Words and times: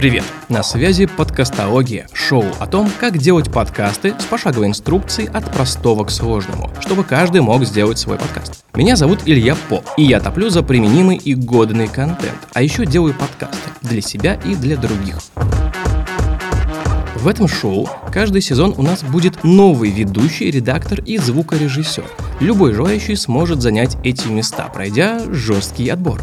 Привет! 0.00 0.24
На 0.48 0.62
связи 0.62 1.04
подкастология, 1.04 2.06
шоу 2.14 2.46
о 2.58 2.66
том, 2.66 2.90
как 2.98 3.18
делать 3.18 3.52
подкасты 3.52 4.14
с 4.18 4.24
пошаговой 4.24 4.68
инструкцией 4.68 5.28
от 5.28 5.52
простого 5.52 6.04
к 6.04 6.10
сложному, 6.10 6.70
чтобы 6.80 7.04
каждый 7.04 7.42
мог 7.42 7.66
сделать 7.66 7.98
свой 7.98 8.16
подкаст. 8.16 8.64
Меня 8.74 8.96
зовут 8.96 9.20
Илья 9.26 9.54
По, 9.68 9.84
и 9.98 10.04
я 10.04 10.18
топлю 10.20 10.48
за 10.48 10.62
применимый 10.62 11.18
и 11.18 11.34
годный 11.34 11.86
контент, 11.86 12.38
а 12.54 12.62
еще 12.62 12.86
делаю 12.86 13.12
подкасты 13.12 13.68
для 13.82 14.00
себя 14.00 14.40
и 14.42 14.54
для 14.54 14.78
других. 14.78 15.18
В 17.16 17.28
этом 17.28 17.46
шоу 17.46 17.86
каждый 18.10 18.40
сезон 18.40 18.72
у 18.78 18.82
нас 18.82 19.02
будет 19.02 19.44
новый 19.44 19.90
ведущий, 19.90 20.50
редактор 20.50 21.00
и 21.00 21.18
звукорежиссер. 21.18 22.04
Любой 22.40 22.72
желающий 22.72 23.16
сможет 23.16 23.60
занять 23.60 23.98
эти 24.02 24.28
места, 24.28 24.66
пройдя 24.72 25.20
жесткий 25.30 25.90
отбор. 25.90 26.22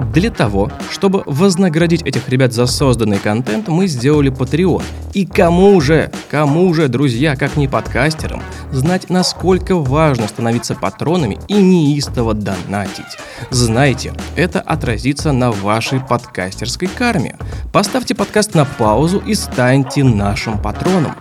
Для 0.00 0.30
того, 0.30 0.70
чтобы 0.90 1.22
вознаградить 1.26 2.02
этих 2.02 2.28
ребят 2.28 2.52
за 2.52 2.66
созданный 2.66 3.18
контент, 3.18 3.68
мы 3.68 3.88
сделали 3.88 4.30
Patreon. 4.30 4.82
И 5.12 5.26
кому 5.26 5.80
же, 5.80 6.10
кому 6.30 6.72
же, 6.72 6.88
друзья, 6.88 7.34
как 7.34 7.56
не 7.56 7.66
подкастерам, 7.66 8.42
знать, 8.70 9.10
насколько 9.10 9.74
важно 9.76 10.28
становиться 10.28 10.74
патронами 10.74 11.38
и 11.48 11.54
неистово 11.54 12.34
донатить. 12.34 13.18
Знайте, 13.50 14.12
это 14.36 14.60
отразится 14.60 15.32
на 15.32 15.50
вашей 15.50 16.00
подкастерской 16.00 16.88
карме. 16.88 17.36
Поставьте 17.72 18.14
подкаст 18.14 18.54
на 18.54 18.64
паузу 18.64 19.18
и 19.18 19.34
станьте 19.34 20.04
нашим 20.04 20.60
патроном. 20.60 21.14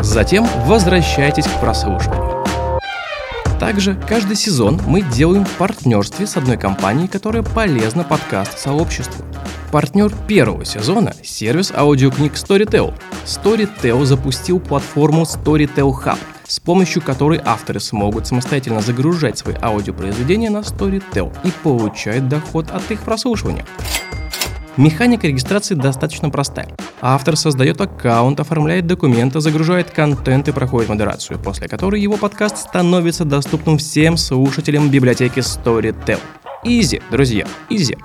Затем 0.00 0.46
возвращайтесь 0.66 1.46
к 1.46 1.60
прослушиванию. 1.60 2.33
Также 3.64 3.98
каждый 4.06 4.36
сезон 4.36 4.78
мы 4.86 5.00
делаем 5.00 5.46
в 5.46 5.52
партнерстве 5.52 6.26
с 6.26 6.36
одной 6.36 6.58
компанией, 6.58 7.08
которая 7.08 7.42
полезна 7.42 8.04
подкаст-сообществу. 8.04 9.24
Партнер 9.72 10.12
первого 10.28 10.66
сезона– 10.66 11.14
сервис 11.22 11.72
аудиокниг 11.74 12.34
Storytel. 12.34 12.92
Storytel 13.24 14.04
запустил 14.04 14.60
платформу 14.60 15.22
Storytel 15.22 15.90
Hub, 15.92 16.18
с 16.46 16.60
помощью 16.60 17.00
которой 17.00 17.40
авторы 17.42 17.80
смогут 17.80 18.26
самостоятельно 18.26 18.82
загружать 18.82 19.38
свои 19.38 19.54
аудиопроизведения 19.62 20.50
на 20.50 20.58
Storytel 20.58 21.34
и 21.42 21.50
получать 21.62 22.28
доход 22.28 22.70
от 22.70 22.90
их 22.90 23.00
прослушивания. 23.00 23.64
Механика 24.76 25.28
регистрации 25.28 25.76
достаточно 25.76 26.30
простая. 26.30 26.68
Автор 27.00 27.36
создает 27.36 27.80
аккаунт, 27.80 28.40
оформляет 28.40 28.86
документы, 28.86 29.40
загружает 29.40 29.90
контент 29.90 30.48
и 30.48 30.52
проходит 30.52 30.88
модерацию, 30.88 31.38
после 31.38 31.68
которой 31.68 32.00
его 32.00 32.16
подкаст 32.16 32.58
становится 32.58 33.24
доступным 33.24 33.78
всем 33.78 34.16
слушателям 34.16 34.90
библиотеки 34.90 35.38
Storytel. 35.38 36.18
Изи, 36.64 37.00
друзья, 37.10 37.46
изи. 37.70 37.96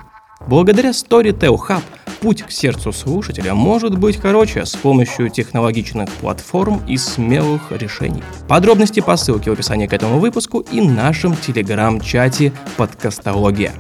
Благодаря 0.46 0.92
Storytel 0.92 1.58
Hub 1.58 1.82
путь 2.22 2.44
к 2.44 2.52
сердцу 2.52 2.92
слушателя 2.92 3.56
может 3.56 3.98
быть 3.98 4.18
короче 4.18 4.66
с 4.66 4.76
помощью 4.76 5.30
технологичных 5.30 6.08
платформ 6.22 6.82
и 6.88 6.98
смелых 6.98 7.72
решений. 7.72 8.24
Подробности 8.48 9.00
по 9.00 9.18
ссылке 9.18 9.50
в 9.50 9.54
описании 9.54 9.88
к 9.88 9.94
этому 9.94 10.20
выпуску 10.20 10.60
и 10.60 10.82
нашем 10.82 11.36
телеграм-чате 11.36 12.54
«Подкастология». 12.78 13.74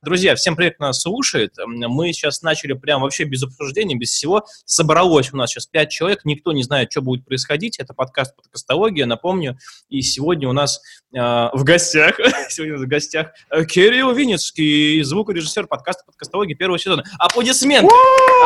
Друзья, 0.00 0.36
всем 0.36 0.54
привет, 0.54 0.76
кто 0.76 0.84
нас 0.84 1.00
слушает. 1.02 1.54
Мы 1.66 2.12
сейчас 2.12 2.42
начали 2.42 2.72
прям 2.74 3.02
вообще 3.02 3.24
без 3.24 3.42
обсуждения, 3.42 3.96
без 3.96 4.10
всего. 4.10 4.44
Собралось 4.64 5.32
у 5.32 5.36
нас 5.36 5.50
сейчас 5.50 5.66
пять 5.66 5.90
человек, 5.90 6.20
никто 6.22 6.52
не 6.52 6.62
знает, 6.62 6.92
что 6.92 7.02
будет 7.02 7.24
происходить. 7.24 7.80
Это 7.80 7.94
подкаст 7.94 8.36
«Подкастология», 8.36 9.06
напомню. 9.06 9.58
И 9.88 10.00
сегодня 10.02 10.48
у 10.48 10.52
нас 10.52 10.80
э, 11.12 11.18
в 11.18 11.64
гостях, 11.64 12.20
сегодня 12.48 12.76
в 12.76 12.86
гостях 12.86 13.32
э, 13.50 13.64
Кирилл 13.64 14.12
Винницкий, 14.12 15.02
звукорежиссер 15.02 15.66
подкаста 15.66 16.04
«Подкастология» 16.06 16.54
первого 16.54 16.78
сезона. 16.78 17.02
Аплодисменты! 17.18 17.92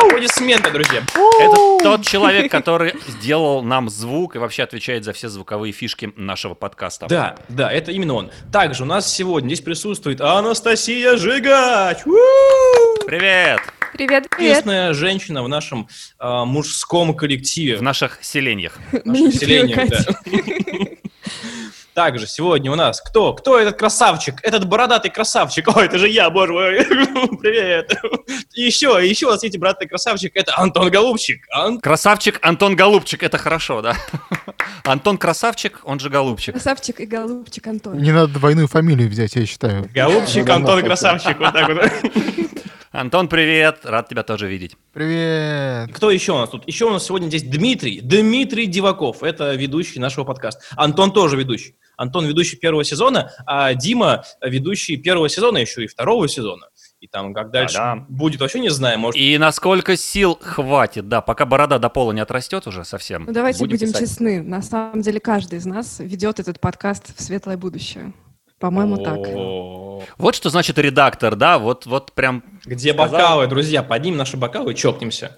Аплодисменты, 0.01 0.71
друзья! 0.71 1.03
Это 1.39 1.83
тот 1.83 2.03
человек, 2.03 2.51
который 2.51 2.95
сделал 3.07 3.61
нам 3.61 3.89
звук 3.89 4.35
и 4.35 4.39
вообще 4.39 4.63
отвечает 4.63 5.03
за 5.03 5.13
все 5.13 5.29
звуковые 5.29 5.71
фишки 5.71 6.11
нашего 6.15 6.55
подкаста. 6.55 7.05
Да, 7.07 7.35
да, 7.47 7.71
это 7.71 7.91
именно 7.91 8.15
он. 8.15 8.31
Также 8.51 8.81
у 8.81 8.87
нас 8.87 9.07
сегодня 9.13 9.49
здесь 9.49 9.61
присутствует 9.61 10.19
Анастасия 10.19 11.15
Жига. 11.15 11.43
Гач! 11.53 11.99
Привет! 13.05 13.59
Привет, 13.93 14.27
привет. 14.27 14.27
Единственная 14.39 14.93
женщина 14.95 15.43
в 15.43 15.47
нашем 15.47 15.87
э, 16.19 16.43
мужском 16.45 17.13
коллективе. 17.13 17.77
В 17.77 17.83
наших 17.83 18.23
селениях. 18.23 18.79
В 18.91 19.05
наших 19.05 19.39
селениях, 19.39 19.87
да. 19.87 19.99
Также 21.93 22.25
сегодня 22.25 22.71
у 22.71 22.75
нас 22.75 23.01
кто? 23.01 23.33
Кто 23.33 23.59
этот 23.59 23.77
красавчик? 23.77 24.39
Этот 24.41 24.67
бородатый 24.67 25.09
красавчик. 25.09 25.67
Ой, 25.75 25.85
это 25.85 25.99
же 25.99 26.09
я, 26.09 26.29
боже 26.31 26.53
мой. 26.53 26.85
Привет. 27.41 27.95
Еще, 28.53 28.99
еще 29.03 29.27
у 29.27 29.29
нас 29.29 29.43
эти 29.43 29.57
бородатый 29.57 29.87
красавчик. 29.87 30.35
Это 30.35 30.57
Антон 30.57 30.89
Голубчик. 30.89 31.45
Ан... 31.51 31.79
Красавчик 31.79 32.39
Антон 32.41 32.75
Голубчик. 32.75 33.21
Это 33.21 33.37
хорошо, 33.37 33.81
да? 33.81 33.95
Антон 34.83 35.17
Красавчик, 35.17 35.79
он 35.83 35.99
же 35.99 36.09
Голубчик. 36.09 36.55
Красавчик 36.55 36.99
и 36.99 37.05
Голубчик 37.05 37.67
Антон. 37.67 37.97
Не 37.97 38.11
надо 38.11 38.33
двойную 38.33 38.67
фамилию 38.67 39.09
взять, 39.09 39.35
я 39.35 39.45
считаю. 39.45 39.87
Голубчик, 39.93 40.49
Антон 40.49 40.81
Красавчик. 40.83 41.39
Вот 41.39 41.53
так 41.53 41.69
вот. 41.69 42.42
Антон, 42.93 43.27
привет! 43.27 43.79
Рад 43.85 44.07
тебя 44.07 44.21
тоже 44.21 44.47
видеть. 44.47 44.77
Привет! 44.93 45.89
Кто 45.95 46.11
еще 46.11 46.33
у 46.33 46.37
нас 46.37 46.51
тут? 46.51 46.67
Еще 46.67 46.85
у 46.85 46.91
нас 46.91 47.03
сегодня 47.03 47.25
здесь 47.27 47.41
Дмитрий. 47.41 48.01
Дмитрий 48.01 48.67
Диваков. 48.67 49.23
Это 49.23 49.55
ведущий 49.55 49.99
нашего 49.99 50.25
подкаста. 50.25 50.61
Антон 50.75 51.11
тоже 51.11 51.35
ведущий. 51.35 51.75
Антон 51.97 52.27
ведущий 52.27 52.55
первого 52.55 52.83
сезона, 52.83 53.31
а 53.47 53.73
Дима 53.73 54.23
ведущий 54.43 54.97
первого 54.97 55.27
сезона 55.27 55.57
еще 55.57 55.83
и 55.83 55.87
второго 55.87 56.27
сезона. 56.27 56.67
И 56.99 57.07
там, 57.07 57.33
как 57.33 57.49
дальше 57.49 57.77
да, 57.77 57.95
да. 57.95 58.05
будет, 58.09 58.41
вообще 58.41 58.59
не 58.59 58.69
знаю. 58.69 58.99
Может... 58.99 59.19
И 59.19 59.39
насколько 59.39 59.97
сил 59.97 60.37
хватит, 60.39 61.07
да, 61.09 61.21
пока 61.21 61.47
борода 61.47 61.79
до 61.79 61.89
пола 61.89 62.11
не 62.11 62.21
отрастет 62.21 62.67
уже 62.67 62.85
совсем. 62.85 63.25
Ну, 63.25 63.33
давайте 63.33 63.57
будем, 63.57 63.87
будем 63.87 63.99
честны. 63.99 64.43
На 64.43 64.61
самом 64.61 65.01
деле, 65.01 65.19
каждый 65.19 65.57
из 65.57 65.65
нас 65.65 65.97
ведет 65.97 66.39
этот 66.39 66.59
подкаст 66.59 67.17
в 67.17 67.21
светлое 67.23 67.57
будущее. 67.57 68.13
По-моему, 68.63 68.95
так. 68.95 69.19
Вот 70.17 70.35
что 70.35 70.49
значит 70.49 70.77
редактор, 70.77 71.35
да? 71.35 71.59
Вот, 71.59 71.85
вот 71.85 72.13
прям... 72.13 72.45
Где 72.63 72.93
бокалы, 72.93 73.47
друзья? 73.47 73.83
Поднимем 73.83 74.15
наши 74.15 74.37
бокалы 74.37 74.71
и 74.71 74.75
чокнемся. 74.75 75.37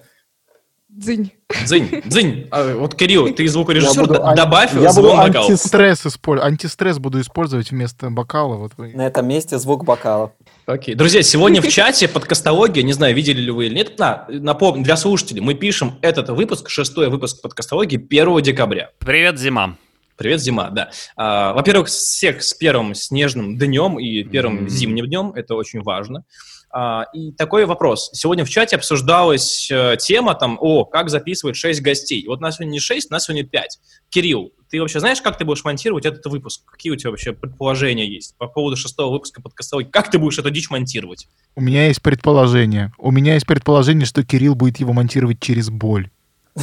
Дзынь. 0.88 1.32
Дзынь, 1.64 2.02
дзынь. 2.04 2.46
А, 2.52 2.76
вот, 2.76 2.94
Кирилл, 2.94 3.34
ты 3.34 3.48
звукорежиссер, 3.48 4.06
буду, 4.06 4.20
добавь 4.36 4.72
я 4.80 4.92
звон 4.92 5.16
буду 5.16 5.26
бокала. 5.26 5.44
Антистресс, 5.44 6.06
исполь... 6.06 6.40
антистресс 6.40 7.00
буду 7.00 7.20
использовать 7.20 7.72
вместо 7.72 8.10
бокала. 8.10 8.54
Вот. 8.54 8.78
На 8.78 9.08
этом 9.08 9.26
месте 9.26 9.58
звук 9.58 9.84
бокала. 9.84 10.32
Окей. 10.66 10.94
Друзья, 10.94 11.24
сегодня 11.24 11.60
в 11.60 11.66
чате 11.66 12.06
подкастология, 12.06 12.84
не 12.84 12.92
знаю, 12.92 13.12
видели 13.12 13.40
ли 13.40 13.50
вы 13.50 13.66
или 13.66 13.74
нет, 13.74 13.98
на, 13.98 14.26
напомню, 14.28 14.84
для 14.84 14.96
слушателей, 14.96 15.40
мы 15.40 15.54
пишем 15.54 15.98
этот 16.00 16.28
выпуск, 16.28 16.68
шестой 16.68 17.10
выпуск 17.10 17.42
подкастологии 17.42 17.96
1 17.96 18.42
декабря. 18.42 18.90
Привет, 19.00 19.36
зима. 19.36 19.76
Привет, 20.16 20.40
зима, 20.40 20.70
да. 20.70 20.90
А, 21.16 21.52
во-первых, 21.52 21.88
всех 21.88 22.42
с 22.42 22.54
первым 22.54 22.94
снежным 22.94 23.58
днем 23.58 23.98
и 23.98 24.22
первым 24.24 24.64
mm-hmm. 24.64 24.68
зимним 24.68 25.06
днем, 25.06 25.32
это 25.34 25.54
очень 25.54 25.82
важно. 25.82 26.24
А, 26.70 27.04
и 27.12 27.32
такой 27.32 27.66
вопрос. 27.66 28.10
Сегодня 28.12 28.44
в 28.44 28.48
чате 28.48 28.76
обсуждалась 28.76 29.70
э, 29.70 29.96
тема 29.98 30.34
там, 30.34 30.58
о, 30.60 30.84
как 30.84 31.10
записывать 31.10 31.56
6 31.56 31.82
гостей. 31.82 32.26
Вот 32.26 32.40
нас 32.40 32.56
сегодня 32.56 32.72
не 32.72 32.80
6, 32.80 33.10
нас 33.10 33.24
сегодня 33.24 33.46
5. 33.46 33.78
Кирилл, 34.08 34.52
ты 34.70 34.80
вообще 34.80 35.00
знаешь, 35.00 35.20
как 35.20 35.38
ты 35.38 35.44
будешь 35.44 35.64
монтировать 35.64 36.06
этот 36.06 36.24
выпуск? 36.26 36.62
Какие 36.64 36.92
у 36.92 36.96
тебя 36.96 37.10
вообще 37.10 37.32
предположения 37.32 38.06
есть 38.06 38.36
по 38.36 38.46
поводу 38.46 38.76
шестого 38.76 39.12
выпуска 39.12 39.40
подкаста? 39.42 39.78
Как 39.84 40.10
ты 40.10 40.18
будешь 40.18 40.38
эту 40.38 40.50
дичь 40.50 40.70
монтировать? 40.70 41.28
У 41.54 41.60
меня 41.60 41.86
есть 41.86 42.02
предположение. 42.02 42.92
У 42.98 43.10
меня 43.10 43.34
есть 43.34 43.46
предположение, 43.46 44.06
что 44.06 44.24
Кирилл 44.24 44.54
будет 44.54 44.78
его 44.78 44.92
монтировать 44.92 45.40
через 45.40 45.70
боль. 45.70 46.10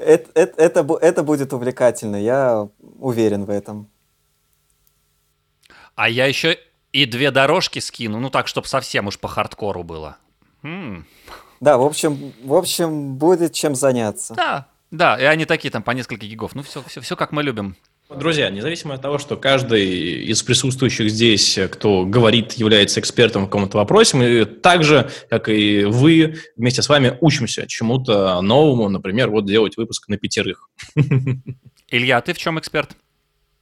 Это 0.00 1.22
будет 1.22 1.52
увлекательно, 1.52 2.16
я 2.16 2.68
уверен 2.98 3.44
в 3.44 3.50
этом. 3.50 3.88
А 5.94 6.08
я 6.08 6.26
еще 6.26 6.58
и 6.92 7.06
две 7.06 7.30
дорожки 7.30 7.78
скину, 7.78 8.18
ну 8.18 8.30
так, 8.30 8.48
чтобы 8.48 8.66
совсем 8.66 9.06
уж 9.06 9.18
по 9.18 9.28
хардкору 9.28 9.82
было. 9.82 10.16
М-м. 10.62 11.06
Да, 11.60 11.76
в 11.76 11.82
общем, 11.82 12.32
в 12.42 12.54
общем, 12.54 13.16
будет 13.16 13.52
чем 13.52 13.74
заняться. 13.74 14.34
Да, 14.34 14.66
да, 14.90 15.20
и 15.20 15.24
они 15.24 15.44
такие 15.44 15.70
там 15.70 15.82
по 15.82 15.90
несколько 15.92 16.26
гигов. 16.26 16.54
Ну, 16.54 16.62
все, 16.62 16.82
все, 16.86 17.00
все 17.00 17.16
как 17.16 17.32
мы 17.32 17.42
любим. 17.42 17.76
Друзья, 18.16 18.50
независимо 18.50 18.94
от 18.94 19.02
того, 19.02 19.18
что 19.18 19.36
каждый 19.36 20.24
из 20.24 20.42
присутствующих 20.42 21.10
здесь, 21.10 21.58
кто 21.70 22.04
говорит, 22.04 22.54
является 22.54 22.98
экспертом 22.98 23.44
в 23.44 23.46
каком-то 23.46 23.78
вопросе, 23.78 24.16
мы 24.16 24.44
так 24.46 24.82
же, 24.82 25.10
как 25.28 25.48
и 25.48 25.84
вы, 25.84 26.36
вместе 26.56 26.82
с 26.82 26.88
вами 26.88 27.16
учимся 27.20 27.68
чему-то 27.68 28.40
новому, 28.40 28.88
например, 28.88 29.30
вот 29.30 29.46
делать 29.46 29.76
выпуск 29.76 30.08
на 30.08 30.16
пятерых. 30.16 30.68
Илья, 31.88 32.20
ты 32.20 32.32
в 32.32 32.38
чем 32.38 32.58
эксперт? 32.58 32.90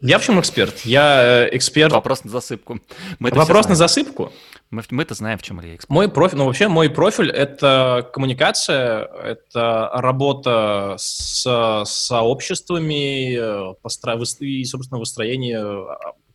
Я 0.01 0.19
в 0.19 0.25
чем 0.25 0.41
эксперт? 0.41 0.81
Я 0.85 1.47
э, 1.47 1.57
эксперт... 1.57 1.93
Вопрос 1.93 2.25
на 2.25 2.31
засыпку. 2.31 2.81
Мы 3.19 3.31
Вопрос 3.31 3.69
на 3.69 3.75
засыпку? 3.75 4.33
Мы, 4.71 4.83
мы-то 4.91 5.15
знаем, 5.15 5.39
в 5.39 5.43
чем 5.43 5.61
Илья 5.61 5.77
эксперт. 5.77 5.91
Мой 5.91 6.11
профиль, 6.11 6.39
ну 6.39 6.47
вообще 6.47 6.69
мой 6.69 6.91
профиль— 6.91 7.31
это 7.33 8.09
коммуникация, 8.13 9.05
это 9.05 9.91
работа 9.95 10.95
с 10.99 11.85
сообществами 11.87 13.75
постро... 13.81 14.15
и, 14.41 14.65
собственно, 14.65 14.99
выстроение 14.99 15.87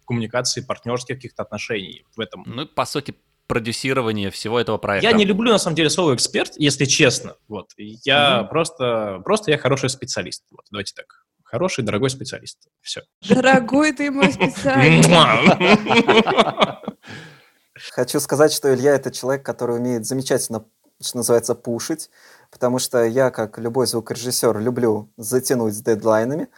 коммуникации, 0.08 0.62
партнерских 0.62 1.16
каких-то 1.16 1.44
отношений 1.44 2.06
в 2.16 2.20
этом. 2.20 2.44
Ну, 2.46 2.66
по 2.66 2.86
сути, 2.86 3.14
продюсирование 3.48 4.32
всего 4.32 4.60
этого 4.60 4.78
проекта. 4.78 5.10
Я 5.10 5.16
не 5.16 5.26
люблю, 5.26 5.52
на 5.52 5.60
самом 5.60 5.76
деле, 5.76 5.90
слово 5.90 6.16
эксперт, 6.16 6.54
если 6.58 6.86
честно. 6.86 7.36
Вот. 7.48 7.70
Я 7.78 8.40
Мгм. 8.40 8.50
просто, 8.50 9.22
просто 9.24 9.52
я 9.52 9.58
хороший 9.58 9.90
специалист. 9.90 10.44
Вот, 10.52 10.66
давайте 10.72 10.94
так. 10.96 11.06
Хороший, 11.44 11.84
дорогой 11.84 12.10
специалист. 12.10 12.58
Все. 12.82 13.02
Дорогой 13.30 13.92
ты 13.94 14.10
мой 14.10 14.24
специалист. 14.32 15.10
Хочу 17.92 18.20
сказать, 18.20 18.54
что 18.54 18.74
Илья 18.74 18.96
это 18.96 19.12
человек, 19.12 19.46
который 19.46 19.78
умеет 19.78 20.06
замечательно, 20.06 20.66
что 21.02 21.18
называется, 21.18 21.54
пушить, 21.56 22.10
потому 22.52 22.80
что 22.80 23.04
я, 23.04 23.30
как 23.30 23.58
любой 23.58 23.88
звукорежиссер, 23.88 24.58
люблю 24.60 25.10
затянуть 25.18 25.74
с 25.74 25.82
дедлайнами, 25.82 26.50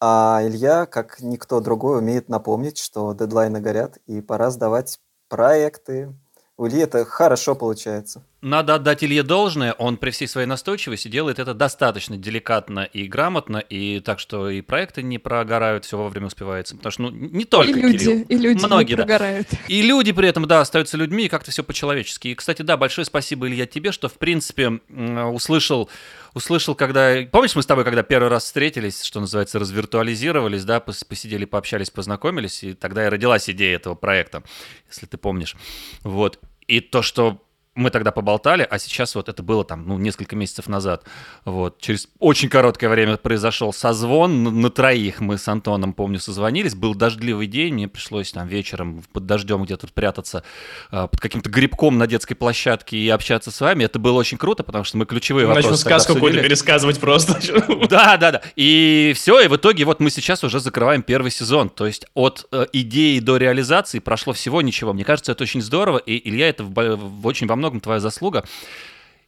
а 0.00 0.40
Илья, 0.42 0.86
как 0.86 1.20
никто 1.20 1.60
другой, 1.60 1.98
умеет 1.98 2.28
напомнить, 2.28 2.78
что 2.78 3.12
дедлайны 3.14 3.60
горят, 3.60 3.98
и 4.06 4.20
пора 4.20 4.50
сдавать 4.50 4.98
проекты. 5.28 6.12
У 6.58 6.66
Ильи 6.68 6.80
это 6.82 7.04
хорошо 7.06 7.54
получается. 7.54 8.24
Надо 8.42 8.74
отдать 8.74 9.02
Илье 9.02 9.22
должное, 9.22 9.72
он 9.72 9.96
при 9.96 10.10
всей 10.10 10.28
своей 10.28 10.46
настойчивости 10.46 11.08
делает 11.08 11.38
это 11.38 11.54
достаточно 11.54 12.16
деликатно 12.16 12.80
и 12.80 13.06
грамотно, 13.06 13.56
и 13.58 14.00
так 14.00 14.18
что 14.18 14.50
и 14.50 14.60
проекты 14.60 15.02
не 15.02 15.18
прогорают, 15.18 15.84
все 15.86 15.96
вовремя 15.96 16.26
успевается. 16.26 16.76
Потому 16.76 16.90
что 16.92 17.02
ну, 17.02 17.10
не 17.10 17.42
И 17.42 17.46
только 17.46 17.72
люди, 17.78 17.98
Кирилл. 17.98 18.26
и 18.28 18.36
люди 18.36 18.64
Многие, 18.66 18.90
не 18.90 18.96
да. 18.96 19.02
прогорают. 19.04 19.48
И 19.68 19.80
люди 19.82 20.12
при 20.12 20.28
этом, 20.28 20.46
да, 20.46 20.60
остаются 20.60 20.96
людьми, 20.98 21.24
и 21.24 21.28
как-то 21.28 21.50
все 21.50 21.62
по-человечески. 21.64 22.28
И, 22.28 22.34
кстати, 22.34 22.62
да, 22.62 22.76
большое 22.76 23.06
спасибо, 23.06 23.48
Илья, 23.48 23.66
тебе, 23.66 23.90
что, 23.92 24.08
в 24.08 24.14
принципе, 24.14 24.80
м, 24.90 25.34
услышал, 25.34 25.88
услышал, 26.34 26.74
когда... 26.74 27.22
Помнишь, 27.30 27.54
мы 27.54 27.62
с 27.62 27.66
тобой, 27.66 27.84
когда 27.84 28.02
первый 28.02 28.28
раз 28.28 28.44
встретились, 28.44 29.02
что 29.02 29.20
называется, 29.20 29.58
развиртуализировались, 29.58 30.64
да, 30.64 30.78
пос- 30.78 31.06
посидели, 31.06 31.44
пообщались, 31.44 31.90
познакомились, 31.90 32.62
и 32.64 32.74
тогда 32.74 33.06
и 33.06 33.08
родилась 33.08 33.48
идея 33.50 33.76
этого 33.76 33.94
проекта, 33.94 34.42
если 34.88 35.06
ты 35.06 35.16
помнишь. 35.16 35.56
Вот. 36.02 36.38
И 36.66 36.80
то, 36.80 37.02
что 37.02 37.42
мы 37.74 37.90
тогда 37.90 38.10
поболтали, 38.10 38.66
а 38.68 38.78
сейчас 38.78 39.14
вот 39.14 39.30
это 39.30 39.42
было 39.42 39.64
там, 39.64 39.86
ну, 39.86 39.96
несколько 39.96 40.36
месяцев 40.36 40.68
назад. 40.68 41.04
Вот. 41.46 41.80
Через 41.80 42.08
очень 42.18 42.50
короткое 42.50 42.90
время 42.90 43.16
произошел 43.16 43.72
созвон 43.72 44.42
на, 44.42 44.50
на 44.50 44.70
троих. 44.70 45.20
Мы 45.20 45.38
с 45.38 45.48
Антоном, 45.48 45.94
помню, 45.94 46.20
созвонились. 46.20 46.74
Был 46.74 46.94
дождливый 46.94 47.46
день, 47.46 47.74
мне 47.74 47.88
пришлось 47.88 48.30
там 48.32 48.46
вечером 48.46 49.02
под 49.12 49.24
дождем 49.24 49.64
где-то 49.64 49.88
прятаться 49.88 50.44
а, 50.90 51.06
под 51.06 51.20
каким-то 51.20 51.48
грибком 51.48 51.96
на 51.96 52.06
детской 52.06 52.34
площадке 52.34 52.98
и 52.98 53.08
общаться 53.08 53.50
с 53.50 53.58
вами. 53.60 53.84
Это 53.84 53.98
было 53.98 54.18
очень 54.18 54.36
круто, 54.36 54.62
потому 54.64 54.84
что 54.84 54.98
мы 54.98 55.06
ключевые 55.06 55.46
Начну 55.46 55.62
вопросы 55.62 55.84
тогда 55.84 55.98
сказку 55.98 56.14
какую-то 56.14 56.42
пересказывать 56.42 57.00
просто. 57.00 57.40
Да, 57.88 58.16
да, 58.16 58.30
да. 58.32 58.42
И 58.56 59.12
все, 59.16 59.40
и 59.40 59.48
в 59.48 59.56
итоге 59.56 59.84
вот 59.84 60.00
мы 60.00 60.10
сейчас 60.10 60.44
уже 60.44 60.60
закрываем 60.60 61.02
первый 61.02 61.30
сезон. 61.30 61.68
То 61.68 61.86
есть 61.86 62.06
от 62.14 62.46
э, 62.52 62.66
идеи 62.72 63.18
до 63.18 63.36
реализации 63.36 63.98
прошло 63.98 64.32
всего 64.32 64.62
ничего. 64.62 64.92
Мне 64.92 65.04
кажется, 65.04 65.32
это 65.32 65.42
очень 65.42 65.60
здорово, 65.60 65.98
и 65.98 66.28
Илья, 66.28 66.48
это 66.48 66.64
в, 66.64 66.96
в 66.96 67.26
очень 67.26 67.46
во 67.46 67.56
многом 67.62 67.80
твоя 67.80 68.00
заслуга. 68.00 68.44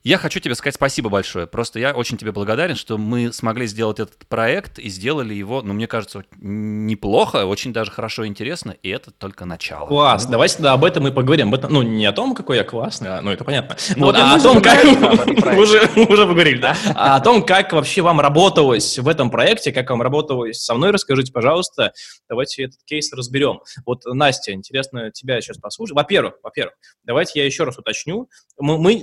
Я 0.07 0.19
хочу 0.19 0.39
тебе 0.39 0.55
сказать 0.55 0.75
спасибо 0.75 1.09
большое. 1.09 1.47
Просто 1.47 1.79
я 1.79 1.93
очень 1.93 2.19
тебе 2.19 2.31
благодарен, 2.31 2.77
что 2.77 2.99
мы 2.99 3.33
смогли 3.33 3.67
сделать 3.67 4.01
этот 4.01 4.27
проект 4.27 4.79
и 4.79 4.91
сделали 4.91 5.33
его, 5.33 5.63
ну, 5.63 5.73
мне 5.73 5.87
кажется, 5.87 6.25
неплохо, 6.37 7.47
очень 7.47 7.73
даже 7.73 7.91
хорошо 7.91 8.25
и 8.25 8.29
интересно, 8.29 8.73
и 8.83 8.91
это 8.91 9.11
только 9.13 9.47
начало. 9.47 9.87
Класс, 9.87 10.27
давайте 10.27 10.57
тогда 10.57 10.75
об 10.75 10.85
этом 10.85 11.09
и 11.09 11.11
поговорим. 11.11 11.49
Об 11.49 11.55
этом, 11.55 11.73
ну, 11.73 11.81
не 11.81 12.05
о 12.05 12.13
том, 12.13 12.35
какой 12.35 12.59
я 12.59 12.65
классный, 12.65 13.17
а, 13.17 13.23
ну, 13.23 13.31
это 13.31 13.45
понятно. 13.45 13.77
Ну, 13.97 14.05
вот, 14.05 14.15
а 14.19 14.27
мы 14.27 14.35
о 14.35 14.41
том, 14.43 14.61
как... 14.61 14.85
уже, 15.59 15.89
уже 15.97 16.27
поговорили, 16.27 16.59
да? 16.59 16.77
А 16.95 17.17
о 17.17 17.21
том, 17.21 17.43
как 17.43 17.73
вообще 17.73 18.03
вам 18.03 18.21
работалось 18.21 18.99
в 18.99 19.09
этом 19.09 19.31
проекте, 19.31 19.73
как 19.73 19.89
вам 19.89 20.03
работалось 20.03 20.63
со 20.63 20.75
мной, 20.75 20.91
расскажите, 20.91 21.33
пожалуйста. 21.33 21.95
Давайте 22.29 22.65
этот 22.65 22.81
кейс 22.85 23.11
разберем. 23.11 23.61
Вот, 23.87 24.03
Настя, 24.05 24.53
интересно 24.53 25.11
тебя 25.13 25.41
сейчас 25.41 25.57
послушать. 25.57 25.97
Во-первых, 25.97 26.35
во-первых, 26.43 26.75
давайте 27.05 27.41
я 27.41 27.47
еще 27.47 27.65
раз 27.65 27.79
уточню. 27.79 28.29
Мы, 28.59 28.77
мы- 28.77 29.03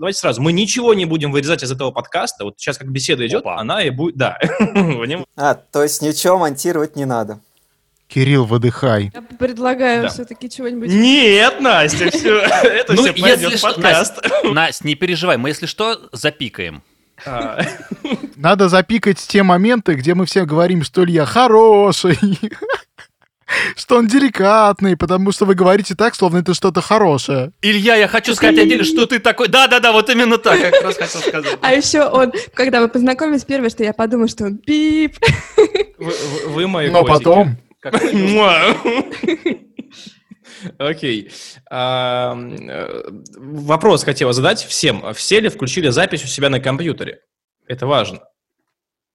давайте 0.00 0.18
сразу, 0.18 0.31
мы 0.38 0.52
ничего 0.52 0.94
не 0.94 1.04
будем 1.04 1.32
вырезать 1.32 1.62
из 1.62 1.70
этого 1.72 1.90
подкаста. 1.90 2.44
Вот 2.44 2.54
сейчас 2.58 2.78
как 2.78 2.88
беседа 2.90 3.26
идет, 3.26 3.42
Опа. 3.42 3.58
она 3.58 3.82
и 3.82 3.90
будет, 3.90 4.16
да. 4.16 4.38
А, 5.36 5.54
то 5.54 5.82
есть 5.82 6.02
ничего 6.02 6.38
монтировать 6.38 6.96
не 6.96 7.04
надо. 7.04 7.40
Кирилл, 8.08 8.44
выдыхай. 8.44 9.10
Я 9.14 9.22
предлагаю 9.22 10.02
Да. 10.02 10.08
все-таки 10.10 10.50
чего-нибудь. 10.50 10.90
Нет, 10.90 11.60
Настя, 11.60 12.10
все, 12.10 12.38
это 12.62 12.92
Ну, 12.92 13.02
все 13.04 13.12
пойдет 13.14 13.40
если 13.52 13.56
в 13.56 13.62
подкаст. 13.62 14.20
Настя, 14.44 14.86
не 14.86 14.94
переживай, 14.94 15.38
мы, 15.38 15.48
если 15.48 15.64
что, 15.66 15.98
запикаем. 16.12 16.82
А, 17.24 17.60
Надо 18.36 18.68
запикать 18.68 19.18
те 19.18 19.42
моменты, 19.42 19.94
где 19.94 20.14
мы 20.14 20.26
все 20.26 20.44
говорим, 20.44 20.82
что 20.82 21.04
Илья 21.04 21.24
хороший, 21.24 22.18
что 23.76 23.96
он 23.96 24.06
деликатный, 24.06 24.96
потому 24.96 25.32
что 25.32 25.44
вы 25.44 25.54
говорите 25.54 25.94
так, 25.94 26.14
словно 26.14 26.38
это 26.38 26.54
что-то 26.54 26.80
хорошее. 26.80 27.52
Илья, 27.62 27.96
я 27.96 28.08
хочу 28.08 28.34
сказать 28.34 28.58
отдельно, 28.58 28.84
что 28.84 29.06
ты 29.06 29.18
такой... 29.18 29.48
Да-да-да, 29.48 29.92
вот 29.92 30.08
именно 30.10 30.38
так, 30.38 30.58
я 30.60 30.70
как 30.70 30.82
раз 30.82 30.96
хотел 30.96 31.20
сказать. 31.20 31.58
А 31.60 31.72
еще 31.74 32.02
он, 32.04 32.32
когда 32.54 32.80
мы 32.80 32.88
познакомились, 32.88 33.44
первое, 33.44 33.70
что 33.70 33.82
я 33.84 33.92
подумала, 33.92 34.28
что 34.28 34.44
он 34.44 34.58
пип. 34.58 35.16
Вы, 35.98 36.12
вы- 36.46 36.66
мои 36.66 36.90
Но 36.90 37.04
котики. 37.04 37.24
потом... 37.24 37.56
Окей. 40.78 41.30
А, 41.70 42.36
Вопрос 43.36 44.04
хотела 44.04 44.32
задать 44.32 44.62
всем. 44.64 45.12
Все 45.14 45.40
ли 45.40 45.48
включили 45.48 45.88
запись 45.88 46.24
у 46.24 46.28
себя 46.28 46.50
на 46.50 46.60
компьютере? 46.60 47.20
Это 47.66 47.86
важно. 47.86 48.20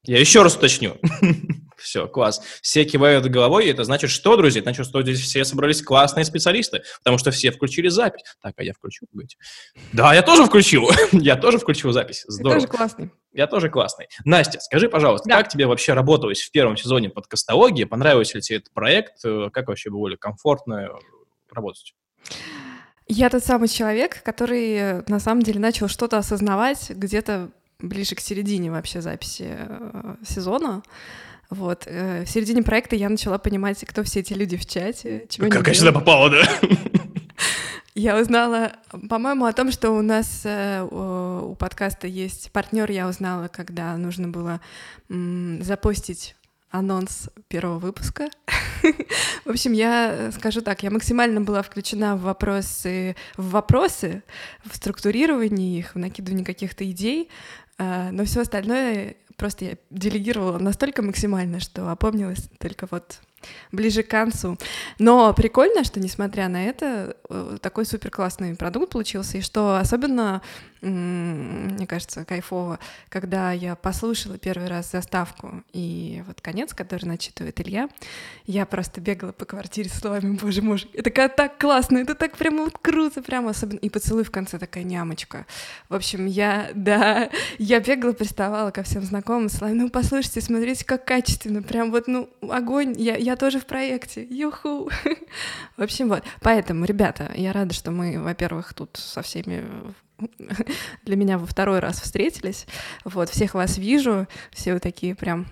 Я 0.04 0.20
еще 0.20 0.44
раз 0.44 0.56
уточню. 0.56 0.98
Все, 1.78 2.08
класс. 2.08 2.42
Все 2.62 2.84
кивают 2.86 3.26
головой, 3.28 3.66
и 3.68 3.70
это 3.70 3.84
значит 3.84 4.10
что, 4.10 4.36
друзья? 4.36 4.60
Это 4.62 4.72
значит, 4.72 4.86
что 4.88 5.02
здесь 5.04 5.22
все 5.22 5.46
собрались 5.46 5.82
классные 5.82 6.26
специалисты, 6.26 6.84
потому 7.04 7.18
что 7.18 7.32
все 7.32 7.52
включили 7.52 7.88
запись. 7.88 8.24
Так, 8.42 8.54
а 8.58 8.64
я 8.64 8.74
включу, 8.74 9.06
погодите. 9.12 9.38
Да, 9.94 10.14
я 10.14 10.22
тоже 10.24 10.46
включил. 10.46 10.90
Я 11.12 11.36
тоже 11.36 11.60
включил 11.60 11.92
запись. 11.92 12.24
Здорово. 12.28 12.62
тоже 12.62 12.68
классный. 12.68 13.12
Я 13.34 13.48
тоже 13.48 13.70
классный. 13.70 14.08
Настя, 14.26 14.60
скажи, 14.60 14.90
пожалуйста, 14.90 15.30
Да. 15.30 15.38
как 15.38 15.50
тебе 15.50 15.68
вообще 15.68 15.94
работалось 15.94 16.42
в 16.42 16.52
первом 16.52 16.76
сезоне 16.78 17.10
подкастологии? 17.10 17.84
Понравился 17.84 18.38
ли 18.38 18.42
тебе 18.42 18.58
этот 18.58 18.74
проект? 18.74 19.24
Э, 19.26 19.50
Как 19.52 19.68
вообще 19.68 19.90
было 19.90 20.16
комфортно 20.16 20.74
э, 20.74 20.90
работать? 21.52 21.94
Я 23.08 23.30
тот 23.30 23.44
самый 23.44 23.68
человек, 23.70 24.22
который 24.24 24.74
э, 24.76 25.04
на 25.08 25.20
самом 25.20 25.42
деле 25.44 25.60
начал 25.60 25.88
что-то 25.88 26.18
осознавать 26.18 26.90
где-то 26.90 27.52
ближе 27.80 28.16
к 28.16 28.20
середине 28.20 28.72
вообще 28.72 29.02
записи 29.02 29.56
сезона. 30.28 30.82
Вот. 31.50 31.84
э, 31.86 32.26
В 32.26 32.30
середине 32.30 32.64
проекта 32.64 32.96
я 32.96 33.10
начала 33.10 33.38
понимать, 33.38 33.84
кто 33.86 34.04
все 34.04 34.20
эти 34.20 34.34
люди 34.34 34.58
в 34.58 34.66
чате, 34.66 35.26
чего 35.30 35.50
как 35.50 35.68
я 35.68 35.74
сюда 35.74 35.92
попала, 35.92 36.30
да? 36.30 36.44
Я 37.96 38.20
узнала, 38.20 38.74
по-моему, 39.10 39.46
о 39.46 39.54
том, 39.54 39.72
что 39.72 39.92
у 39.92 40.02
нас 40.04 40.42
э, 40.44 40.88
у 40.90 41.28
у 41.48 41.56
подкаста 41.56 42.08
есть 42.08 42.52
партнер. 42.52 42.92
Я 42.92 43.08
узнала, 43.08 43.48
когда 43.48 43.96
нужно 43.98 44.28
было 44.28 44.60
м, 45.10 45.62
запостить 45.64 46.36
анонс 46.70 47.30
первого 47.48 47.80
выпуска. 47.80 48.30
В 49.46 49.50
общем, 49.50 49.72
я 49.72 50.12
э, 50.12 50.32
скажу 50.32 50.62
так, 50.62 50.84
я 50.84 50.92
максимально 50.92 51.42
была 51.42 51.62
включена 51.62 52.16
в 52.18 52.22
вопросы, 52.22 53.16
в 53.38 53.50
вопросы, 53.52 54.24
в 54.66 54.76
структурирование 54.76 55.80
их, 55.80 55.96
в 55.96 55.98
накидывание 55.98 56.46
каких-то 56.46 56.90
идей, 56.90 57.30
э, 57.78 58.10
но 58.12 58.26
все 58.26 58.42
остальное 58.42 59.16
просто 59.38 59.66
я 59.66 59.78
делегировала 59.92 60.58
настолько 60.58 61.02
максимально, 61.02 61.60
что 61.60 61.90
опомнилась 61.90 62.50
только 62.60 62.88
вот 62.90 63.20
ближе 63.72 64.04
к 64.04 64.10
концу. 64.10 64.58
Но 65.00 65.34
прикольно, 65.34 65.84
что 65.84 66.00
несмотря 66.00 66.50
на 66.50 66.66
это, 66.66 67.16
э, 67.30 67.58
такой 67.62 67.86
супер 67.86 68.10
классный 68.10 68.56
продукт 68.56 68.92
получился, 68.92 69.38
и 69.38 69.42
что 69.42 69.78
особенно, 69.78 70.42
мне 70.82 71.88
кажется, 71.88 72.26
кайфово, 72.26 72.80
когда 73.10 73.52
я 73.52 73.76
послушала 73.76 74.38
первый 74.38 74.68
раз 74.68 74.92
заставку 74.92 75.64
и 75.74 76.24
вот 76.28 76.42
конец, 76.42 76.74
который 76.74 77.06
начитывает 77.06 77.60
Илья, 77.60 77.90
я 78.46 78.66
просто 78.66 79.02
бегала 79.02 79.32
по 79.32 79.46
квартире 79.46 79.90
с 79.90 80.00
словами 80.00 80.38
«Боже 80.42 80.62
мой, 80.62 80.88
это 80.94 81.30
так 81.30 81.58
классно, 81.58 81.98
это 81.98 82.16
так 82.16 82.38
прям 82.38 82.58
вот 82.58 82.78
круто, 82.78 83.22
прям 83.22 83.48
особенно». 83.48 83.80
И 83.80 83.90
поцелуй 83.90 84.24
в 84.24 84.32
конце 84.32 84.60
такая 84.60 84.84
нямочка. 84.84 85.46
В 85.90 85.96
общем, 85.96 86.26
я, 86.26 86.72
да, 86.74 87.30
я 87.58 87.80
бегала, 87.80 88.14
приставала 88.14 88.72
ко 88.72 88.84
всем 88.84 89.04
знакомым, 89.04 89.50
словами 89.50 89.78
«Ну, 89.78 89.90
послушайте, 89.90 90.42
смотрите, 90.42 90.86
как 90.86 91.06
качественно, 91.06 91.62
прям 91.64 91.92
вот, 91.92 92.08
ну, 92.08 92.30
огонь, 92.42 92.96
я, 92.98 93.16
я 93.16 93.36
тоже 93.36 93.60
в 93.60 93.66
проекте, 93.66 94.24
юху». 94.24 94.90
В 95.78 95.82
общем, 95.82 96.10
вот. 96.10 96.24
Поэтому, 96.42 96.86
ребята, 96.86 97.32
я 97.36 97.54
рада, 97.54 97.74
что 97.74 97.92
мы, 97.92 98.20
во-первых, 98.22 98.74
тут 98.74 98.98
со 98.98 99.22
всеми 99.22 99.64
для 101.04 101.16
меня 101.16 101.38
во 101.38 101.46
второй 101.46 101.80
раз 101.80 102.02
встретились. 102.02 102.66
Вот, 103.04 103.30
всех 103.30 103.54
вас 103.54 103.78
вижу, 103.78 104.28
все 104.52 104.74
вы 104.74 104.80
такие 104.80 105.16
прям 105.16 105.48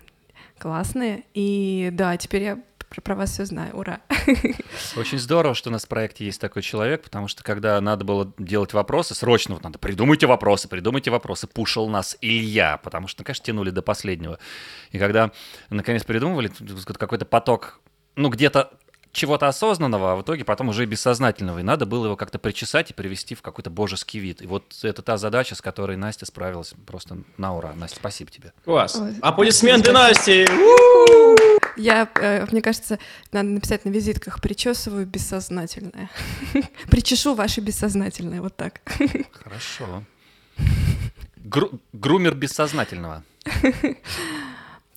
классные. 0.58 1.24
И 1.34 1.90
да, 1.92 2.18
теперь 2.18 2.44
я 2.44 2.60
про- 3.04 3.16
вас 3.16 3.32
все 3.32 3.46
знаю. 3.46 3.76
Ура! 3.76 4.00
Очень 4.96 5.20
здорово, 5.20 5.56
что 5.56 5.70
у 5.70 5.74
нас 5.74 5.86
в 5.86 5.88
проекте 5.88 6.26
есть 6.26 6.40
такой 6.40 6.62
человек, 6.62 7.04
потому 7.04 7.28
что 7.28 7.44
когда 7.44 7.80
надо 7.82 8.06
было 8.06 8.34
делать 8.38 8.74
вопросы, 8.74 9.16
срочно 9.16 9.56
вот 9.56 9.64
надо, 9.64 9.80
придумайте 9.80 10.28
вопросы, 10.28 10.68
придумайте 10.68 11.12
вопросы, 11.12 11.48
пушил 11.48 11.88
нас 11.88 12.18
Илья, 12.22 12.78
потому 12.78 13.08
что, 13.08 13.22
ну, 13.22 13.26
конечно, 13.26 13.46
тянули 13.46 13.70
до 13.70 13.82
последнего. 13.82 14.40
И 14.92 15.00
когда, 15.00 15.32
наконец, 15.70 16.04
придумывали, 16.04 16.52
какой-то 16.98 17.26
поток, 17.26 17.80
ну, 18.16 18.30
где-то 18.30 18.72
чего-то 19.16 19.48
осознанного, 19.48 20.14
а 20.14 20.16
в 20.18 20.22
итоге 20.22 20.44
потом 20.44 20.70
уже 20.70 20.84
и 20.84 20.86
бессознательного. 20.86 21.60
И 21.60 21.64
надо 21.64 21.86
было 21.86 22.06
его 22.06 22.16
как-то 22.16 22.38
причесать 22.38 22.92
и 22.92 22.94
привести 22.94 23.34
в 23.34 23.42
какой-то 23.42 23.70
божеский 23.70 24.20
вид. 24.20 24.42
И 24.42 24.48
вот 24.48 24.76
это 24.84 25.02
та 25.02 25.18
задача, 25.18 25.56
с 25.56 25.62
которой 25.62 25.98
Настя 25.98 26.26
справилась 26.26 26.74
просто 26.86 27.18
на 27.38 27.56
ура. 27.56 27.74
Настя, 27.74 27.98
спасибо 27.98 28.30
тебе. 28.30 28.54
Класс. 28.66 28.98
Ой, 28.98 29.16
Аплодисменты. 29.22 29.92
Насте! 29.92 30.46
Я, 31.78 32.10
э, 32.16 32.46
мне 32.52 32.62
кажется, 32.62 33.00
надо 33.32 33.50
написать 33.50 33.86
на 33.86 33.90
визитках 33.90 34.42
«причесываю 34.42 35.06
бессознательное». 35.06 36.10
Причешу 36.90 37.36
ваше 37.36 37.62
бессознательное, 37.62 38.42
вот 38.42 38.56
так. 38.56 38.82
Хорошо. 39.32 40.04
Гру- 41.38 41.80
грумер 41.94 42.36
бессознательного. 42.36 43.24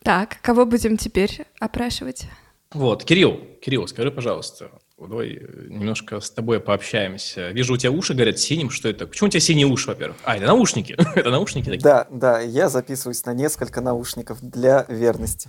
Так, 0.02 0.40
кого 0.40 0.66
будем 0.66 0.96
теперь 0.96 1.46
опрашивать? 1.58 2.26
Вот, 2.74 3.04
Кирилл, 3.04 3.40
Кирилл, 3.62 3.88
скажи, 3.88 4.10
пожалуйста, 4.10 4.70
давай 4.98 5.38
э, 5.40 5.66
немножко 5.68 6.20
с 6.20 6.30
тобой 6.30 6.60
пообщаемся. 6.60 7.48
Вижу, 7.50 7.74
у 7.74 7.76
тебя 7.78 7.90
уши 7.90 8.12
горят 8.12 8.38
синим. 8.38 8.68
Что 8.68 8.90
это? 8.90 9.06
Почему 9.06 9.28
у 9.28 9.30
тебя 9.30 9.40
синие 9.40 9.66
уши, 9.66 9.88
во-первых? 9.88 10.18
А, 10.24 10.36
это 10.36 10.46
наушники. 10.46 10.94
это 11.14 11.30
наушники 11.30 11.64
такие. 11.64 11.80
Да, 11.80 12.06
да, 12.10 12.40
я 12.40 12.68
записываюсь 12.68 13.24
на 13.24 13.32
несколько 13.32 13.80
наушников 13.80 14.38
для 14.42 14.84
верности. 14.88 15.48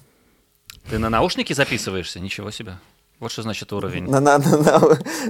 Ты 0.90 0.98
на 0.98 1.10
наушники 1.10 1.52
записываешься? 1.52 2.22
Ничего 2.22 2.52
себе. 2.52 2.78
Вот 3.20 3.34
что 3.34 3.42
значит 3.42 3.74
уровень. 3.74 4.10
На, 4.10 4.22
на, 4.22 4.38
на, 4.38 4.58
на, 4.58 4.80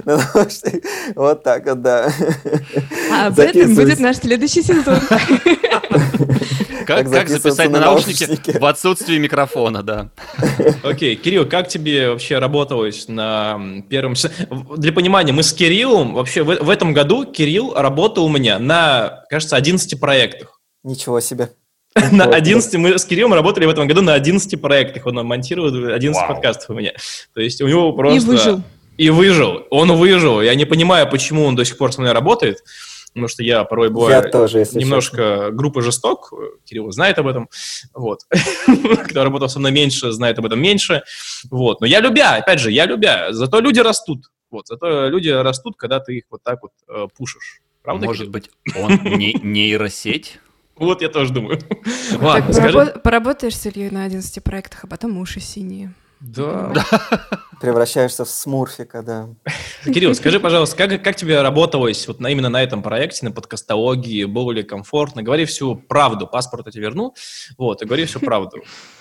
на 0.04 0.16
наушник- 0.16 0.84
Вот 1.16 1.42
так 1.42 1.66
вот, 1.66 1.82
да. 1.82 2.12
А 3.12 3.26
об 3.26 3.38
этом 3.40 3.74
будет 3.74 3.98
наш 3.98 4.18
следующий 4.18 4.62
сезон. 4.62 5.00
Как, 6.86 7.10
как 7.10 7.28
записать 7.28 7.70
на 7.70 7.78
на 7.78 7.86
наушники 7.86 8.24
наушники. 8.24 8.58
в 8.58 8.64
отсутствии 8.64 9.18
микрофона, 9.18 9.82
да. 9.82 10.10
Окей, 10.82 11.14
Кирилл, 11.14 11.46
как 11.46 11.68
тебе 11.68 12.10
вообще 12.10 12.38
работалось 12.38 13.06
на 13.06 13.60
первом... 13.88 14.14
Для 14.76 14.92
понимания, 14.92 15.32
мы 15.32 15.42
с 15.42 15.52
Кириллом, 15.52 16.14
вообще 16.14 16.42
в, 16.42 16.46
в 16.46 16.70
этом 16.70 16.92
году 16.92 17.26
Кирилл 17.26 17.74
работал 17.74 18.24
у 18.24 18.28
меня 18.28 18.58
на, 18.58 19.24
кажется, 19.28 19.56
11 19.56 20.00
проектах. 20.00 20.60
Ничего 20.82 21.20
себе. 21.20 21.50
На 22.12 22.24
11, 22.24 22.74
мы 22.76 22.98
с 22.98 23.04
Кириллом 23.04 23.34
работали 23.34 23.66
в 23.66 23.70
этом 23.70 23.88
году 23.88 24.00
на 24.00 24.14
11 24.14 24.60
проектах. 24.60 25.06
Он 25.06 25.16
монтировал 25.26 25.92
11 25.92 26.14
Вау. 26.14 26.28
подкастов 26.28 26.70
у 26.70 26.74
меня. 26.74 26.92
То 27.34 27.40
есть 27.40 27.60
у 27.60 27.66
него 27.66 27.92
просто... 27.92 28.16
И 28.16 28.24
выжил. 28.24 28.62
И 28.96 29.10
выжил. 29.10 29.64
Он 29.70 29.92
выжил. 29.96 30.40
Я 30.40 30.54
не 30.54 30.66
понимаю, 30.66 31.10
почему 31.10 31.44
он 31.44 31.56
до 31.56 31.64
сих 31.64 31.78
пор 31.78 31.92
со 31.92 32.00
мной 32.00 32.12
работает. 32.12 32.62
Потому 33.12 33.28
что 33.28 33.42
я 33.42 33.64
порой 33.64 33.90
бываю 33.90 34.10
Я 34.12 34.22
тоже, 34.22 34.60
если 34.60 34.78
немножко 34.78 35.50
группа 35.50 35.82
жесток. 35.82 36.32
Кирилл 36.64 36.90
знает 36.92 37.18
об 37.18 37.26
этом. 37.26 37.48
Вот. 37.92 38.20
Кто 39.08 39.24
работал 39.24 39.48
со 39.48 39.58
мной 39.58 39.72
меньше, 39.72 40.12
знает 40.12 40.38
об 40.38 40.46
этом 40.46 40.60
меньше. 40.60 41.02
Вот. 41.50 41.80
Но 41.80 41.86
я 41.86 42.00
любя, 42.00 42.36
опять 42.36 42.60
же, 42.60 42.70
я 42.70 42.86
любя. 42.86 43.32
Зато 43.32 43.60
люди 43.60 43.80
растут. 43.80 44.26
Вот. 44.50 44.68
Зато 44.68 45.08
люди 45.08 45.28
растут, 45.28 45.76
когда 45.76 45.98
ты 45.98 46.18
их 46.18 46.24
вот 46.30 46.42
так 46.44 46.60
вот 46.62 46.70
э, 46.88 47.06
пушишь. 47.16 47.60
Правда, 47.82 48.06
Может 48.06 48.28
Кирилл? 48.28 48.32
быть, 48.32 48.50
он 48.76 49.18
не, 49.18 49.32
нейросеть? 49.42 50.38
Вот 50.76 51.02
я 51.02 51.10
тоже 51.10 51.30
думаю. 51.34 51.58
Так, 51.58 52.22
Ладно, 52.22 52.52
скажи. 52.54 52.78
порабо- 52.78 52.98
Поработаешь 53.00 53.54
с 53.54 53.66
Ильей 53.66 53.90
на 53.90 54.04
11 54.04 54.42
проектах, 54.42 54.84
а 54.84 54.86
потом 54.86 55.18
уши 55.18 55.38
синие. 55.38 55.92
Да. 56.20 56.72
Превращаешься 57.60 58.24
в 58.24 58.30
смурфика, 58.30 59.02
да. 59.02 59.28
Кирилл, 59.84 60.14
скажи, 60.14 60.38
пожалуйста, 60.40 60.76
как, 60.76 61.02
как 61.02 61.16
тебе 61.16 61.40
работалось 61.40 62.06
вот 62.06 62.20
на, 62.20 62.28
именно 62.28 62.48
на 62.48 62.62
этом 62.62 62.82
проекте, 62.82 63.24
на 63.24 63.32
подкастологии? 63.32 64.24
Было 64.24 64.52
ли 64.52 64.62
комфортно? 64.62 65.22
Говори 65.22 65.46
всю 65.46 65.76
правду. 65.76 66.26
Паспорт 66.26 66.66
я 66.66 66.72
тебе 66.72 66.84
верну. 66.84 67.14
Вот, 67.58 67.82
и 67.82 67.86
говори 67.86 68.04
всю 68.04 68.20
правду. 68.20 68.58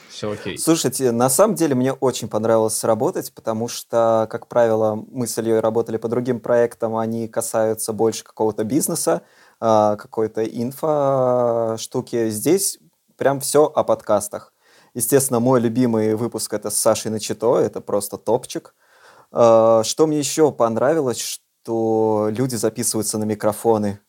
Все 0.09 0.31
окей. 0.31 0.57
Слушайте, 0.57 1.11
на 1.11 1.29
самом 1.29 1.55
деле 1.55 1.75
мне 1.75 1.93
очень 1.93 2.27
понравилось 2.27 2.83
работать, 2.83 3.31
потому 3.33 3.67
что, 3.67 4.27
как 4.29 4.47
правило, 4.47 5.01
мы 5.11 5.27
с 5.27 5.37
Ильей 5.37 5.59
работали 5.59 5.97
по 5.97 6.09
другим 6.09 6.39
проектам, 6.39 6.97
они 6.97 7.27
касаются 7.27 7.93
больше 7.93 8.23
какого-то 8.23 8.63
бизнеса, 8.63 9.21
а, 9.61 9.95
какой-то 9.95 10.43
инфо 10.43 11.77
штуки. 11.77 12.29
Здесь 12.29 12.79
прям 13.17 13.39
все 13.39 13.65
о 13.65 13.83
подкастах. 13.83 14.51
Естественно, 14.99 15.39
мой 15.39 15.61
любимый 15.61 16.13
выпуск 16.15 16.53
это 16.53 16.69
с 16.69 16.75
Сашей 16.75 17.09
Начито, 17.09 17.57
это 17.57 17.79
просто 17.79 18.17
топчик. 18.17 18.75
А, 19.31 19.81
Что 19.85 20.07
мне 20.07 20.19
еще 20.19 20.51
понравилось, 20.51 21.19
что 21.19 22.27
люди 22.29 22.55
записываются 22.55 23.17
на 23.17 23.23
микрофоны, 23.23 24.01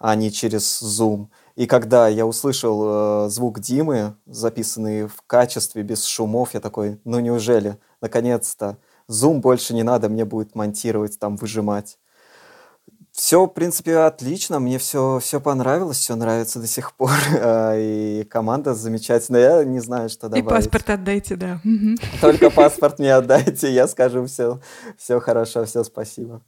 а 0.00 0.16
не 0.16 0.32
через 0.32 0.82
Zoom. 0.82 1.28
И 1.54 1.66
когда 1.68 2.08
я 2.08 2.26
услышал 2.26 3.26
э, 3.26 3.28
звук 3.28 3.60
Димы, 3.60 4.16
записанный 4.26 5.06
в 5.06 5.22
качестве, 5.28 5.84
без 5.84 6.04
шумов, 6.04 6.54
я 6.54 6.60
такой, 6.60 7.00
ну 7.04 7.20
неужели, 7.20 7.78
наконец-то, 8.00 8.78
Zoom 9.08 9.38
больше 9.38 9.74
не 9.74 9.84
надо, 9.84 10.08
мне 10.08 10.24
будет 10.24 10.56
монтировать, 10.56 11.20
там, 11.20 11.36
выжимать. 11.36 11.98
Все, 13.16 13.46
в 13.46 13.48
принципе, 13.48 13.96
отлично, 13.96 14.60
мне 14.60 14.78
все, 14.78 15.20
все 15.20 15.40
понравилось, 15.40 15.96
все 15.96 16.16
нравится 16.16 16.60
до 16.60 16.66
сих 16.66 16.92
пор, 16.92 17.12
а, 17.40 17.74
и 17.74 18.24
команда 18.24 18.74
замечательная, 18.74 19.60
я 19.60 19.64
не 19.64 19.80
знаю, 19.80 20.10
что 20.10 20.26
И 20.26 20.30
добавить. 20.30 20.50
паспорт 20.50 20.90
отдайте, 20.90 21.34
да. 21.34 21.62
Только 22.20 22.50
паспорт 22.50 22.98
мне 22.98 23.14
отдайте, 23.14 23.72
я 23.72 23.88
скажу 23.88 24.26
все, 24.26 24.60
все 24.98 25.18
хорошо, 25.18 25.64
все 25.64 25.82
спасибо. 25.82 26.42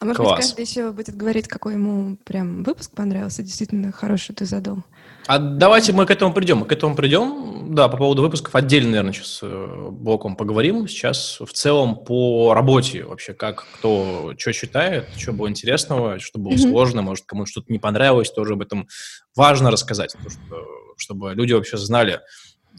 А 0.00 0.06
может 0.06 0.16
Класс. 0.16 0.36
быть, 0.38 0.46
каждый 0.46 0.62
еще 0.64 0.92
будет 0.92 1.14
говорить, 1.14 1.46
какой 1.46 1.74
ему 1.74 2.16
прям 2.24 2.62
выпуск 2.62 2.90
понравился, 2.94 3.42
действительно 3.42 3.92
хороший 3.92 4.34
ты 4.34 4.46
задал. 4.46 4.78
А 5.26 5.38
давайте 5.38 5.92
мы 5.92 6.06
к 6.06 6.10
этому 6.10 6.32
придем. 6.32 6.58
Мы 6.58 6.66
к 6.66 6.72
этому 6.72 6.96
придем. 6.96 7.74
Да, 7.74 7.88
по 7.88 7.98
поводу 7.98 8.22
выпусков 8.22 8.54
отдельно, 8.56 8.90
наверное, 8.92 9.12
сейчас 9.12 9.40
боком 9.42 10.36
поговорим. 10.36 10.88
Сейчас 10.88 11.38
в 11.38 11.52
целом 11.52 12.02
по 12.02 12.54
работе 12.54 13.04
вообще, 13.04 13.34
как 13.34 13.66
кто 13.74 14.32
что 14.38 14.52
считает, 14.52 15.10
что 15.16 15.32
было 15.34 15.48
интересного, 15.50 16.18
что 16.18 16.38
было 16.38 16.52
Мгм. 16.52 16.58
сложно, 16.60 17.02
может, 17.02 17.26
кому 17.26 17.44
что-то 17.44 17.70
не 17.70 17.78
понравилось, 17.78 18.30
тоже 18.32 18.54
об 18.54 18.62
этом 18.62 18.88
важно 19.36 19.70
рассказать, 19.70 20.16
потому 20.16 20.30
что, 20.30 20.66
чтобы 20.96 21.34
люди 21.34 21.52
вообще 21.52 21.76
знали, 21.76 22.20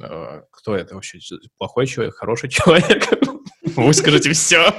э, 0.01 0.42
кто 0.51 0.75
это 0.75 0.96
вообще, 0.96 1.20
плохой 1.60 1.86
человек, 1.86 2.16
хороший 2.16 2.50
человек. 2.50 3.08
Выскажите 3.75 4.32
все. 4.34 4.74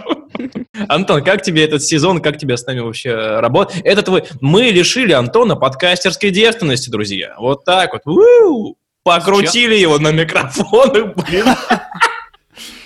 Антон, 0.88 1.22
как 1.24 1.42
тебе 1.42 1.64
этот 1.64 1.82
сезон, 1.82 2.20
как 2.20 2.38
тебе 2.38 2.56
с 2.56 2.66
нами 2.66 2.80
вообще 2.80 3.14
работать? 3.40 3.80
Этот 3.82 4.08
вы... 4.08 4.24
Мы 4.40 4.64
лишили 4.64 5.12
Антона 5.12 5.56
подкастерской 5.56 6.30
девственности, 6.30 6.90
друзья. 6.90 7.34
Вот 7.38 7.64
так 7.64 7.92
вот. 7.92 8.02
У-у-у. 8.06 8.76
Покрутили 9.02 9.74
его 9.74 9.98
на 9.98 10.12
микрофон, 10.12 10.96
и, 10.96 11.02
блин. 11.02 11.46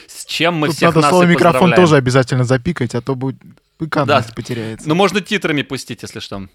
С 0.06 0.24
чем 0.24 0.54
мы 0.54 0.68
Тут 0.68 0.76
всех 0.76 0.88
надо 0.88 1.00
нас 1.00 1.10
слово 1.10 1.24
и 1.24 1.26
микрофон 1.26 1.74
тоже 1.74 1.96
обязательно 1.96 2.44
запикать, 2.44 2.94
а 2.94 3.02
то 3.02 3.14
будет 3.14 3.36
пикантность 3.78 4.28
Да. 4.28 4.34
потеряется. 4.34 4.88
Ну, 4.88 4.94
можно 4.94 5.20
титрами 5.20 5.62
пустить, 5.62 6.02
если 6.02 6.20
что. 6.20 6.48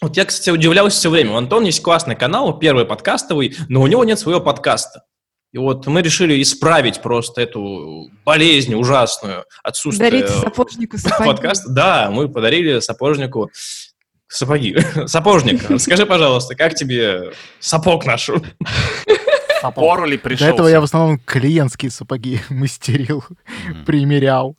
Вот 0.00 0.16
я, 0.16 0.24
кстати, 0.26 0.50
удивлялся 0.50 0.96
все 0.96 1.10
время. 1.10 1.32
У 1.32 1.36
Антона 1.36 1.66
есть 1.66 1.82
классный 1.82 2.14
канал, 2.14 2.56
первый 2.58 2.84
подкастовый, 2.84 3.56
но 3.68 3.80
у 3.82 3.86
него 3.86 4.04
нет 4.04 4.18
своего 4.18 4.40
подкаста. 4.40 5.02
И 5.52 5.58
вот 5.58 5.86
мы 5.86 6.02
решили 6.02 6.40
исправить 6.42 7.00
просто 7.00 7.40
эту 7.40 8.10
болезнь 8.24 8.74
ужасную, 8.74 9.44
отсутствие 9.62 10.10
Дарите 10.10 10.28
сапожнику 10.28 10.98
сапоги. 10.98 11.24
подкаста. 11.30 11.70
Да, 11.70 12.10
мы 12.10 12.28
подарили 12.28 12.80
сапожнику 12.80 13.50
сапоги. 14.28 14.76
Сапожник, 15.06 15.62
скажи, 15.80 16.04
пожалуйста, 16.04 16.54
как 16.54 16.74
тебе 16.74 17.32
сапог 17.60 18.04
наш? 18.04 18.28
Пору 19.74 20.04
ли 20.04 20.18
До 20.18 20.22
пришел? 20.22 20.48
этого 20.48 20.68
я 20.68 20.80
в 20.82 20.84
основном 20.84 21.18
клиентские 21.18 21.90
сапоги 21.90 22.40
мастерил, 22.50 23.24
примерял. 23.86 24.54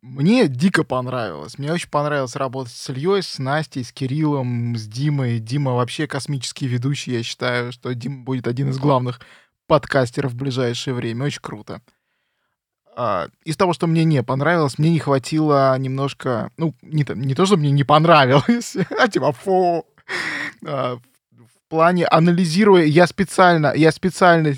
Мне 0.00 0.48
дико 0.48 0.84
понравилось. 0.84 1.58
Мне 1.58 1.72
очень 1.72 1.88
понравилось 1.88 2.36
работать 2.36 2.74
с 2.74 2.90
Ильей, 2.90 3.22
с 3.22 3.38
Настей, 3.38 3.84
с 3.84 3.92
Кириллом, 3.92 4.76
с 4.76 4.86
Димой. 4.86 5.38
Дима 5.38 5.72
вообще 5.74 6.06
космический 6.06 6.66
ведущий. 6.66 7.12
Я 7.12 7.22
считаю, 7.22 7.72
что 7.72 7.94
Дима 7.94 8.22
будет 8.22 8.46
один 8.46 8.68
из 8.68 8.78
главных 8.78 9.20
подкастеров 9.66 10.32
в 10.32 10.36
ближайшее 10.36 10.94
время. 10.94 11.26
Очень 11.26 11.40
круто. 11.42 11.80
А, 12.96 13.28
из 13.44 13.56
того, 13.56 13.72
что 13.72 13.86
мне 13.86 14.04
не 14.04 14.22
понравилось, 14.22 14.78
мне 14.78 14.90
не 14.90 15.00
хватило 15.00 15.76
немножко... 15.78 16.50
Ну, 16.56 16.74
не, 16.82 17.04
то- 17.04 17.14
не 17.14 17.34
то, 17.34 17.44
что 17.46 17.56
мне 17.56 17.70
не 17.72 17.82
понравилось, 17.84 18.76
а 18.98 19.08
типа 19.08 19.32
фу. 19.32 19.84
А, 20.64 20.96
в 20.96 21.68
плане 21.68 22.06
анализируя, 22.06 22.84
я 22.84 23.06
специально, 23.06 23.72
я 23.74 23.90
специально... 23.90 24.54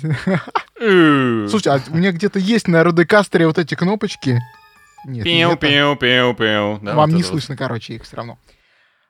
Слушай, 0.77 1.67
а 1.73 1.81
у 1.89 1.95
меня 1.95 2.11
где-то 2.11 2.37
есть 2.37 2.67
на 2.67 2.83
Родекастере 2.83 3.47
вот 3.47 3.57
эти 3.57 3.73
кнопочки. 3.73 4.39
Нет, 5.05 5.25
не 5.25 5.31
Пиу, 5.39 5.51
это. 5.51 5.57
пиу, 5.67 5.95
пиу, 5.95 6.33
пиу. 6.35 6.79
Да, 6.83 6.93
Вам 6.95 7.09
вот 7.09 7.15
не 7.15 7.21
это 7.21 7.31
вот. 7.31 7.39
слышно, 7.39 7.55
короче, 7.57 7.95
их 7.95 8.03
все 8.03 8.17
равно. 8.17 8.37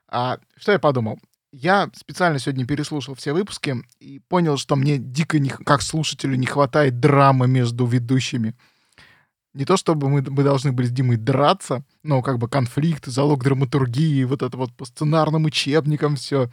А, 0.07 0.37
что 0.57 0.71
я 0.71 0.79
подумал? 0.79 1.19
Я 1.59 1.89
специально 1.95 2.37
сегодня 2.37 2.67
переслушал 2.67 3.15
все 3.15 3.33
выпуски 3.33 3.77
и 3.99 4.19
понял, 4.19 4.57
что 4.57 4.75
мне 4.75 4.99
дико, 4.99 5.39
не, 5.39 5.49
как 5.49 5.81
слушателю, 5.81 6.35
не 6.35 6.45
хватает 6.45 6.99
драмы 6.99 7.47
между 7.47 7.87
ведущими. 7.87 8.53
Не 9.55 9.65
то 9.65 9.75
чтобы 9.75 10.07
мы, 10.07 10.21
мы 10.21 10.43
должны 10.43 10.71
были 10.71 10.85
с 10.85 10.91
Димой 10.91 11.17
драться, 11.17 11.83
но 12.03 12.21
как 12.21 12.37
бы 12.37 12.47
конфликт, 12.47 13.07
залог 13.07 13.43
драматургии, 13.43 14.23
вот 14.25 14.43
это 14.43 14.55
вот 14.55 14.71
по 14.75 14.85
сценарным 14.85 15.45
учебникам 15.45 16.15
все 16.15 16.51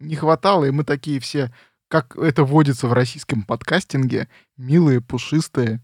не 0.00 0.16
хватало, 0.16 0.64
и 0.64 0.70
мы 0.70 0.82
такие 0.82 1.20
все, 1.20 1.52
как 1.88 2.16
это 2.16 2.42
водится 2.42 2.88
в 2.88 2.94
российском 2.94 3.42
подкастинге, 3.42 4.28
милые, 4.56 5.02
пушистые. 5.02 5.82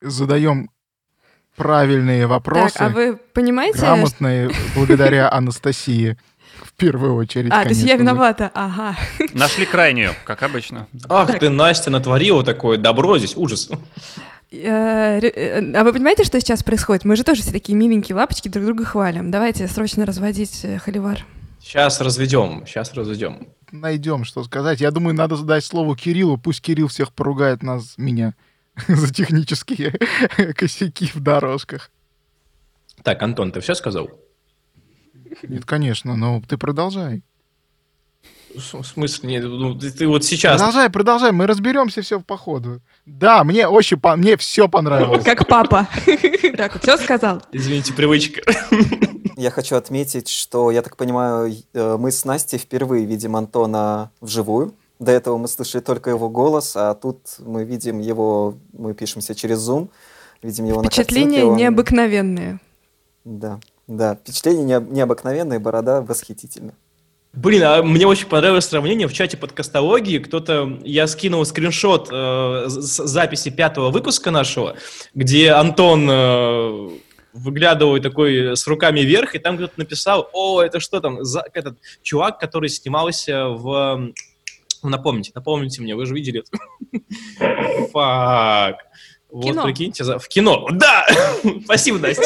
задаем 0.00 0.70
правильные 1.54 2.26
вопросы, 2.26 2.74
Так, 2.78 2.90
а 2.90 2.92
вы 2.92 3.16
понимаете... 3.16 3.78
грамотные, 3.78 4.50
благодаря 4.74 5.30
Анастасии, 5.30 6.18
в 6.64 6.72
первую 6.72 7.14
очередь, 7.14 7.52
А, 7.52 7.62
то 7.62 7.70
есть 7.70 7.82
я 7.82 7.96
виновата, 7.96 8.50
ага. 8.54 8.96
Нашли 9.34 9.66
крайнюю, 9.66 10.12
как 10.24 10.42
обычно. 10.42 10.86
Ах 11.08 11.38
ты, 11.38 11.50
Настя, 11.50 11.90
натворила 11.90 12.44
такое 12.44 12.78
добро 12.78 13.18
здесь, 13.18 13.36
ужас. 13.36 13.70
Э, 14.50 15.18
э, 15.20 15.72
А 15.74 15.84
вы 15.84 15.92
понимаете, 15.92 16.24
что 16.24 16.40
сейчас 16.40 16.62
происходит? 16.62 17.04
Мы 17.04 17.16
же 17.16 17.24
тоже 17.24 17.42
все 17.42 17.52
такие 17.52 17.76
миленькие 17.76 18.16
лапочки 18.16 18.48
друг 18.48 18.64
друга 18.64 18.84
хвалим. 18.84 19.30
Давайте 19.30 19.68
срочно 19.68 20.06
разводить 20.06 20.60
э, 20.64 20.78
холивар. 20.78 21.24
Сейчас 21.60 22.00
разведем, 22.00 22.64
сейчас 22.66 22.94
разведем. 22.94 23.48
Найдем, 23.70 24.24
что 24.24 24.42
сказать. 24.44 24.80
Я 24.80 24.90
думаю, 24.90 25.14
надо 25.14 25.36
задать 25.36 25.64
слово 25.64 25.96
Кириллу. 25.96 26.38
Пусть 26.38 26.62
Кирилл 26.62 26.88
всех 26.88 27.12
поругает 27.12 27.62
нас, 27.62 27.94
меня, 27.98 28.34
за 28.88 29.12
технические 29.12 29.90
косяки 30.54 31.10
в 31.12 31.20
дорожках. 31.20 31.90
Так, 33.02 33.22
Антон, 33.22 33.52
ты 33.52 33.60
все 33.60 33.74
сказал? 33.74 34.10
Нет, 35.42 35.64
конечно, 35.64 36.16
но 36.16 36.42
ты 36.48 36.56
продолжай. 36.58 37.22
В 38.54 38.82
смысле, 38.82 39.28
нет, 39.28 39.44
ну, 39.44 39.78
ты, 39.78 40.06
вот 40.08 40.24
сейчас... 40.24 40.56
Продолжай, 40.56 40.90
продолжай, 40.90 41.32
мы 41.32 41.46
разберемся 41.46 42.00
все 42.02 42.18
по 42.20 42.36
ходу. 42.36 42.80
Да, 43.06 43.44
мне 43.44 43.68
очень, 43.68 43.98
по- 44.00 44.16
мне 44.16 44.36
все 44.36 44.68
понравилось. 44.68 45.22
Как 45.24 45.46
папа. 45.46 45.86
Так, 46.56 46.80
все 46.82 46.96
сказал? 46.96 47.42
Извините, 47.52 47.92
привычка. 47.92 48.40
Я 49.36 49.50
хочу 49.52 49.76
отметить, 49.76 50.28
что, 50.28 50.72
я 50.72 50.82
так 50.82 50.96
понимаю, 50.96 51.54
э, 51.72 51.96
мы 51.98 52.10
с 52.10 52.24
Настей 52.24 52.58
впервые 52.58 53.04
видим 53.04 53.36
Антона 53.36 54.10
вживую. 54.20 54.74
До 54.98 55.12
этого 55.12 55.36
мы 55.38 55.46
слышали 55.46 55.80
только 55.80 56.10
его 56.10 56.28
голос, 56.28 56.74
а 56.74 56.94
тут 56.94 57.20
мы 57.38 57.62
видим 57.64 58.00
его, 58.00 58.56
мы 58.72 58.94
пишемся 58.94 59.36
через 59.36 59.58
Zoom, 59.68 59.90
видим 60.42 60.64
его 60.64 60.82
на 60.82 60.88
Впечатления 60.88 61.26
картинке. 61.36 61.44
он- 61.52 61.56
необыкновенные. 61.58 62.58
Да, 63.24 63.60
да, 63.88 64.14
впечатление 64.14 64.66
необ- 64.66 64.92
необыкновенное, 64.92 65.58
борода 65.58 66.02
восхитительная. 66.02 66.74
Блин, 67.32 67.62
а 67.62 67.82
мне 67.82 68.06
очень 68.06 68.26
понравилось 68.26 68.66
сравнение 68.66 69.06
в 69.06 69.12
чате 69.12 69.36
подкастологии. 69.36 70.18
Кто-то, 70.18 70.78
я 70.82 71.06
скинул 71.06 71.44
скриншот 71.44 72.08
э, 72.10 72.66
с 72.68 73.06
записи 73.06 73.50
пятого 73.50 73.90
выпуска 73.90 74.30
нашего, 74.30 74.76
где 75.14 75.52
Антон 75.52 76.08
э, 76.10 76.88
выглядывает 77.32 78.02
такой 78.02 78.56
с 78.56 78.66
руками 78.66 79.00
вверх, 79.00 79.34
и 79.34 79.38
там 79.38 79.56
кто-то 79.56 79.74
написал, 79.76 80.28
о, 80.32 80.62
это 80.62 80.80
что 80.80 81.00
там, 81.00 81.24
за, 81.24 81.44
этот 81.52 81.78
чувак, 82.02 82.38
который 82.38 82.68
снимался 82.68 83.48
в... 83.48 84.12
Напомните, 84.82 85.32
напомните 85.34 85.82
мне, 85.82 85.94
вы 85.94 86.06
же 86.06 86.14
видели 86.14 86.42
это. 86.42 87.88
Фак. 87.92 88.87
Вот, 89.30 89.44
Кино. 89.44 89.64
прикиньте, 89.64 90.04
за- 90.04 90.18
в 90.18 90.26
кино. 90.26 90.66
Да! 90.72 91.06
Спасибо, 91.64 91.98
Настя. 91.98 92.22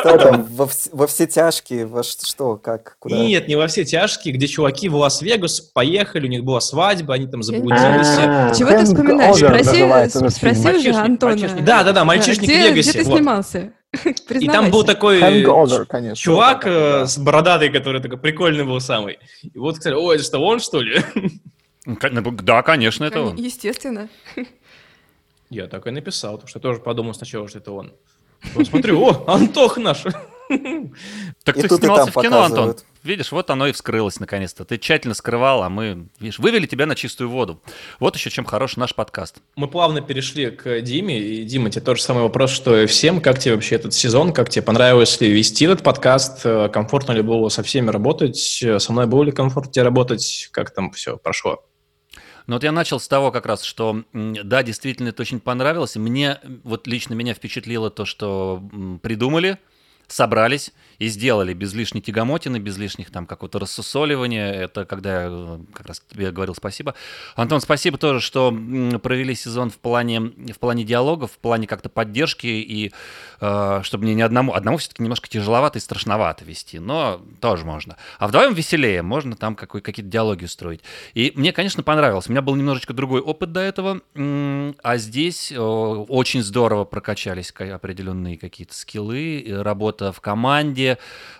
Что 0.00 0.18
там, 0.18 0.44
во, 0.50 0.64
вс- 0.64 0.88
во 0.90 1.06
все 1.06 1.26
тяжкие, 1.28 1.86
во 1.86 2.02
что, 2.02 2.56
как, 2.56 2.96
куда? 2.98 3.16
Нет, 3.16 3.46
не 3.46 3.54
во 3.54 3.68
все 3.68 3.84
тяжкие, 3.84 4.34
где 4.34 4.48
чуваки 4.48 4.88
в 4.88 4.96
Лас-Вегас 4.96 5.60
поехали, 5.60 6.26
у 6.26 6.28
них 6.30 6.42
была 6.42 6.60
свадьба, 6.60 7.14
они 7.14 7.28
там 7.28 7.44
заблудились. 7.44 8.58
Чего 8.58 8.70
ты 8.70 8.84
вспоминаешь? 8.84 9.36
Спроси, 10.34 10.88
уже 10.88 10.98
Антона. 10.98 11.32
мальчишник. 11.32 11.64
Да, 11.64 11.84
да, 11.84 11.92
да, 11.92 12.04
мальчишник 12.04 12.48
в 12.48 12.52
Вегасе, 12.52 12.90
Где 12.90 12.98
ты 12.98 13.04
снимался? 13.04 13.72
И 14.30 14.48
там 14.48 14.70
был 14.70 14.82
такой 14.82 15.20
Hangover, 15.20 15.86
конечно. 15.86 16.16
чувак 16.16 16.66
э, 16.66 17.00
вот, 17.00 17.10
с 17.10 17.18
бородатый, 17.18 17.70
который 17.70 18.02
такой 18.02 18.18
прикольный 18.18 18.64
был 18.64 18.80
самый. 18.80 19.18
И 19.42 19.56
вот, 19.56 19.78
кстати, 19.78 19.94
ой, 19.94 20.16
это 20.16 20.24
что, 20.24 20.38
он, 20.38 20.58
что 20.58 20.80
ли? 20.80 21.00
Да, 21.86 22.62
конечно, 22.62 23.04
это 23.04 23.20
он. 23.22 23.36
Естественно. 23.36 24.08
Я 25.50 25.66
так 25.66 25.86
и 25.86 25.90
написал, 25.90 26.34
потому 26.34 26.48
что 26.48 26.58
я 26.58 26.62
тоже 26.62 26.80
подумал 26.80 27.14
сначала, 27.14 27.48
что 27.48 27.58
это 27.58 27.72
он. 27.72 27.92
Вот 28.54 28.66
смотрю, 28.66 29.00
о, 29.02 29.24
Антох 29.26 29.78
наш. 29.78 30.04
Так 31.44 31.56
И 31.56 31.62
ты 31.62 31.68
снимался 31.68 32.10
в 32.10 32.22
кино, 32.22 32.42
Антон. 32.42 32.76
Видишь, 33.02 33.30
вот 33.30 33.50
оно 33.50 33.68
и 33.68 33.72
вскрылось 33.72 34.18
наконец-то. 34.18 34.64
Ты 34.64 34.78
тщательно 34.78 35.14
скрывал, 35.14 35.62
а 35.62 35.68
мы, 35.68 36.08
видишь, 36.18 36.40
вывели 36.40 36.66
тебя 36.66 36.86
на 36.86 36.96
чистую 36.96 37.30
воду. 37.30 37.62
Вот 38.00 38.16
еще 38.16 38.30
чем 38.30 38.44
хорош 38.44 38.76
наш 38.76 38.96
подкаст. 38.96 39.36
Мы 39.54 39.68
плавно 39.68 40.00
перешли 40.00 40.50
к 40.50 40.80
Диме. 40.80 41.20
И, 41.20 41.44
Дима, 41.44 41.70
тебе 41.70 41.82
тот 41.82 41.98
же 41.98 42.02
самый 42.02 42.24
вопрос, 42.24 42.50
что 42.50 42.76
и 42.76 42.86
всем. 42.86 43.20
Как 43.20 43.38
тебе 43.38 43.54
вообще 43.54 43.76
этот 43.76 43.94
сезон? 43.94 44.32
Как 44.32 44.50
тебе 44.50 44.62
понравилось 44.62 45.20
ли 45.20 45.30
вести 45.30 45.66
этот 45.66 45.84
подкаст? 45.84 46.40
Э, 46.44 46.68
Комфортно 46.68 47.12
ли 47.12 47.22
было 47.22 47.48
со 47.48 47.62
всеми 47.62 47.90
работать? 47.90 48.38
Со 48.38 48.92
мной 48.92 49.06
было 49.06 49.22
ли 49.22 49.30
комфортно 49.30 49.72
тебе 49.72 49.84
работать? 49.84 50.48
Как 50.50 50.72
там 50.72 50.90
все 50.90 51.16
прошло? 51.16 51.62
Ну 52.46 52.54
вот 52.54 52.62
я 52.62 52.72
начал 52.72 53.00
с 53.00 53.08
того 53.08 53.32
как 53.32 53.46
раз, 53.46 53.62
что 53.62 54.04
да, 54.12 54.62
действительно 54.62 55.08
это 55.08 55.22
очень 55.22 55.40
понравилось. 55.40 55.96
Мне, 55.96 56.38
вот 56.62 56.86
лично 56.86 57.14
меня 57.14 57.34
впечатлило 57.34 57.90
то, 57.90 58.04
что 58.04 58.62
придумали, 59.02 59.58
собрались 60.06 60.72
и 60.98 61.08
сделали 61.08 61.54
без 61.54 61.74
лишней 61.74 62.00
тягомотины, 62.00 62.58
без 62.58 62.78
лишних 62.78 63.10
там 63.10 63.26
какого-то 63.26 63.58
рассусоливания. 63.58 64.52
Это 64.52 64.84
когда 64.84 65.22
я 65.22 65.28
э, 65.30 65.58
как 65.72 65.86
раз 65.86 66.02
тебе 66.10 66.30
говорил 66.30 66.54
спасибо. 66.54 66.94
Антон, 67.34 67.60
спасибо 67.60 67.98
тоже, 67.98 68.20
что 68.20 68.50
провели 69.02 69.34
сезон 69.34 69.70
в 69.70 69.78
плане, 69.78 70.20
в 70.20 70.58
плане 70.58 70.84
диалогов, 70.84 71.32
в 71.32 71.38
плане 71.38 71.66
как-то 71.66 71.88
поддержки 71.88 72.46
и 72.46 72.92
э, 73.40 73.80
чтобы 73.82 74.04
мне 74.04 74.14
ни 74.14 74.22
одному, 74.22 74.54
одному 74.54 74.78
все-таки 74.78 75.02
немножко 75.02 75.28
тяжеловато 75.28 75.78
и 75.78 75.82
страшновато 75.82 76.44
вести, 76.44 76.78
но 76.78 77.22
тоже 77.40 77.64
можно. 77.64 77.96
А 78.18 78.28
вдвоем 78.28 78.54
веселее, 78.54 79.02
можно 79.02 79.36
там 79.36 79.54
какой, 79.54 79.80
какие-то 79.80 80.10
диалоги 80.10 80.44
устроить. 80.44 80.80
И 81.14 81.32
мне, 81.34 81.52
конечно, 81.52 81.82
понравилось. 81.82 82.28
У 82.28 82.32
меня 82.32 82.42
был 82.42 82.54
немножечко 82.54 82.92
другой 82.92 83.20
опыт 83.20 83.52
до 83.52 83.60
этого, 83.60 84.00
а 84.14 84.96
здесь 84.96 85.52
э, 85.52 85.58
очень 85.58 86.42
здорово 86.42 86.84
прокачались 86.84 87.52
ка- 87.52 87.74
определенные 87.74 88.38
какие-то 88.38 88.74
скиллы, 88.74 89.44
работа 89.62 90.12
в 90.12 90.20
команде, 90.20 90.85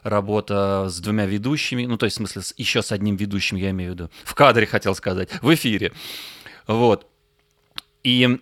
работа 0.02 0.86
с 0.88 0.98
двумя 1.00 1.26
ведущими, 1.26 1.86
ну, 1.86 1.96
то 1.96 2.06
есть, 2.06 2.16
в 2.16 2.18
смысле, 2.18 2.42
еще 2.56 2.82
с 2.82 2.92
одним 2.92 3.16
ведущим, 3.16 3.56
я 3.56 3.70
имею 3.70 3.92
в 3.92 3.94
виду, 3.94 4.10
в 4.24 4.34
кадре, 4.34 4.66
хотел 4.76 4.94
сказать, 4.94 5.28
в 5.42 5.54
эфире. 5.54 5.92
Вот. 6.66 7.06
И 8.02 8.40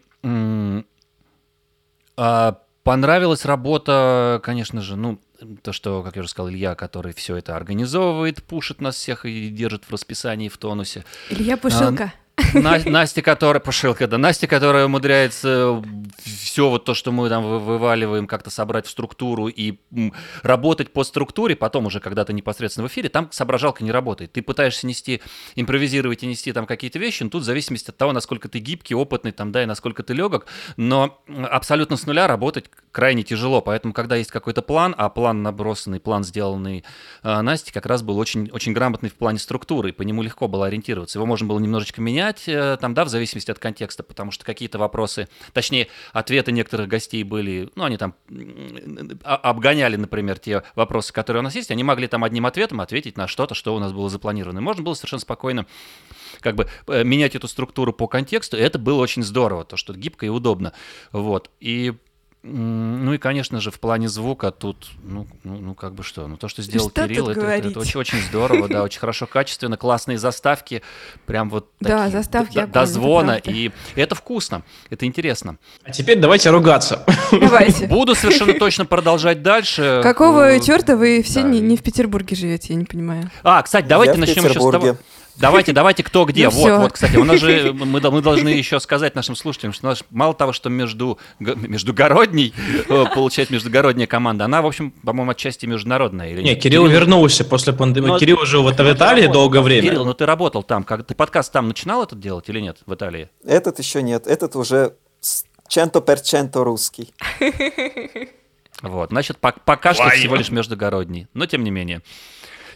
а, 2.16 2.58
понравилась 2.82 3.44
работа, 3.44 4.40
конечно 4.42 4.80
же, 4.80 4.96
ну, 4.96 5.20
то, 5.62 5.72
что, 5.72 6.02
как 6.02 6.16
я 6.16 6.20
уже 6.20 6.30
сказал, 6.30 6.50
Илья, 6.50 6.74
который 6.74 7.12
все 7.12 7.36
это 7.36 7.56
организовывает, 7.56 8.42
пушит 8.42 8.80
нас 8.80 8.96
всех 8.96 9.24
и 9.24 9.48
держит 9.48 9.84
в 9.84 9.90
расписании, 9.90 10.48
в 10.48 10.56
тонусе. 10.58 11.04
Илья 11.30 11.56
Пушилка. 11.56 12.12
На- 12.54 12.80
Настя, 12.84 13.22
которая, 13.22 13.60
пошилка, 13.60 14.06
да, 14.06 14.18
Настя, 14.18 14.46
которая 14.46 14.86
умудряется 14.86 15.82
все 16.24 16.68
вот 16.68 16.84
то, 16.84 16.94
что 16.94 17.12
мы 17.12 17.28
там 17.28 17.44
вы- 17.44 17.58
вываливаем, 17.58 18.26
как-то 18.26 18.50
собрать 18.50 18.86
в 18.86 18.90
структуру 18.90 19.48
и 19.48 19.78
работать 20.42 20.92
по 20.92 21.04
структуре, 21.04 21.56
потом 21.56 21.86
уже 21.86 22.00
когда-то 22.00 22.32
непосредственно 22.32 22.88
в 22.88 22.90
эфире, 22.90 23.08
там 23.08 23.28
соображалка 23.30 23.84
не 23.84 23.92
работает. 23.92 24.32
Ты 24.32 24.42
пытаешься 24.42 24.86
нести, 24.86 25.20
импровизировать 25.54 26.22
и 26.22 26.26
нести 26.26 26.52
там 26.52 26.66
какие-то 26.66 26.98
вещи, 26.98 27.22
но 27.22 27.30
тут 27.30 27.42
в 27.42 27.44
зависимости 27.44 27.90
от 27.90 27.96
того, 27.96 28.12
насколько 28.12 28.48
ты 28.48 28.58
гибкий, 28.58 28.94
опытный, 28.94 29.32
там, 29.32 29.52
да, 29.52 29.62
и 29.62 29.66
насколько 29.66 30.02
ты 30.02 30.14
легок, 30.14 30.46
но 30.76 31.20
абсолютно 31.50 31.96
с 31.96 32.06
нуля 32.06 32.26
работать 32.26 32.66
крайне 32.92 33.22
тяжело, 33.22 33.60
поэтому, 33.60 33.92
когда 33.92 34.16
есть 34.16 34.30
какой-то 34.30 34.62
план, 34.62 34.94
а 34.96 35.08
план 35.08 35.42
набросанный, 35.42 36.00
план 36.00 36.24
сделанный 36.24 36.84
э, 37.22 37.56
как 37.72 37.86
раз 37.86 38.02
был 38.02 38.18
очень, 38.18 38.50
очень 38.50 38.72
грамотный 38.72 39.10
в 39.10 39.14
плане 39.14 39.38
структуры, 39.38 39.90
и 39.90 39.92
по 39.92 40.02
нему 40.02 40.22
легко 40.22 40.48
было 40.48 40.66
ориентироваться. 40.66 41.18
Его 41.18 41.26
можно 41.26 41.46
было 41.48 41.58
немножечко 41.58 42.00
менять, 42.00 42.23
э, 42.46 42.76
там, 42.80 42.94
да, 42.94 43.04
в 43.04 43.08
зависимости 43.08 43.50
от 43.50 43.58
контекста, 43.58 44.02
потому 44.02 44.30
что 44.30 44.44
какие-то 44.44 44.78
вопросы, 44.78 45.28
точнее, 45.52 45.88
ответы 46.12 46.52
некоторых 46.52 46.88
гостей 46.88 47.22
были, 47.24 47.70
ну, 47.74 47.84
они 47.84 47.96
там 47.96 48.14
а- 49.22 49.36
обгоняли, 49.36 49.96
например, 49.96 50.38
те 50.38 50.62
вопросы, 50.74 51.12
которые 51.12 51.40
у 51.40 51.44
нас 51.44 51.54
есть, 51.54 51.70
они 51.70 51.84
могли 51.84 52.06
там 52.06 52.24
одним 52.24 52.46
ответом 52.46 52.80
ответить 52.80 53.16
на 53.16 53.26
что-то, 53.26 53.54
что 53.54 53.74
у 53.74 53.78
нас 53.78 53.92
было 53.92 54.08
запланировано. 54.08 54.58
И 54.58 54.62
можно 54.62 54.82
было 54.82 54.94
совершенно 54.94 55.20
спокойно 55.20 55.66
как 56.40 56.56
бы 56.56 56.68
э, 56.88 57.04
менять 57.04 57.34
эту 57.34 57.48
структуру 57.48 57.92
по 57.92 58.08
контексту, 58.08 58.56
и 58.56 58.60
это 58.60 58.78
было 58.78 59.00
очень 59.00 59.22
здорово, 59.22 59.64
то, 59.64 59.76
что 59.76 59.94
гибко 59.94 60.26
и 60.26 60.28
удобно. 60.28 60.72
Вот. 61.12 61.50
И 61.60 61.94
ну 62.46 63.14
и, 63.14 63.18
конечно 63.18 63.58
же, 63.58 63.70
в 63.70 63.80
плане 63.80 64.08
звука 64.08 64.50
тут, 64.50 64.90
ну, 65.02 65.26
ну, 65.44 65.58
ну, 65.60 65.74
как 65.74 65.94
бы 65.94 66.02
что, 66.02 66.26
ну 66.26 66.36
то, 66.36 66.46
что 66.48 66.60
сделал 66.60 66.90
Что 66.90 67.08
Кирилл, 67.08 67.30
это, 67.30 67.40
это- 67.40 67.68
это 67.68 67.80
очень, 67.80 67.98
очень 67.98 68.20
здорово, 68.20 68.68
да, 68.68 68.82
очень 68.82 69.00
хорошо, 69.00 69.26
качественно, 69.26 69.78
классные 69.78 70.18
заставки, 70.18 70.82
прям 71.24 71.48
вот 71.48 71.70
Да, 71.80 72.04
такие, 72.04 72.18
заставки 72.18 72.54
до, 72.54 72.66
до 72.66 72.80
это 72.80 72.86
звона, 72.86 73.32
правда. 73.42 73.50
и 73.50 73.70
это 73.94 74.14
вкусно, 74.14 74.62
это 74.90 75.06
интересно. 75.06 75.56
А 75.84 75.90
теперь 75.90 76.18
давайте 76.20 76.50
ругаться. 76.50 77.04
Давайте. 77.32 77.86
Буду 77.86 78.14
совершенно 78.14 78.52
точно 78.54 78.84
продолжать 78.84 79.42
дальше. 79.42 80.00
Какого 80.02 80.60
черта 80.60 80.96
вы 80.96 81.22
все 81.22 81.42
да. 81.42 81.48
не, 81.48 81.60
не 81.60 81.78
в 81.78 81.82
Петербурге 81.82 82.36
живете, 82.36 82.74
я 82.74 82.78
не 82.78 82.84
понимаю. 82.84 83.30
А, 83.42 83.62
кстати, 83.62 83.86
давайте 83.86 84.14
Я 84.14 84.20
начнем 84.20 84.44
еще 84.44 84.60
с 84.60 84.70
того. 84.70 84.96
Давайте, 85.36 85.72
давайте, 85.72 86.02
кто 86.02 86.24
где. 86.24 86.44
Ну 86.44 86.50
вот, 86.50 86.60
всё. 86.60 86.80
вот, 86.80 86.92
кстати, 86.92 87.16
у 87.16 87.24
нас 87.24 87.40
же 87.40 87.72
мы, 87.72 88.00
мы 88.00 88.22
должны 88.22 88.48
еще 88.48 88.78
сказать 88.80 89.14
нашим 89.14 89.34
слушателям, 89.36 89.72
что 89.72 89.86
у 89.86 89.90
нас 89.90 90.04
мало 90.10 90.34
того, 90.34 90.52
что 90.52 90.68
между 90.70 91.18
междугородней 91.38 92.54
э, 92.88 93.04
получает 93.14 93.50
междугородняя 93.50 94.06
команда, 94.06 94.44
она, 94.44 94.62
в 94.62 94.66
общем, 94.66 94.90
по-моему, 94.90 95.32
отчасти 95.32 95.66
международная. 95.66 96.30
Или 96.30 96.42
Не, 96.42 96.50
нет? 96.50 96.62
Кирилл 96.62 96.86
вернулся 96.86 97.44
после 97.44 97.72
пандемии. 97.72 98.08
Ну, 98.08 98.18
Кирилл 98.18 98.44
жил 98.44 98.62
вот 98.62 98.78
в 98.78 98.92
Италии 98.92 99.26
долгое 99.26 99.60
время. 99.60 99.88
Кирилл, 99.88 100.04
ну 100.04 100.14
ты 100.14 100.26
работал 100.26 100.62
там, 100.62 100.84
как 100.84 101.06
ты 101.06 101.14
подкаст 101.14 101.52
там 101.52 101.68
начинал 101.68 102.02
этот 102.04 102.20
делать 102.20 102.48
или 102.48 102.60
нет 102.60 102.78
в 102.86 102.94
Италии? 102.94 103.28
Этот 103.44 103.78
еще 103.78 104.02
нет. 104.02 104.26
Этот 104.26 104.56
уже 104.56 104.94
Ченто 105.68 106.00
перченто 106.00 106.62
русский. 106.62 107.12
Вот, 108.82 109.10
значит, 109.10 109.38
по- 109.38 109.54
пока 109.64 109.94
что 109.94 110.08
всего 110.10 110.36
лишь 110.36 110.50
междугородний, 110.50 111.26
но 111.32 111.46
тем 111.46 111.64
не 111.64 111.70
менее. 111.70 112.02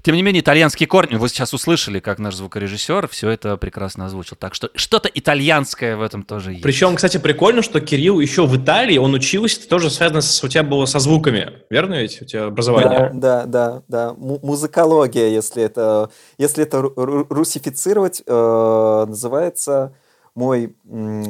Тем 0.02 0.14
не 0.14 0.22
менее, 0.22 0.40
итальянские 0.42 0.86
корни, 0.86 1.16
вы 1.16 1.28
сейчас 1.28 1.52
услышали, 1.54 2.00
как 2.00 2.18
наш 2.18 2.34
звукорежиссер 2.34 3.08
все 3.08 3.30
это 3.30 3.56
прекрасно 3.56 4.06
озвучил. 4.06 4.36
Так 4.38 4.54
что 4.54 4.70
что-то 4.74 5.08
итальянское 5.12 5.96
в 5.96 6.02
этом 6.02 6.22
тоже 6.22 6.52
есть. 6.52 6.62
Причем, 6.62 6.96
кстати, 6.96 7.18
прикольно, 7.18 7.62
что 7.62 7.80
Кирилл 7.80 8.20
еще 8.20 8.46
в 8.46 8.56
Италии, 8.56 8.98
он 8.98 9.14
учился, 9.14 9.60
это 9.60 9.68
тоже 9.68 9.90
связано 9.90 10.20
с, 10.20 10.42
у 10.44 10.48
тебя 10.48 10.62
было 10.62 10.86
со 10.86 10.98
звуками, 10.98 11.52
верно 11.70 11.94
ведь, 12.00 12.22
у 12.22 12.24
тебя 12.24 12.46
образование? 12.46 13.10
Да, 13.12 13.44
да, 13.44 13.46
да, 13.46 13.82
да. 13.88 14.14
Му- 14.14 14.40
музыкология, 14.42 15.28
если 15.28 15.62
это, 15.62 16.10
если 16.38 16.62
это 16.64 16.78
ру- 16.78 16.94
ру- 16.94 17.26
русифицировать, 17.28 18.22
э, 18.26 19.04
называется 19.08 19.94
мой, 20.34 20.76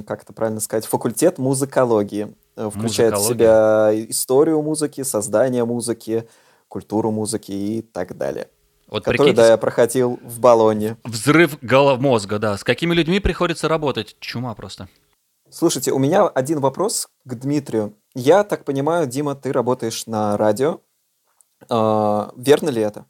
как 0.06 0.22
это 0.24 0.32
правильно 0.34 0.60
сказать, 0.60 0.84
факультет 0.84 1.38
музыкологии. 1.38 2.34
Э, 2.56 2.70
Включает 2.72 3.16
в 3.16 3.24
себя 3.26 3.90
историю 4.10 4.60
музыки, 4.62 5.02
создание 5.02 5.64
музыки, 5.64 6.28
культуру 6.68 7.10
музыки 7.10 7.52
и 7.52 7.82
так 7.82 8.18
далее. 8.18 8.48
Вот 8.88 9.04
Который, 9.04 9.18
прикиньте, 9.18 9.42
да, 9.42 9.48
я 9.48 9.56
проходил 9.58 10.18
в 10.22 10.40
Болонье. 10.40 10.96
взрыв 11.04 11.58
голов 11.60 12.00
мозга, 12.00 12.38
да. 12.38 12.56
С 12.56 12.64
какими 12.64 12.94
людьми 12.94 13.20
приходится 13.20 13.68
работать? 13.68 14.16
Чума 14.18 14.54
просто. 14.54 14.88
Слушайте, 15.50 15.92
у 15.92 15.98
меня 15.98 16.26
один 16.26 16.60
вопрос 16.60 17.08
к 17.24 17.34
Дмитрию. 17.34 17.94
Я 18.14 18.44
так 18.44 18.64
понимаю, 18.64 19.06
Дима, 19.06 19.34
ты 19.34 19.52
работаешь 19.52 20.06
на 20.06 20.36
радио. 20.36 20.80
А, 21.68 22.32
верно 22.36 22.70
ли 22.70 22.82
это? 22.82 23.04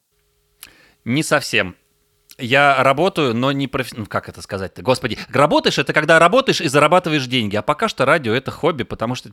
Не 1.05 1.23
совсем. 1.23 1.77
Я 2.38 2.83
работаю, 2.83 3.35
но 3.35 3.51
не 3.51 3.67
профи... 3.67 3.95
Ну, 3.97 4.07
как 4.07 4.29
это 4.29 4.43
сказать-то? 4.43 4.83
Господи, 4.83 5.19
работаешь— 5.31 5.79
это 5.81 5.93
когда 5.93 6.19
работаешь 6.19 6.61
и 6.61 6.69
зарабатываешь 6.69 7.27
деньги. 7.27 7.57
А 7.57 7.62
пока 7.62 7.88
что 7.88 8.05
радио— 8.05 8.33
это 8.35 8.51
хобби, 8.51 8.85
потому 8.85 9.17
что 9.17 9.31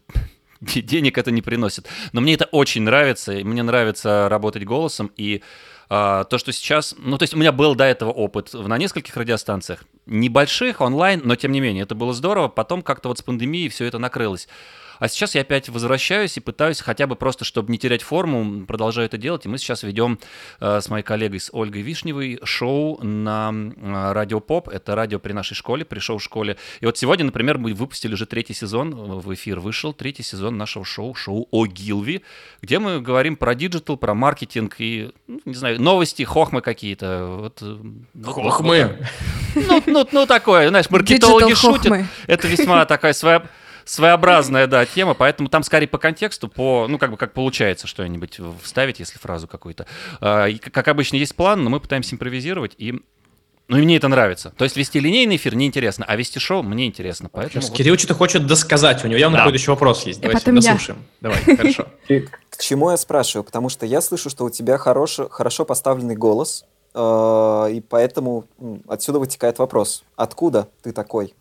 денег 0.81 1.17
это 1.17 1.31
не 1.31 1.41
приносит. 1.41 1.87
Но 2.13 2.21
мне 2.21 2.33
это 2.33 2.45
очень 2.45 2.83
нравится. 2.83 3.33
и 3.33 3.43
Мне 3.43 3.63
нравится 3.63 4.27
работать 4.29 4.63
голосом. 4.65 5.11
И 5.17 5.41
а, 5.89 6.23
то, 6.25 6.37
что 6.37 6.51
сейчас... 6.51 6.95
Ну, 6.97 7.17
то 7.17 7.23
есть 7.23 7.33
у 7.33 7.37
меня 7.37 7.51
был 7.51 7.75
до 7.75 7.83
этого 7.83 8.11
опыт 8.11 8.53
на 8.53 8.77
нескольких 8.77 9.15
радиостанциях. 9.15 9.83
Небольших, 10.05 10.81
онлайн, 10.81 11.21
но 11.23 11.35
тем 11.35 11.51
не 11.51 11.59
менее, 11.59 11.83
это 11.83 11.95
было 11.95 12.13
здорово. 12.13 12.47
Потом 12.47 12.81
как-то 12.81 13.09
вот 13.09 13.19
с 13.19 13.21
пандемией 13.21 13.69
все 13.69 13.85
это 13.85 13.99
накрылось. 13.99 14.47
А 14.99 15.07
сейчас 15.07 15.35
я 15.35 15.41
опять 15.41 15.69
возвращаюсь 15.69 16.37
и 16.37 16.39
пытаюсь 16.39 16.81
хотя 16.81 17.07
бы 17.07 17.15
просто, 17.15 17.45
чтобы 17.45 17.71
не 17.71 17.77
терять 17.77 18.01
форму, 18.01 18.65
продолжаю 18.65 19.07
это 19.07 19.17
делать. 19.17 19.45
И 19.45 19.49
мы 19.49 19.57
сейчас 19.57 19.83
ведем 19.83 20.19
э, 20.59 20.79
с 20.81 20.89
моей 20.89 21.03
коллегой, 21.03 21.39
с 21.39 21.49
Ольгой 21.53 21.81
Вишневой, 21.81 22.39
шоу 22.43 23.01
на 23.03 23.51
э, 23.53 24.11
Радио 24.13 24.39
Поп. 24.39 24.69
Это 24.69 24.95
радио 24.95 25.19
при 25.19 25.33
нашей 25.33 25.55
школе, 25.55 25.85
при 25.85 25.99
шоу-школе. 25.99 26.57
И 26.79 26.85
вот 26.85 26.97
сегодня, 26.97 27.25
например, 27.25 27.57
мы 27.57 27.73
выпустили 27.73 28.13
уже 28.13 28.25
третий 28.25 28.53
сезон, 28.53 28.93
э, 28.93 28.95
в 28.95 29.33
эфир 29.33 29.59
вышел 29.59 29.93
третий 29.93 30.23
сезон 30.23 30.57
нашего 30.57 30.85
шоу, 30.85 31.13
шоу 31.15 31.47
Ogilvy, 31.51 32.21
где 32.61 32.79
мы 32.79 33.01
говорим 33.01 33.35
про 33.35 33.55
digital, 33.55 33.97
про 33.97 34.13
маркетинг 34.13 34.75
и, 34.79 35.11
ну, 35.27 35.39
не 35.45 35.53
знаю, 35.55 35.81
новости, 35.81 36.23
хохмы 36.23 36.61
какие-то. 36.61 37.25
Вот, 37.39 37.61
э, 37.61 37.77
вот- 38.13 38.33
Хохмы. 38.33 38.97
ну, 39.55 39.83
ну, 39.85 40.07
ну, 40.11 40.25
такое, 40.25 40.69
знаешь, 40.69 40.89
маркетологи 40.89 41.53
шутят. 41.53 41.83
хохмы. 41.83 42.07
Это 42.27 42.47
весьма 42.47 42.85
такая 42.85 43.13
своя, 43.13 43.45
своеобразная, 43.85 44.67
да, 44.67 44.85
тема, 44.85 45.13
поэтому 45.13 45.47
там 45.47 45.63
скорее 45.63 45.87
по 45.87 45.97
контексту, 45.97 46.47
по, 46.49 46.87
ну, 46.89 46.97
как 46.97 47.11
бы, 47.11 47.17
как 47.17 47.33
получается 47.33 47.87
что-нибудь 47.87 48.39
вставить, 48.61 48.99
если 48.99 49.17
фразу 49.19 49.47
какую-то. 49.47 49.85
А, 50.19 50.47
как 50.71 50.87
обычно, 50.87 51.15
есть 51.17 51.35
план, 51.35 51.63
но 51.63 51.69
мы 51.69 51.79
пытаемся 51.79 52.15
импровизировать, 52.15 52.73
и 52.77 52.99
ну, 53.67 53.77
и 53.77 53.81
мне 53.81 53.97
это 53.97 54.07
нравится. 54.07 54.53
То 54.57 54.63
есть 54.63 54.77
вести 54.77 54.99
линейный 54.99 55.37
эфир 55.37 55.55
неинтересно, 55.55 56.05
а 56.07 56.15
вести 56.15 56.37
шоу 56.37 56.61
мне 56.61 56.85
интересно. 56.85 57.29
Поэтому 57.31 57.61
Сейчас 57.61 57.69
вот- 57.71 57.77
Кирилл 57.77 57.97
что-то 57.97 58.13
хочет 58.13 58.45
досказать, 58.45 59.03
у 59.03 59.07
него 59.07 59.17
явно 59.17 59.37
Да. 59.37 59.43
какой-то 59.43 59.57
еще 59.57 59.71
вопрос 59.71 60.05
есть. 60.05 60.21
Давайте 60.21 60.41
потом 60.41 60.55
я. 60.55 60.61
дослушаем. 60.61 60.99
Давай, 61.19 61.39
хорошо. 61.57 61.87
К 62.49 62.57
чему 62.59 62.91
я 62.91 62.97
спрашиваю? 62.97 63.43
Потому 63.43 63.69
что 63.69 63.87
я 63.87 64.01
слышу, 64.01 64.29
что 64.29 64.45
у 64.45 64.49
тебя 64.51 64.77
хороший, 64.77 65.27
хорошо 65.31 65.65
поставленный 65.65 66.15
голос, 66.15 66.63
э, 66.93 67.69
и 67.73 67.81
поэтому 67.81 68.45
отсюда 68.87 69.17
вытекает 69.17 69.57
вопрос. 69.57 70.03
Откуда 70.15 70.69
ты 70.83 70.91
такой? 70.91 71.33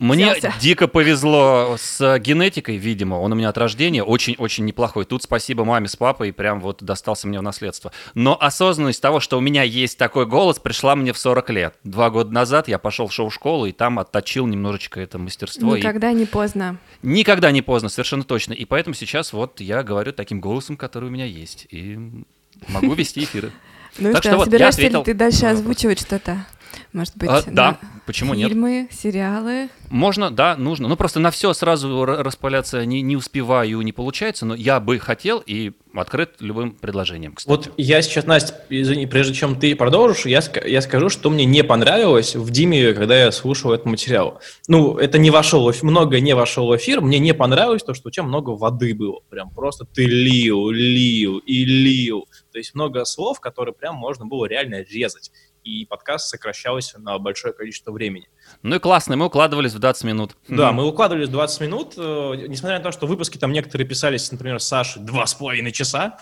Мне 0.00 0.34
Взялся. 0.34 0.52
дико 0.60 0.88
повезло 0.88 1.76
с 1.78 2.18
генетикой, 2.18 2.76
видимо. 2.78 3.14
Он 3.16 3.32
у 3.32 3.36
меня 3.36 3.50
от 3.50 3.58
рождения 3.58 4.02
очень-очень 4.02 4.64
неплохой. 4.64 5.04
Тут 5.04 5.22
спасибо 5.22 5.64
маме 5.64 5.86
с 5.86 5.94
папой, 5.94 6.32
прям 6.32 6.60
вот 6.60 6.82
достался 6.82 7.28
мне 7.28 7.38
в 7.38 7.42
наследство. 7.42 7.92
Но 8.14 8.36
осознанность 8.40 9.00
того, 9.00 9.20
что 9.20 9.38
у 9.38 9.40
меня 9.40 9.62
есть 9.62 9.96
такой 9.96 10.26
голос, 10.26 10.58
пришла 10.58 10.96
мне 10.96 11.12
в 11.12 11.18
40 11.18 11.50
лет. 11.50 11.74
Два 11.84 12.10
года 12.10 12.32
назад 12.32 12.66
я 12.66 12.78
пошел 12.78 13.06
в 13.06 13.12
шоу-школу 13.12 13.66
и 13.66 13.72
там 13.72 14.00
отточил 14.00 14.46
немножечко 14.46 15.00
это 15.00 15.18
мастерство. 15.18 15.76
И 15.76 15.78
Никогда 15.78 16.12
не 16.12 16.26
поздно. 16.26 16.78
Никогда 17.02 17.52
не 17.52 17.62
поздно, 17.62 17.88
совершенно 17.88 18.24
точно. 18.24 18.52
И 18.52 18.64
поэтому 18.64 18.94
сейчас 18.94 19.32
вот 19.32 19.60
я 19.60 19.84
говорю 19.84 20.12
таким 20.12 20.40
голосом, 20.40 20.76
который 20.76 21.08
у 21.08 21.12
меня 21.12 21.26
есть. 21.26 21.68
И 21.70 21.98
могу 22.68 22.94
вести 22.94 23.22
эфиры. 23.22 23.52
Ну 23.98 24.10
и 24.10 24.12
Так 24.12 24.22
что, 24.22 24.30
что 24.30 24.38
вот 24.38 24.44
собираешься 24.46 24.88
ли 24.88 25.04
ты 25.04 25.14
дальше 25.14 25.46
озвучивать 25.46 26.00
что-то? 26.00 26.44
Может 26.92 27.16
быть, 27.16 27.28
А, 27.30 27.42
да, 27.46 27.70
на 27.72 27.78
почему 28.06 28.34
нет? 28.34 28.48
фильмы, 28.48 28.88
сериалы? 28.90 29.68
Можно, 29.90 30.30
да, 30.30 30.56
нужно. 30.56 30.88
Ну, 30.88 30.96
просто 30.96 31.20
на 31.20 31.30
все 31.30 31.52
сразу 31.52 31.88
р- 32.02 32.22
распыляться 32.24 32.84
не, 32.84 33.00
не 33.02 33.16
успеваю, 33.16 33.80
не 33.82 33.92
получается, 33.92 34.44
но 34.46 34.54
я 34.54 34.80
бы 34.80 34.98
хотел 34.98 35.42
и 35.44 35.72
открыт 35.94 36.36
любым 36.40 36.72
предложением, 36.72 37.34
кстати. 37.34 37.48
Вот 37.68 37.74
я 37.76 38.02
сейчас, 38.02 38.26
Настя, 38.26 38.60
извини, 38.68 39.06
прежде 39.06 39.34
чем 39.34 39.58
ты 39.58 39.76
продолжишь, 39.76 40.26
я, 40.26 40.42
я 40.66 40.80
скажу, 40.82 41.08
что 41.08 41.30
мне 41.30 41.44
не 41.44 41.62
понравилось 41.62 42.34
в 42.34 42.50
Диме, 42.50 42.92
когда 42.94 43.16
я 43.16 43.30
слушал 43.32 43.72
этот 43.72 43.86
материал. 43.86 44.40
Ну, 44.66 44.96
это 44.98 45.18
не 45.18 45.30
вошло, 45.30 45.72
многое 45.82 46.20
не 46.20 46.34
вошло 46.34 46.66
в 46.66 46.76
эфир, 46.76 47.00
мне 47.00 47.18
не 47.20 47.32
понравилось 47.34 47.82
то, 47.84 47.94
что 47.94 48.08
у 48.08 48.10
тебя 48.10 48.24
много 48.24 48.50
воды 48.50 48.94
было. 48.94 49.20
Прям 49.30 49.50
просто 49.50 49.84
ты 49.84 50.04
лил, 50.06 50.70
лил 50.70 51.38
и 51.38 51.64
лил. 51.64 52.26
То 52.52 52.58
есть 52.58 52.74
много 52.74 53.04
слов, 53.04 53.38
которые 53.40 53.74
прям 53.74 53.94
можно 53.94 54.26
было 54.26 54.46
реально 54.46 54.82
резать. 54.88 55.30
И 55.64 55.86
подкаст 55.86 56.28
сокращался 56.28 57.00
на 57.00 57.18
большое 57.18 57.54
количество 57.54 57.90
времени. 57.90 58.28
Ну 58.62 58.76
и 58.76 58.78
классно, 58.78 59.16
мы 59.16 59.26
укладывались 59.26 59.72
в 59.72 59.78
20 59.78 60.04
минут. 60.04 60.36
Да, 60.46 60.72
мы 60.72 60.86
укладывались 60.86 61.30
20 61.30 61.60
минут, 61.62 61.94
э, 61.96 62.46
несмотря 62.48 62.78
на 62.78 62.84
то, 62.84 62.92
что 62.92 63.06
выпуски 63.06 63.38
там 63.38 63.50
некоторые 63.50 63.88
писались, 63.88 64.30
например, 64.30 64.60
с 64.60 64.66
Сашей 64.66 65.02
два 65.02 65.26
с 65.26 65.34
половиной 65.34 65.72
часа. 65.72 66.18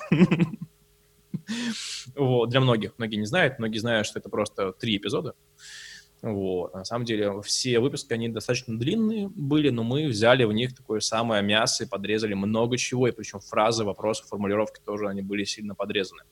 Вот, 2.14 2.50
для 2.50 2.60
многих. 2.60 2.92
Многие 2.98 3.16
не 3.16 3.26
знают, 3.26 3.58
многие 3.58 3.78
знают, 3.78 4.06
что 4.06 4.18
это 4.18 4.28
просто 4.28 4.72
три 4.72 4.96
эпизода. 4.96 5.34
Вот. 6.22 6.72
На 6.72 6.84
самом 6.84 7.04
деле 7.04 7.40
все 7.42 7.80
выпуски, 7.80 8.12
они 8.12 8.28
достаточно 8.28 8.78
длинные 8.78 9.28
были, 9.28 9.70
но 9.70 9.82
мы 9.82 10.06
взяли 10.06 10.44
в 10.44 10.52
них 10.52 10.74
такое 10.74 11.00
самое 11.00 11.42
мясо 11.42 11.82
и 11.82 11.88
подрезали 11.88 12.34
много 12.34 12.76
чего, 12.76 13.08
и 13.08 13.12
причем 13.12 13.40
фразы, 13.40 13.84
вопросы, 13.84 14.24
формулировки 14.24 14.80
тоже 14.84 15.08
они 15.08 15.22
были 15.22 15.42
сильно 15.42 15.74
подрезаны. 15.74 16.22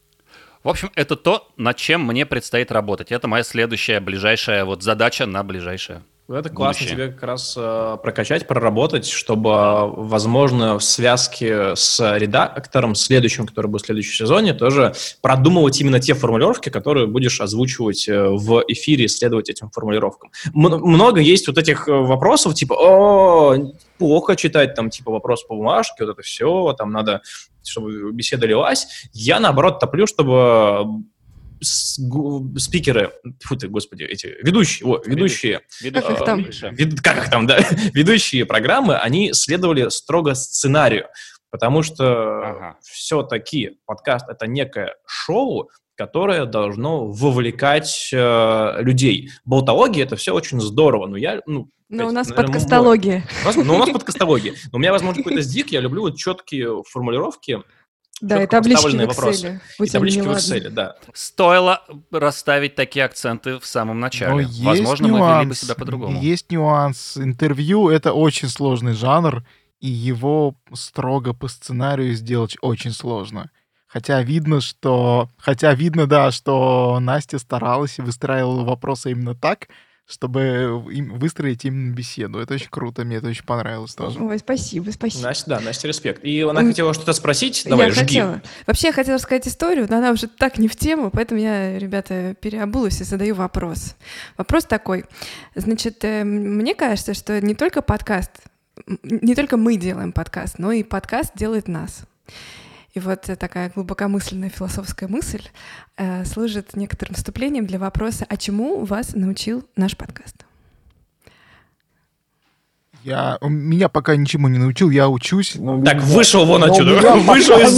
В 0.63 0.69
общем, 0.69 0.91
это 0.95 1.17
то, 1.17 1.49
над 1.57 1.77
чем 1.77 2.05
мне 2.05 2.27
предстоит 2.27 2.71
работать. 2.71 3.13
Это 3.13 3.29
моя 3.29 3.43
следующая, 3.43 3.99
ближайшая 4.01 4.65
вот 4.65 4.83
задача 4.83 5.25
на 5.25 5.43
ближайшее. 5.43 6.03
Вот 6.31 6.37
Это 6.37 6.49
классно 6.51 6.87
Будущее. 6.87 7.07
тебе 7.09 7.13
как 7.13 7.25
раз 7.25 7.57
э, 7.59 7.97
прокачать, 8.01 8.47
проработать, 8.47 9.05
чтобы, 9.05 9.51
э, 9.51 9.87
возможно, 9.97 10.79
в 10.79 10.85
связке 10.85 11.75
с 11.75 11.99
редактором 12.17 12.95
следующим, 12.95 13.49
который 13.49 13.67
будет 13.67 13.83
в 13.83 13.87
следующем 13.87 14.13
сезоне, 14.13 14.55
тоже 14.55 14.95
продумывать 15.23 15.81
именно 15.81 15.99
те 15.99 16.15
формулировки, 16.15 16.69
которые 16.69 17.09
будешь 17.09 17.41
озвучивать 17.41 18.09
э, 18.09 18.29
в 18.29 18.63
эфире, 18.69 19.09
следовать 19.09 19.51
этим 19.51 19.71
формулировкам. 19.71 20.31
М- 20.55 20.81
много 20.85 21.19
есть 21.19 21.49
вот 21.49 21.59
этих 21.59 21.89
э, 21.89 21.93
вопросов, 21.93 22.55
типа, 22.55 22.75
о, 22.75 23.73
плохо 23.99 24.37
читать, 24.37 24.77
там, 24.77 24.89
типа, 24.89 25.11
вопрос 25.11 25.43
по 25.43 25.57
бумажке, 25.57 26.05
вот 26.05 26.13
это 26.13 26.23
все, 26.23 26.73
там 26.79 26.93
надо, 26.93 27.23
чтобы 27.65 28.13
беседа 28.13 28.47
лилась. 28.47 28.87
Я, 29.13 29.41
наоборот, 29.41 29.81
топлю, 29.81 30.07
чтобы 30.07 31.03
спикеры, 31.63 33.13
фу 33.41 33.57
ты, 33.57 33.69
господи, 33.69 34.05
эти 34.05 34.27
ведущие, 34.43 34.87
о, 34.89 35.01
ведущие, 35.05 35.61
Как 35.93 36.11
их 36.11 36.25
там? 36.25 36.45
Вед- 36.73 37.01
как 37.01 37.19
их 37.19 37.31
там, 37.31 37.47
да? 37.47 37.59
Ведущие 37.95 38.45
программы, 38.47 38.97
они 38.97 39.33
следовали 39.33 39.89
строго 39.89 40.35
сценарию, 40.35 41.07
потому 41.51 41.83
что 41.83 42.41
Ага. 42.43 42.77
все-таки 42.83 43.79
подкаст— 43.87 44.29
это 44.29 44.47
некое 44.47 44.95
шоу, 45.07 45.71
которое 45.97 46.47
должно 46.47 47.07
вовлекать 47.09 48.09
э, 48.13 48.77
людей. 48.81 49.31
Болтология— 49.45 50.05
это 50.05 50.17
все 50.17 50.33
очень 50.33 50.61
здорово, 50.61 51.07
но 51.07 51.19
я, 51.19 51.43
ну, 51.47 51.69
Но 51.91 52.05
у 52.05 52.07
опять, 52.07 52.15
нас 52.15 52.29
наверное, 52.29 52.53
подкастология. 52.53 53.25
у 53.45 53.63
ну, 53.65 53.75
у 53.75 53.79
нас 53.79 53.91
подкастология. 53.91 54.55
Но 54.73 54.77
у 54.77 54.79
меня, 54.79 54.93
возможно, 54.93 55.23
какой-то 55.23 55.43
сдвиг, 55.43 55.69
я 55.73 55.81
люблю 55.81 56.01
вот 56.03 56.17
четкие 56.17 56.83
формулировки 56.85 57.63
Да, 58.21 58.43
и 58.43 58.47
таблички 58.47 58.97
в. 58.97 59.11
Excel. 59.11 59.61
и 59.79 59.89
таблички 59.89 60.21
в. 60.21 60.31
Excel, 60.31 60.71
да. 60.71 60.97
Стоило 61.15 61.83
расставить 62.11 62.75
такие 62.75 63.05
акценты 63.05 63.59
в 63.59 63.67
самом 63.67 64.01
начале. 64.01 64.33
Но 64.33 64.41
есть 64.41 64.63
Возможно, 64.63 65.09
мы 65.09 65.19
вели 65.19 65.21
бы 65.21 65.45
нюанс, 65.47 65.61
себя 65.61 65.75
по-другому. 65.75 66.21
Есть 66.21 66.51
нюанс. 66.51 67.17
Интервью— 67.17 67.89
это 67.91 68.13
очень 68.13 68.49
сложный 68.49 68.93
жанр, 68.93 69.45
и 69.81 69.89
его 69.89 70.55
строго 70.75 71.33
по 71.33 71.49
сценарию 71.49 72.15
сделать 72.15 72.57
очень 72.61 72.93
сложно. 72.93 73.51
Хотя 73.87 74.23
видно, 74.23 74.61
что... 74.61 75.29
Хотя 75.39 75.75
видно, 75.75 76.07
да, 76.07 76.31
что 76.31 76.99
Настя 77.01 77.39
старалась 77.39 77.99
и 77.99 78.03
выстраивала 78.03 78.63
вопросы 78.65 79.11
именно 79.11 79.35
так, 79.35 79.69
чтобы 80.11 80.85
им 80.91 81.19
выстроить 81.19 81.65
именно 81.65 81.95
беседу. 81.95 82.41
Это 82.41 82.55
очень 82.55 82.69
круто, 82.69 83.05
мне 83.05 83.17
это 83.17 83.29
очень 83.29 83.45
понравилось 83.45 83.95
тоже. 83.95 84.19
Ой, 84.19 84.39
спасибо, 84.39 84.91
спасибо. 84.91 85.29
Настя, 85.29 85.51
да, 85.51 85.61
Настя, 85.61 85.87
респект. 85.87 86.25
И 86.25 86.41
она 86.41 86.65
хотела 86.65 86.93
что-то 86.93 87.13
спросить. 87.13 87.63
Давай, 87.65 87.87
я 87.87 87.93
жги. 87.93 88.01
хотела. 88.01 88.43
Вообще, 88.67 88.89
я 88.89 88.93
хотела 88.93 89.17
рассказать 89.19 89.47
историю, 89.47 89.87
но 89.89 89.99
она 89.99 90.11
уже 90.11 90.27
так 90.27 90.59
не 90.59 90.67
в 90.67 90.75
тему, 90.75 91.11
поэтому 91.11 91.41
я, 91.41 91.79
ребята, 91.79 92.35
переобулась 92.41 93.01
и 93.01 93.05
задаю 93.05 93.37
вопрос. 93.37 93.95
Вопрос 94.37 94.65
такой. 94.65 95.05
Значит, 95.55 96.05
э, 96.05 96.25
мне 96.25 96.75
кажется, 96.75 97.15
что 97.15 97.41
не 97.41 97.55
только 97.55 97.81
подкаст, 97.81 98.33
не 99.05 99.37
только 99.37 99.57
мы 99.57 99.77
делаем 99.77 100.11
подкаст, 100.11 100.59
но 100.59 100.73
и 100.73 100.83
подкаст 100.83 101.33
делает 101.37 101.69
нас. 101.69 102.03
И 102.93 103.01
вот 103.01 103.23
такая 103.39 103.71
глубокомысленная 103.71 104.49
философская 104.49 105.09
мысль 105.09 105.43
э, 105.97 106.25
служит 106.25 106.75
некоторым 106.75 107.15
вступлением 107.15 107.67
для 107.67 107.79
вопроса, 107.79 108.27
а 108.29 108.37
чему 108.37 108.85
вас 108.85 109.15
научил 109.15 109.65
наш 109.77 109.97
подкаст? 109.97 110.45
Я, 113.05 113.39
он 113.41 113.55
меня 113.55 113.89
пока 113.89 114.17
ничему 114.17 114.49
не 114.49 114.59
научил, 114.59 114.91
я 114.91 115.09
учусь. 115.09 115.55
Ну, 115.55 115.83
Так, 115.83 115.97
меня- 115.97 116.05
вышел 116.07 116.45
вон 116.45 116.61
ну, 116.61 116.67
отсюда. 116.67 117.01
меня 117.01 117.15
Вышел 117.33 117.59
из 117.59 117.71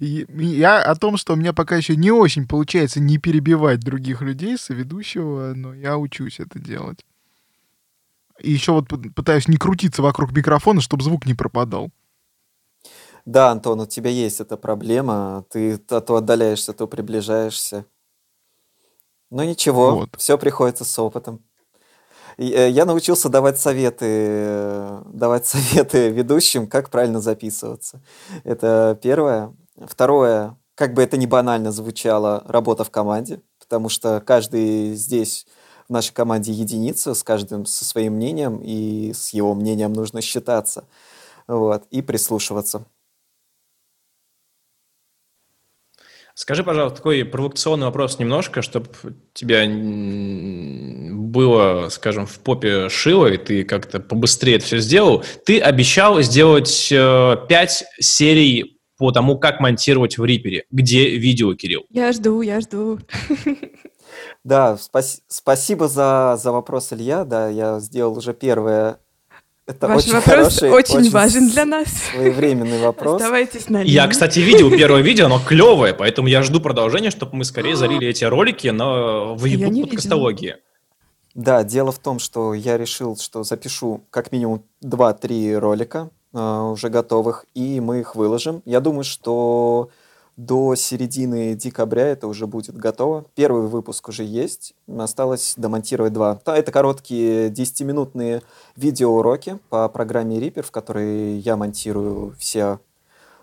Я 0.01 0.83
о 0.83 0.95
том, 0.97 1.17
что 1.17 1.35
у 1.35 1.37
меня 1.37 1.53
пока 1.53 1.77
еще 1.77 1.95
не 1.97 2.11
очень 2.11 2.47
получается 2.47 3.01
не 3.01 3.19
перебивать 3.19 3.81
других 3.81 4.21
людей, 4.23 4.59
соведущего, 4.59 5.53
но 5.55 5.75
я 5.75 5.97
учусь 5.97 6.41
это 6.41 6.59
делать. 6.59 7.05
И 8.41 8.51
еще 8.53 8.73
вот 8.73 8.89
пытаюсь 9.15 9.49
не 9.49 9.57
крутиться 9.57 10.03
вокруг 10.03 10.33
микрофона, 10.33 10.81
чтобы 10.81 11.05
звук 11.05 11.25
не 11.25 11.35
пропадал. 11.35 11.91
Да, 13.27 13.51
Антон, 13.51 13.81
у 13.81 13.87
тебя 13.87 14.11
есть 14.11 14.41
эта 14.41 14.57
проблема. 14.57 15.45
Ты 15.51 15.79
то, 15.79 16.01
то 16.01 16.17
отдаляешься, 16.17 16.73
то 16.73 16.87
приближаешься. 16.87 17.85
Но 19.31 19.43
ничего, 19.43 19.97
Вот. 19.97 20.11
все 20.17 20.39
приходится 20.39 20.85
с 20.85 20.99
опытом. 20.99 21.45
Э, 22.39 22.71
я 22.71 22.85
научился 22.85 23.29
давать 23.29 23.59
советы, 23.59 24.07
э, 24.09 25.03
давать 25.13 25.45
советы 25.47 26.11
ведущим, 26.11 26.69
как 26.69 26.89
правильно 26.91 27.21
записываться. 27.21 28.01
Это 28.45 28.97
первое. 29.03 29.53
Второе, 29.87 30.57
как 30.77 30.95
бы 30.95 31.03
это 31.03 31.17
ни 31.17 31.27
банально 31.27 31.73
звучало, 31.73 32.45
работа 32.47 32.85
в 32.85 32.91
команде, 32.91 33.41
потому 33.59 33.89
что 33.89 34.21
каждый 34.25 34.95
здесь 34.95 35.49
в 35.89 35.93
нашей 35.93 36.13
команде 36.15 36.53
единица, 36.53 37.13
с 37.13 37.25
каждым 37.25 37.67
со 37.67 37.85
своим 37.85 38.15
мнением, 38.15 38.61
и 38.63 39.13
с 39.13 39.31
его 39.31 39.53
мнением 39.55 39.93
нужно 39.93 40.21
считаться. 40.21 40.85
Вот, 41.49 41.85
и 41.91 42.03
прислушиваться. 42.03 42.87
Скажи, 46.39 46.63
пожалуйста, 46.63 46.99
такой 46.99 47.25
провокационный 47.25 47.87
вопрос 47.87 48.19
немножко, 48.19 48.61
чтобы 48.61 48.89
тебя 49.33 49.65
было, 51.15 51.89
скажем, 51.89 52.27
в 52.27 52.39
попе 52.41 52.91
шило, 52.91 53.27
и 53.27 53.39
ты 53.39 53.65
как-то 53.65 54.01
побыстрее 54.01 54.57
это 54.57 54.67
все 54.67 54.79
сделал. 54.81 55.25
Ты 55.47 55.59
обещал 55.61 56.21
сделать 56.21 56.89
э, 56.93 57.37
пять 57.49 57.85
серий 57.99 58.79
по 58.99 59.13
тому, 59.13 59.39
как 59.39 59.61
монтировать 59.61 60.19
в 60.19 60.25
Рипере. 60.27 60.65
Где 60.71 61.17
видео, 61.17 61.55
Кирилл? 61.55 61.87
Я 61.89 62.13
жду, 62.13 62.43
я 62.43 62.61
жду. 62.61 62.99
Да, 64.45 64.77
спас- 64.77 65.23
спасибо 65.29 65.89
за, 65.89 66.39
за 66.39 66.53
вопрос, 66.53 66.93
Илья. 66.93 67.25
Да, 67.25 67.49
я 67.49 67.81
сделал 67.81 68.19
уже 68.19 68.35
первое. 68.35 68.99
Это 69.67 69.89
Ваш 69.89 70.05
очень 70.05 70.13
вопрос 70.13 70.61
хороший, 70.61 70.71
очень 70.71 71.11
важен 71.11 71.49
с- 71.49 71.53
для 71.53 71.65
нас. 71.65 71.89
Своевременный 72.13 72.79
вопрос. 72.79 73.21
Оставайтесь 73.21 73.69
на 73.69 73.79
Я, 73.79 74.03
линии. 74.05 74.11
кстати, 74.13 74.39
видел 74.39 74.71
первое 74.71 75.03
видео, 75.03 75.27
оно 75.27 75.41
клевое, 75.41 75.93
поэтому 75.93 76.29
я 76.29 76.43
жду 76.43 76.61
продолжения, 76.61 77.11
чтобы 77.11 77.35
мы 77.37 77.45
скорее 77.45 77.75
залили 77.75 78.07
эти 78.07 78.23
ролики 78.25 78.69
на, 78.69 79.35
в 79.35 79.45
Я 79.45 79.67
YouTube 79.67 79.91
подкастологии. 79.91 80.57
Да, 81.35 81.65
дело 81.65 81.91
в 81.91 81.99
том, 81.99 82.21
что 82.21 82.55
я 82.55 82.79
решил, 82.79 83.17
что 83.17 83.43
запишу 83.43 84.03
как 84.11 84.31
минимум 84.31 84.63
2-3 84.85 85.59
ролика 85.59 86.11
а, 86.33 86.71
уже 86.71 86.89
готовых, 86.89 87.45
и 87.55 87.81
мы 87.81 88.01
их 88.01 88.15
выложим. 88.15 88.63
Я 88.67 88.79
думаю, 88.81 89.03
что 89.05 89.91
до 90.37 90.75
середины 90.75 91.55
декабря 91.55 92.09
это 92.09 92.27
уже 92.29 92.47
будет 92.47 92.77
готово. 92.77 93.25
Первый 93.35 93.69
выпуск 93.69 94.09
уже 94.09 94.23
есть, 94.23 94.75
осталось 94.87 95.55
домонтировать 95.57 96.13
два. 96.13 96.41
Это 96.45 96.71
короткие 96.73 97.49
10-минутные 97.49 98.43
видеоуроки 98.77 99.59
по 99.71 99.89
программе 99.89 100.39
Reaper, 100.39 100.63
в 100.63 100.71
которой 100.71 101.39
я 101.39 101.57
монтирую 101.57 102.35
все 102.39 102.81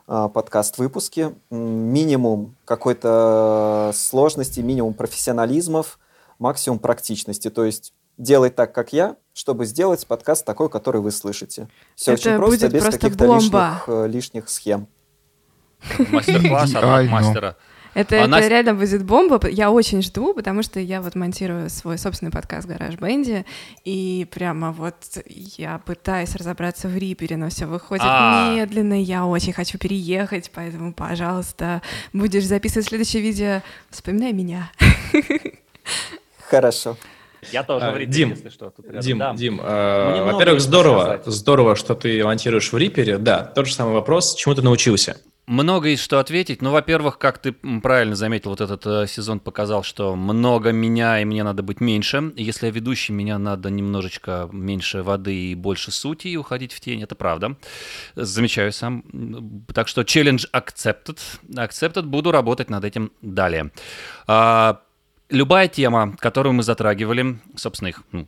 а, 0.05 0.29
подкаст-выпуски. 0.29 1.33
Минимум 1.49 2.55
какой-то 2.65 3.91
сложности, 3.95 4.59
минимум 4.59 4.93
профессионализмов, 4.93 5.97
максимум 6.37 6.77
практичности. 6.77 7.49
То 7.49 7.65
есть 7.65 7.93
делать 8.19 8.55
так, 8.55 8.73
как 8.73 8.93
я, 8.93 9.15
чтобы 9.33 9.65
сделать 9.65 10.05
подкаст 10.05 10.45
такой, 10.45 10.69
который 10.69 11.01
вы 11.01 11.11
слышите. 11.11 11.67
Все 11.95 12.13
Это 12.13 12.21
очень 12.21 12.37
просто, 12.37 12.67
будет 12.67 12.73
без 12.73 12.83
каких-то 12.83 13.25
лишних, 13.25 13.83
э, 13.87 14.07
лишних 14.07 14.49
схем. 14.49 14.87
Мастер-класс 16.11 16.75
от 16.75 17.09
мастера. 17.09 17.55
Это, 17.93 18.23
А 18.23 18.27
это 18.27 18.47
реально 18.47 18.73
будет 18.73 19.03
бомба. 19.05 19.39
Я 19.47 19.69
очень 19.69 20.01
жду, 20.01 20.33
потому 20.33 20.63
что 20.63 20.79
я 20.79 20.99
вот 21.01 21.13
монтирую 21.13 21.69
свой 21.69 21.99
собственный 21.99 22.31
подкаст 22.31 22.67
«Гараж 22.67 22.95
Бенди», 22.95 23.45
и 23.85 24.27
прямо 24.31 24.71
вот 24.71 24.95
я 25.27 25.77
пытаюсь 25.77 26.35
разобраться 26.35 26.87
в 26.87 26.97
Рипере, 26.97 27.37
но 27.37 27.49
все 27.49 27.67
выходит 27.67 28.05
А. 28.07 28.51
медленно. 28.55 28.99
Я 28.99 29.25
очень 29.25 29.53
хочу 29.53 29.77
переехать, 29.77 30.49
поэтому, 30.53 30.91
пожалуйста, 30.91 31.83
будешь 32.13 32.45
записывать 32.45 32.87
следующее 32.87 33.21
видео, 33.21 33.61
вспоминай 33.91 34.33
меня. 34.33 34.71
Хорошо. 36.49 36.97
Я 37.51 37.63
тоже 37.63 37.85
А, 37.85 37.91
в 37.91 37.97
Рипере, 37.97 38.13
Дим, 38.17 38.29
если 38.31 38.49
что. 38.49 38.69
тут 38.69 38.85
рядом. 38.85 39.01
Дим, 39.01 39.17
Да. 39.17 39.33
Дим, 39.33 39.61
э, 39.61 40.31
во-первых, 40.31 40.61
здорово, 40.61 41.13
рассказать. 41.13 41.33
здорово, 41.33 41.75
что 41.75 41.95
ты 41.95 42.23
монтируешь 42.23 42.71
в 42.71 42.77
Рипере. 42.77 43.17
Да, 43.17 43.43
тот 43.43 43.67
же 43.67 43.73
самый 43.73 43.93
вопрос, 43.93 44.35
чему 44.35 44.55
ты 44.55 44.61
научился? 44.61 45.17
Много 45.45 45.89
есть 45.89 46.01
что 46.01 46.19
ответить. 46.19 46.61
Ну, 46.61 46.71
во-первых, 46.71 47.17
как 47.17 47.37
ты 47.37 47.51
правильно 47.51 48.15
заметил, 48.15 48.51
вот 48.51 48.61
этот 48.61 48.85
э, 48.85 49.07
сезон 49.07 49.41
показал, 49.41 49.83
что 49.83 50.15
много 50.15 50.71
меня, 50.71 51.19
и 51.19 51.25
мне 51.25 51.43
надо 51.43 51.61
быть 51.63 51.81
меньше. 51.81 52.31
Если 52.37 52.67
я 52.67 52.71
ведущий, 52.71 53.11
меня 53.11 53.37
надо 53.37 53.69
немножечко 53.69 54.47
меньше 54.53 55.03
воды 55.03 55.35
и 55.35 55.55
больше 55.55 55.91
сути 55.91 56.29
и 56.29 56.37
уходить 56.37 56.71
в 56.71 56.79
тень. 56.79 57.03
Это 57.03 57.15
правда. 57.15 57.57
Замечаю 58.15 58.71
сам. 58.71 59.03
Так 59.73 59.89
что 59.89 60.03
челлендж 60.03 60.45
accepted. 60.53 61.19
Accepted. 61.49 62.03
Буду 62.03 62.31
работать 62.31 62.69
над 62.69 62.85
этим 62.85 63.11
далее. 63.21 63.71
А, 64.27 64.79
любая 65.33 65.67
тема, 65.67 66.15
которую 66.19 66.53
мы 66.53 66.63
затрагивали, 66.63 67.39
собственно, 67.55 67.89
их 67.89 68.03
ну, 68.11 68.27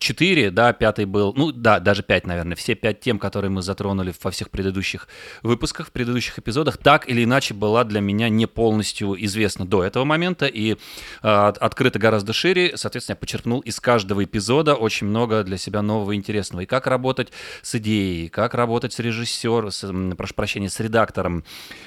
четыре, 0.00 0.50
да, 0.50 0.72
пятый 0.72 1.04
был, 1.04 1.34
ну 1.36 1.52
да, 1.52 1.78
даже 1.78 2.02
пять, 2.02 2.26
наверное, 2.26 2.56
все 2.56 2.74
пять 2.74 3.00
тем, 3.00 3.18
которые 3.18 3.50
мы 3.50 3.60
затронули 3.60 4.12
во 4.22 4.30
всех 4.30 4.50
предыдущих 4.50 5.06
выпусках, 5.42 5.88
в 5.88 5.92
предыдущих 5.92 6.38
эпизодах, 6.38 6.78
так 6.78 7.08
или 7.08 7.22
иначе 7.22 7.52
была 7.52 7.84
для 7.84 8.00
меня 8.00 8.30
не 8.30 8.46
полностью 8.46 9.14
известна 9.26 9.66
до 9.66 9.84
этого 9.84 10.04
момента 10.04 10.46
и 10.46 10.72
э, 10.72 10.76
от- 11.22 11.58
открыта 11.58 11.98
гораздо 11.98 12.32
шире, 12.32 12.76
соответственно, 12.76 13.14
я 13.14 13.20
почерпнул 13.20 13.60
из 13.60 13.78
каждого 13.78 14.24
эпизода 14.24 14.74
очень 14.74 15.06
много 15.06 15.44
для 15.44 15.58
себя 15.58 15.82
нового 15.82 16.12
и 16.12 16.16
интересного. 16.16 16.62
И 16.62 16.66
как 16.66 16.86
работать 16.86 17.28
с 17.60 17.74
идеей, 17.74 18.28
как 18.30 18.54
работать 18.54 18.94
с 18.94 18.98
режиссером, 18.98 19.70
с, 19.70 20.14
прошу 20.16 20.34
прощения, 20.34 20.70
с 20.70 20.80
редактором, 20.80 21.44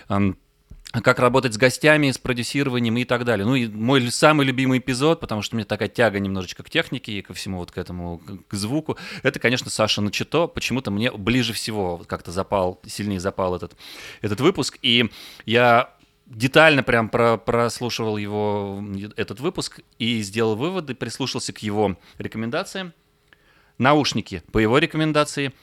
эм, 0.09 0.37
как 1.01 1.19
работать 1.19 1.53
с 1.53 1.57
гостями, 1.57 2.11
с 2.11 2.17
продюсированием 2.17 2.95
и 2.97 3.03
так 3.05 3.25
далее. 3.25 3.45
Ну 3.45 3.55
и 3.55 3.67
мой 3.67 4.11
самый 4.11 4.45
любимый 4.45 4.77
эпизод, 4.77 5.19
потому 5.19 5.41
что 5.41 5.55
у 5.55 5.57
меня 5.57 5.65
такая 5.65 5.89
тяга 5.89 6.19
немножечко 6.19 6.61
к 6.63 6.69
технике 6.69 7.13
и 7.13 7.21
ко 7.21 7.33
всему 7.33 7.57
вот 7.57 7.71
к 7.71 7.77
этому, 7.77 8.21
к- 8.47 8.53
звуку, 8.53 8.97
это, 9.23 9.39
конечно, 9.39 9.71
Саша 9.71 10.01
Начито. 10.01 10.47
Почему-то 10.47 10.91
мне 10.91 11.11
ближе 11.11 11.53
всего 11.53 12.03
как-то 12.07 12.31
запал, 12.31 12.79
сильнее 12.85 13.19
запал 13.19 13.55
этот, 13.55 13.75
этот 14.21 14.39
выпуск. 14.39 14.77
И 14.83 15.09
я 15.45 15.89
детально 16.27 16.83
прям 16.83 17.09
про, 17.09 17.37
прослушивал 17.37 18.17
его, 18.17 18.83
этот 19.15 19.39
выпуск, 19.39 19.81
и 19.97 20.21
сделал 20.21 20.55
выводы, 20.55 20.93
прислушался 20.93 21.53
к 21.53 21.59
его 21.59 21.97
рекомендациям. 22.19 22.93
Наушники 23.79 24.43
по 24.51 24.59
его 24.59 24.77
рекомендации, 24.77 25.53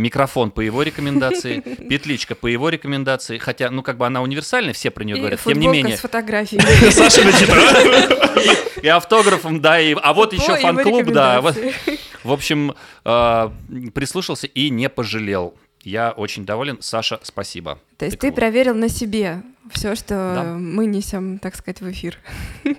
микрофон 0.00 0.50
по 0.50 0.60
его 0.60 0.82
рекомендации, 0.82 1.60
петличка 1.88 2.34
по 2.34 2.46
его 2.46 2.68
рекомендации, 2.68 3.38
хотя, 3.38 3.70
ну, 3.70 3.82
как 3.82 3.96
бы 3.98 4.06
она 4.06 4.22
универсальная, 4.22 4.72
все 4.72 4.90
про 4.90 5.04
нее 5.04 5.16
И 5.16 5.20
говорят, 5.20 5.40
тем 5.44 5.58
не 5.60 5.68
менее. 5.68 5.96
с 5.96 6.00
фотографией. 6.00 6.60
Саша. 6.90 7.20
И 8.82 8.88
автографом, 8.88 9.60
да, 9.60 9.78
и, 9.78 9.94
а 10.00 10.14
вот 10.14 10.32
еще 10.32 10.56
фан-клуб, 10.56 11.06
да. 11.08 11.40
В 12.22 12.32
общем, 12.32 12.74
э, 13.04 13.50
прислушался 13.94 14.46
и 14.46 14.70
не 14.70 14.88
пожалел. 14.88 15.54
Я 15.82 16.10
очень 16.12 16.44
доволен. 16.46 16.78
Саша, 16.80 17.20
спасибо. 17.22 17.78
То 17.98 18.04
есть 18.06 18.16
Так 18.16 18.20
ты 18.22 18.26
вот. 18.28 18.36
проверил 18.36 18.74
на 18.74 18.88
себе 18.88 19.42
все, 19.70 19.94
что 19.94 20.32
Да. 20.34 20.44
мы 20.58 20.86
несем, 20.86 21.38
так 21.38 21.54
сказать, 21.56 21.80
в 21.80 21.90
эфир. 21.90 22.18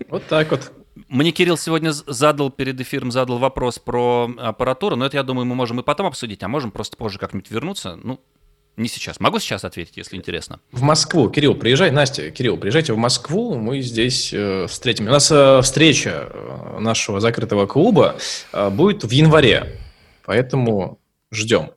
Вот 0.10 0.26
так 0.28 0.52
вот. 0.52 0.72
Мне 1.08 1.32
Кирилл 1.32 1.58
сегодня 1.58 1.92
задал 1.92 2.50
перед 2.50 2.80
эфиром 2.82 3.12
задал 3.12 3.38
вопрос 3.38 3.80
про 3.80 4.30
аппаратуру, 4.38 4.96
но 4.96 5.06
это, 5.06 5.18
я 5.18 5.24
думаю, 5.24 5.46
мы 5.46 5.56
можем 5.56 5.80
и 5.80 5.84
потом 5.84 6.08
обсудить, 6.08 6.44
а 6.44 6.48
можем 6.48 6.72
просто 6.72 6.98
позже 6.98 7.18
как-нибудь 7.18 7.50
вернуться. 7.50 7.98
Ну, 8.04 8.20
Не 8.78 8.88
сейчас. 8.88 9.20
Могу 9.20 9.40
сейчас 9.40 9.64
ответить, 9.66 9.98
если 9.98 10.16
интересно. 10.18 10.60
В 10.72 10.82
Москву. 10.82 11.30
Кирилл, 11.30 11.56
приезжай. 11.56 11.92
Настя, 11.92 12.30
Кирилл, 12.32 12.58
приезжайте 12.58 12.94
в 12.94 12.98
Москву. 12.98 13.56
Мы 13.56 13.82
здесь 13.82 14.32
э, 14.34 14.66
встретим. 14.68 15.08
У 15.08 15.10
нас 15.12 15.30
э, 15.32 15.62
встреча 15.62 16.30
э, 16.32 16.80
нашего 16.80 17.20
закрытого 17.20 17.68
клуба 17.68 18.16
э, 18.54 18.70
будет 18.70 19.04
в 19.04 19.12
январе. 19.12 19.78
Поэтому 20.26 21.00
ждем. 21.32 21.72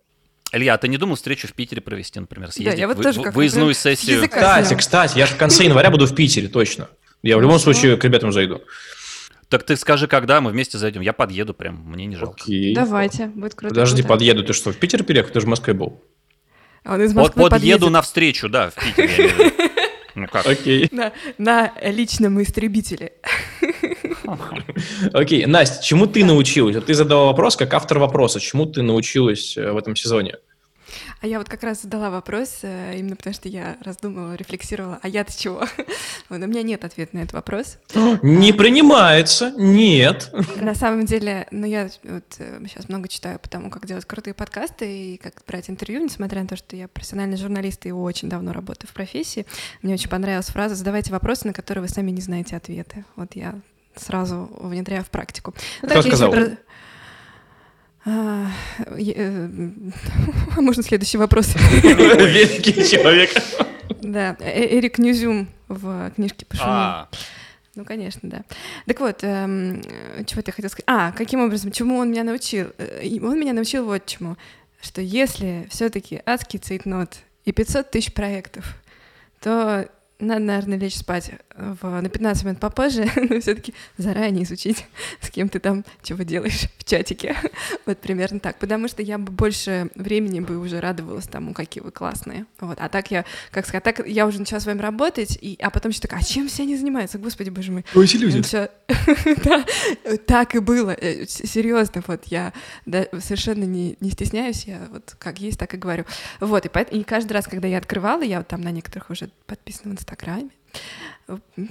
Илья, 0.52 0.74
а 0.74 0.78
ты 0.78 0.86
не 0.86 0.96
думал 0.98 1.16
встречу 1.16 1.48
в 1.48 1.52
Питере 1.52 1.80
провести, 1.82 2.20
например, 2.20 2.52
съездить? 2.52 2.78
я 2.78 2.86
вот 2.86 2.96
Вы- 2.98 3.02
тоже 3.02 3.20
как-то 3.22 3.36
Выездную 3.36 3.74
сессию. 3.74 4.18
языка 4.18 4.36
Кстати, 4.60 4.74
кстати, 4.78 5.18
я 5.18 5.26
же 5.26 5.34
в 5.34 5.36
конце 5.36 5.64
января 5.64 5.90
буду 5.90 6.06
в 6.06 6.14
Питере, 6.14 6.46
точно. 6.48 6.88
Я 7.24 7.36
в 7.36 7.40
любом 7.40 7.58
Хорошо. 7.58 7.72
случае 7.72 7.96
к 7.96 8.04
ребятам 8.04 8.30
зайду. 8.32 8.60
Так 9.54 9.62
ты 9.62 9.76
скажи, 9.76 10.08
когда 10.08 10.40
мы 10.40 10.50
вместе 10.50 10.78
зайдем. 10.78 11.00
Я 11.00 11.12
подъеду 11.12 11.54
прям, 11.54 11.76
мне 11.86 12.06
не 12.06 12.16
жалко. 12.16 12.34
Окей. 12.42 12.74
Давайте, 12.74 13.26
будет 13.26 13.54
круто. 13.54 13.72
Подожди, 13.72 14.02
круто. 14.02 14.14
подъеду. 14.14 14.42
Ты 14.42 14.52
что, 14.52 14.72
в 14.72 14.76
Питер 14.76 15.04
переехал? 15.04 15.30
Ты 15.30 15.38
же 15.38 15.46
в 15.46 15.48
Москве 15.48 15.74
был. 15.74 16.02
Он 16.84 17.00
из 17.00 17.14
Вот 17.14 17.36
Москвы 17.36 17.42
подъеду 17.42 17.50
подъедет 17.50 17.90
навстречу, 17.92 18.48
да, 18.48 18.70
в 18.70 18.74
Питере. 18.74 19.30
Ну 20.16 20.26
как? 20.26 20.44
Окей. 20.44 20.88
на, 20.90 21.12
на 21.38 21.72
личном 21.84 22.42
истребителе. 22.42 23.12
Окей. 25.12 25.46
Настя, 25.46 25.84
чему 25.84 26.08
ты 26.08 26.24
научилась? 26.24 26.74
Вот 26.74 26.86
Ты 26.86 26.94
задала 26.94 27.26
вопрос 27.26 27.54
как 27.54 27.74
автор 27.74 28.00
вопроса. 28.00 28.40
Чему 28.40 28.66
ты 28.66 28.82
научилась 28.82 29.56
э, 29.56 29.70
в 29.70 29.76
этом 29.76 29.94
сезоне? 29.94 30.38
А 31.20 31.26
я 31.26 31.38
вот 31.38 31.48
как 31.48 31.62
раз 31.62 31.82
задала 31.82 32.10
вопрос, 32.10 32.60
э, 32.62 32.98
именно 32.98 33.16
потому 33.16 33.34
что 33.34 33.48
я 33.48 33.76
раздумывала, 33.82 34.34
рефлексировала, 34.34 34.98
а 35.02 35.08
я-то 35.08 35.36
чего? 35.36 35.66
Вот, 36.30 36.40
у 36.40 36.46
меня 36.46 36.62
нет 36.62 36.84
ответа 36.84 37.16
на 37.16 37.20
этот 37.20 37.34
вопрос. 37.34 37.78
Не 38.22 38.52
принимается. 38.52 39.52
Нет. 39.56 40.32
На 40.56 40.74
самом 40.74 41.04
деле, 41.04 41.46
ну 41.50 41.66
я 41.66 41.90
вот 42.02 42.24
сейчас 42.38 42.88
много 42.88 43.08
читаю 43.08 43.38
по 43.38 43.48
тому, 43.48 43.68
как 43.68 43.86
делать 43.86 44.04
крутые 44.06 44.32
подкасты 44.32 45.14
и 45.14 45.16
как 45.18 45.42
брать 45.46 45.68
интервью, 45.68 46.02
несмотря 46.02 46.40
на 46.40 46.48
то, 46.48 46.56
что 46.56 46.76
я 46.76 46.88
профессиональный 46.88 47.36
журналист 47.36 47.84
и 47.86 47.92
очень 47.92 48.28
давно 48.28 48.52
работаю 48.52 48.88
в 48.88 48.94
профессии. 48.94 49.46
Мне 49.82 49.94
очень 49.94 50.08
понравилась 50.08 50.46
фраза 50.46 50.74
«задавайте 50.74 51.12
вопросы, 51.12 51.46
на 51.46 51.52
которые 51.52 51.82
вы 51.82 51.88
сами 51.88 52.10
не 52.10 52.20
знаете 52.20 52.56
ответы». 52.56 53.04
Вот 53.16 53.36
я 53.36 53.60
сразу 53.96 54.50
внедряю 54.60 55.04
в 55.04 55.10
практику. 55.10 55.54
Ну, 55.82 55.88
Кто 55.88 55.96
так, 55.96 56.04
если 56.04 56.10
сказал? 56.10 56.32
А, 56.32 56.36
э, 56.36 56.56
Можно 60.56 60.82
следующий 60.82 61.18
вопрос? 61.18 61.54
Великий 61.82 62.84
человек. 62.88 63.30
Да, 64.02 64.36
Э- 64.40 64.78
Эрик 64.78 64.98
Ньюзюм 64.98 65.48
в 65.68 66.10
книжке 66.14 66.44
Пашиной. 66.46 66.70
А, 66.70 67.08
Ну, 67.74 67.84
конечно, 67.84 68.20
да. 68.28 68.42
Так 68.86 69.00
вот, 69.00 69.18
эм, 69.24 69.80
э, 70.16 70.24
чего 70.26 70.42
ты 70.42 70.52
хотел 70.52 70.70
сказать? 70.70 70.84
А, 70.86 71.10
каким 71.12 71.40
образом, 71.40 71.72
чему 71.72 71.96
он 71.98 72.10
меня 72.10 72.22
научил? 72.24 72.68
Э, 72.78 73.00
Он 73.22 73.38
меня 73.40 73.52
научил 73.52 73.84
вот 73.84 74.06
чему, 74.06 74.36
что 74.80 75.00
если 75.00 75.66
все 75.70 75.88
таки 75.88 76.20
адский 76.24 76.58
цейтнот 76.60 77.16
и 77.44 77.52
500 77.52 77.90
тысяч 77.90 78.12
проектов, 78.12 78.76
то 79.40 79.88
надо, 80.20 80.40
наверное, 80.40 80.78
лечь 80.78 80.96
спать 80.96 81.32
в, 81.56 82.00
на 82.00 82.08
15 82.08 82.44
минут 82.44 82.60
попозже, 82.60 83.08
но 83.16 83.40
все 83.40 83.54
таки 83.54 83.74
заранее 83.96 84.44
изучить, 84.44 84.86
с 85.20 85.30
кем 85.30 85.48
ты 85.48 85.58
там 85.60 85.84
чего 86.02 86.22
делаешь 86.22 86.64
в 86.78 86.84
чатике. 86.84 87.36
вот 87.86 87.98
примерно 87.98 88.40
так. 88.40 88.58
Потому 88.58 88.88
что 88.88 89.02
я 89.02 89.18
бы 89.18 89.30
больше 89.32 89.90
времени 89.94 90.40
бы 90.40 90.58
уже 90.58 90.80
радовалась 90.80 91.26
тому, 91.26 91.54
какие 91.54 91.82
вы 91.82 91.90
классные. 91.90 92.46
Вот. 92.60 92.78
А 92.80 92.88
так 92.88 93.10
я, 93.10 93.24
как 93.50 93.66
сказать, 93.66 93.84
так 93.84 94.06
я 94.06 94.26
уже 94.26 94.38
начала 94.40 94.60
с 94.60 94.66
вами 94.66 94.80
работать, 94.80 95.38
и, 95.40 95.56
а 95.62 95.70
потом 95.70 95.90
еще 95.90 96.00
такая, 96.00 96.20
а 96.20 96.24
чем 96.24 96.48
все 96.48 96.62
они 96.64 96.76
занимаются? 96.76 97.18
Господи, 97.18 97.50
боже 97.50 97.72
мой. 97.72 97.84
Ой, 97.94 98.06
люди. 98.14 98.42
Всё- 98.42 98.68
Да, 99.44 99.64
так 100.26 100.54
и 100.54 100.58
было. 100.58 100.90
Э, 100.90 101.24
Серьезно, 101.26 102.02
вот 102.06 102.24
я 102.26 102.52
да, 102.86 103.06
совершенно 103.20 103.64
не, 103.64 103.96
не 104.00 104.10
стесняюсь, 104.10 104.64
я 104.64 104.80
вот 104.90 105.14
как 105.18 105.38
есть, 105.40 105.58
так 105.58 105.74
и 105.74 105.76
говорю. 105.76 106.04
Вот, 106.40 106.66
и, 106.66 106.96
и 106.98 107.02
каждый 107.04 107.32
раз, 107.32 107.46
когда 107.46 107.68
я 107.68 107.78
открывала, 107.78 108.22
я 108.22 108.38
вот 108.38 108.48
там 108.48 108.60
на 108.60 108.70
некоторых 108.70 109.10
уже 109.10 109.30
подписана 109.46 109.90
в 109.94 109.98
Инстаграме, 109.98 110.50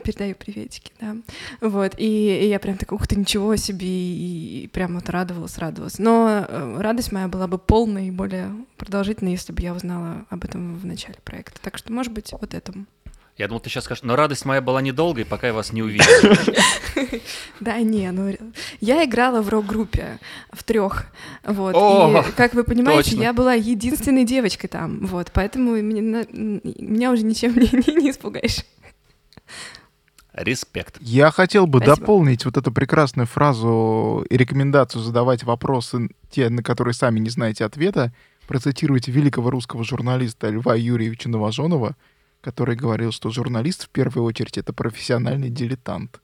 передаю 0.04 0.36
приветики, 0.36 0.92
да. 1.00 1.16
Вот, 1.62 1.94
и, 1.98 2.44
и 2.44 2.48
я 2.48 2.60
прям 2.60 2.78
такая, 2.78 2.98
ух 2.98 3.08
ты, 3.08 3.16
ничего 3.16 3.56
себе, 3.56 3.88
и, 3.88 4.63
и 4.63 4.68
прям 4.68 4.96
вот 4.96 5.10
радовалась, 5.10 5.58
радовалась. 5.58 6.00
Но 6.00 6.46
э, 6.48 6.78
радость 6.80 7.12
моя 7.12 7.28
была 7.28 7.48
бы 7.48 7.58
полной 7.58 8.08
и 8.08 8.12
более 8.12 8.52
продолжительной, 8.78 9.32
если 9.32 9.54
бы 9.54 9.62
я 9.62 9.74
узнала 9.74 10.26
об 10.30 10.44
этом 10.44 10.76
в 10.76 10.86
начале 10.86 11.18
проекта. 11.24 11.60
Так 11.62 11.78
что, 11.78 11.92
может 11.94 12.12
быть, 12.12 12.32
вот 12.32 12.54
этому. 12.54 12.86
я 13.38 13.48
думал, 13.48 13.62
ты 13.62 13.70
сейчас 13.70 13.84
скажешь, 13.84 14.04
но 14.04 14.16
радость 14.16 14.46
моя 14.46 14.62
была 14.62 14.82
недолгой, 14.82 15.26
пока 15.26 15.48
я 15.48 15.54
вас 15.54 15.72
не 15.72 15.84
увидел. 15.84 16.06
Да, 17.60 17.80
не, 17.80 18.12
ну 18.12 18.36
я 18.82 19.06
играла 19.06 19.42
в 19.42 19.50
рок-группе 19.50 20.20
в 20.52 20.63
трех, 20.63 21.06
вот. 21.44 21.76
И 21.76 22.32
как 22.34 22.54
вы 22.54 22.63
понимаете, 22.63 23.16
я 23.16 23.32
была 23.32 23.54
единственной 23.54 24.26
девочкой 24.26 24.68
там, 24.68 25.06
вот, 25.06 25.32
поэтому 25.32 25.76
меня 25.76 27.12
уже 27.12 27.24
ничем 27.24 27.56
не 27.56 28.12
испугаешь. 28.12 28.66
Респект. 30.34 30.98
Я 31.00 31.30
хотел 31.30 31.67
бы 31.67 31.78
Спасибо. 31.78 31.96
дополнить 31.96 32.46
вот 32.46 32.58
эту 32.58 32.72
прекрасную 32.72 33.28
фразу 33.28 34.26
и 34.28 34.36
рекомендацию 34.36 35.04
задавать 35.04 35.43
вопросы, 35.43 36.10
те, 36.32 36.50
на 36.50 36.63
которые 36.63 36.96
сами 36.96 37.19
не 37.19 37.30
знаете 37.30 37.65
ответа. 37.65 38.12
Процитируйте 38.48 39.12
великого 39.12 39.52
русского 39.52 39.84
журналиста 39.84 40.50
Льва 40.50 40.76
Юрьевича 40.76 41.30
Новоженова, 41.30 41.96
который 42.41 42.76
говорил, 42.76 43.12
что 43.12 43.30
журналист 43.30 43.86
в 43.86 43.89
первую 43.89 44.26
очередь 44.26 44.58
это 44.58 44.74
профессиональный 44.74 45.50
дилетант. 45.50 46.19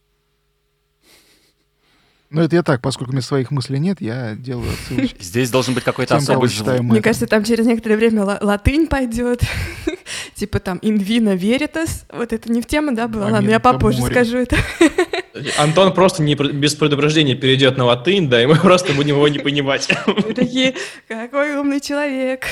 Ну, 2.31 2.41
это 2.41 2.55
я 2.55 2.63
так, 2.63 2.79
поскольку 2.81 3.11
у 3.11 3.13
меня 3.13 3.23
своих 3.23 3.49
мыслей 3.49 3.79
нет, 3.79 4.01
я 4.01 4.35
делаю 4.35 4.71
отсылочки 4.71 5.17
Здесь 5.23 5.49
должен 5.49 5.73
быть 5.73 5.83
какой-то 5.83 6.15
особый 6.15 6.49
звук. 6.49 6.79
Мне 6.81 7.01
кажется, 7.01 7.25
там 7.25 7.43
через 7.43 7.65
некоторое 7.65 7.97
время 7.97 8.23
ла- 8.23 8.37
латынь 8.39 8.87
пойдет, 8.87 9.41
типа 10.35 10.59
там 10.59 10.77
инвина 10.83 11.35
веритас, 11.35 12.05
вот 12.11 12.31
это 12.31 12.51
не 12.51 12.61
в 12.61 12.67
тему, 12.67 12.93
да, 12.93 13.07
было? 13.07 13.29
Ладно, 13.29 13.49
я 13.49 13.59
попозже 13.59 14.03
скажу 14.03 14.37
это. 14.37 14.57
Антон 15.57 15.93
просто 15.93 16.21
не, 16.21 16.35
без 16.35 16.75
предупреждения 16.75 17.33
перейдет 17.33 17.77
на 17.77 17.85
латынь, 17.85 18.29
да, 18.29 18.43
и 18.43 18.45
мы 18.45 18.55
просто 18.57 18.93
будем 18.93 19.15
его 19.15 19.27
не 19.27 19.39
понимать. 19.39 19.89
Вы 20.05 20.33
такие, 20.33 20.75
какой 21.07 21.55
умный 21.55 21.79
человек. 21.79 22.45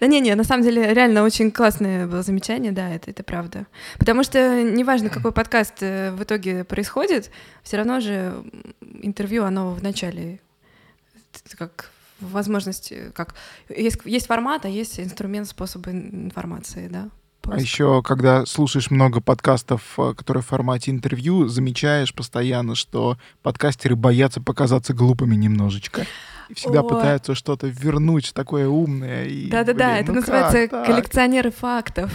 Да 0.00 0.06
не, 0.06 0.20
не, 0.20 0.34
на 0.34 0.44
самом 0.44 0.64
деле 0.64 0.92
реально 0.92 1.22
очень 1.22 1.50
классное 1.50 2.06
было 2.06 2.22
замечание, 2.22 2.72
да, 2.72 2.90
это, 2.90 3.10
это 3.10 3.22
правда. 3.22 3.66
Потому 3.98 4.24
что 4.24 4.62
неважно, 4.62 5.08
какой 5.08 5.32
подкаст 5.32 5.74
э, 5.80 6.10
в 6.12 6.22
итоге 6.22 6.64
происходит, 6.64 7.30
все 7.62 7.76
равно 7.76 8.00
же 8.00 8.34
интервью, 9.02 9.44
оно 9.44 9.72
в 9.72 9.82
начале 9.82 10.40
как 11.56 11.90
возможность, 12.20 12.92
э, 12.92 13.10
как 13.14 13.34
есть, 13.68 13.98
есть 14.04 14.26
формат, 14.26 14.64
а 14.64 14.68
есть 14.68 14.98
инструмент, 14.98 15.48
способы 15.48 15.90
ин- 15.90 16.26
информации, 16.26 16.88
да. 16.88 17.08
А 17.44 17.48
поиск. 17.48 17.62
еще, 17.62 18.02
когда 18.02 18.46
слушаешь 18.46 18.90
много 18.90 19.20
подкастов, 19.20 19.98
э, 19.98 20.14
которые 20.16 20.42
в 20.42 20.46
формате 20.46 20.90
интервью, 20.90 21.48
замечаешь 21.48 22.14
постоянно, 22.14 22.74
что 22.74 23.18
подкастеры 23.42 23.96
боятся 23.96 24.40
показаться 24.40 24.94
глупыми 24.94 25.34
немножечко. 25.34 26.06
И 26.52 26.54
всегда 26.54 26.80
О. 26.80 26.82
пытаются 26.82 27.34
что-то 27.34 27.66
вернуть 27.66 28.34
такое 28.34 28.68
умное. 28.68 29.24
И, 29.24 29.48
Да-да-да, 29.48 29.96
это 29.98 30.12
ну 30.12 30.20
называется 30.20 30.68
как 30.68 30.84
коллекционеры 30.84 31.50
фактов. 31.50 32.12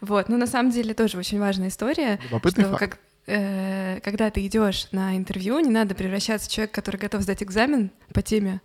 Вот, 0.00 0.28
ну 0.28 0.36
на 0.36 0.48
самом 0.48 0.72
деле 0.72 0.92
тоже 0.92 1.16
очень 1.18 1.38
важная 1.38 1.68
история. 1.68 2.18
Любопытный 2.24 2.64
что 2.64 2.72
факт. 2.72 2.80
как, 2.80 2.98
э, 3.28 4.00
когда 4.02 4.30
ты 4.30 4.44
идешь 4.44 4.88
на 4.90 5.16
интервью, 5.16 5.60
не 5.60 5.70
надо 5.70 5.94
превращаться 5.94 6.48
в 6.48 6.52
человека, 6.52 6.74
который 6.74 6.96
готов 6.96 7.22
сдать 7.22 7.44
экзамен 7.44 7.92
по 8.12 8.22
теме 8.22 8.60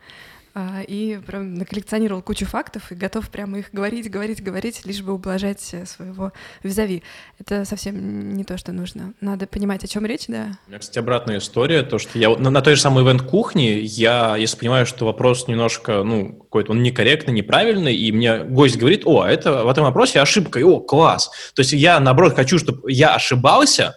и 0.87 1.19
прям 1.25 1.55
наколлекционировал 1.55 2.21
кучу 2.21 2.45
фактов 2.45 2.91
и 2.91 2.95
готов 2.95 3.29
прямо 3.29 3.59
их 3.59 3.69
говорить, 3.71 4.09
говорить, 4.09 4.43
говорить, 4.43 4.85
лишь 4.85 5.01
бы 5.01 5.13
ублажать 5.13 5.69
э, 5.73 5.85
своего 5.85 6.33
визави. 6.63 7.03
Это 7.39 7.63
совсем 7.65 8.33
не 8.33 8.43
то, 8.43 8.57
что 8.57 8.71
нужно. 8.71 9.13
Надо 9.21 9.47
понимать, 9.47 9.83
о 9.83 9.87
чем 9.87 10.05
речь, 10.05 10.27
да. 10.27 10.57
У 10.67 10.69
меня, 10.69 10.79
кстати, 10.79 10.99
обратная 10.99 11.37
история, 11.37 11.83
то, 11.83 11.99
что 11.99 12.19
я 12.19 12.29
на, 12.29 12.49
на 12.49 12.61
той 12.61 12.75
же 12.75 12.81
самой 12.81 13.03
ивент-кухне, 13.03 13.79
я, 13.79 14.35
если 14.35 14.57
понимаю, 14.57 14.85
что 14.85 15.05
вопрос 15.05 15.47
немножко, 15.47 16.03
ну, 16.03 16.33
какой-то 16.33 16.71
он 16.71 16.83
некорректный, 16.83 17.33
неправильный, 17.33 17.95
и 17.95 18.11
мне 18.11 18.39
гость 18.43 18.77
говорит, 18.77 19.03
о, 19.05 19.25
это 19.25 19.63
в 19.63 19.69
этом 19.69 19.85
вопросе 19.85 20.19
ошибка, 20.19 20.59
и, 20.59 20.63
о, 20.63 20.79
класс. 20.79 21.31
То 21.55 21.61
есть 21.61 21.71
я, 21.71 21.99
наоборот, 21.99 22.35
хочу, 22.35 22.59
чтобы 22.59 22.91
я 22.91 23.15
ошибался, 23.15 23.95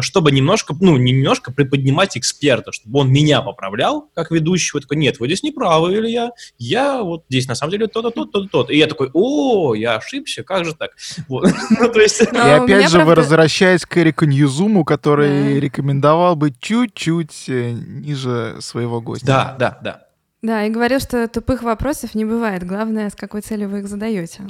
чтобы 0.00 0.32
немножко, 0.32 0.74
ну, 0.80 0.96
не 0.96 1.12
немножко 1.12 1.52
приподнимать 1.52 2.16
эксперта, 2.16 2.72
чтобы 2.72 3.00
он 3.00 3.10
меня 3.10 3.42
поправлял, 3.42 4.10
как 4.14 4.30
ведущего, 4.30 4.80
такой, 4.80 4.96
нет, 4.96 5.20
вы 5.20 5.26
здесь 5.26 5.42
не 5.42 5.50
правы, 5.50 5.94
или 5.94 6.08
я, 6.08 6.30
я 6.58 7.02
вот 7.02 7.24
здесь 7.28 7.48
на 7.48 7.54
самом 7.54 7.72
деле 7.72 7.86
то-то, 7.86 8.10
то-то, 8.10 8.46
то-то. 8.46 8.72
И 8.72 8.78
я 8.78 8.86
такой, 8.86 9.10
о, 9.12 9.74
я 9.74 9.96
ошибся, 9.96 10.42
как 10.42 10.64
же 10.64 10.74
так? 10.74 10.90
Вот. 11.28 11.50
Ну, 11.78 11.92
то 11.92 12.00
есть... 12.00 12.32
Но 12.32 12.46
И 12.46 12.50
опять 12.50 12.90
же, 12.90 13.04
вы 13.04 13.14
возвращаясь 13.14 13.84
к 13.84 13.98
Эрику 13.98 14.24
Ньюзуму, 14.24 14.84
который 14.84 15.60
рекомендовал 15.60 16.36
быть 16.36 16.58
чуть-чуть 16.60 17.48
э, 17.48 17.72
ниже 17.72 18.56
своего 18.60 19.00
гостя. 19.00 19.26
Да, 19.26 19.56
да, 19.58 19.78
да. 19.82 20.02
Да, 20.42 20.64
и 20.64 20.70
говорил, 20.70 21.00
что 21.00 21.26
тупых 21.28 21.62
вопросов 21.62 22.14
не 22.14 22.24
бывает. 22.24 22.64
Главное, 22.64 23.10
с 23.10 23.14
какой 23.14 23.40
целью 23.40 23.68
вы 23.68 23.80
их 23.80 23.88
задаете. 23.88 24.42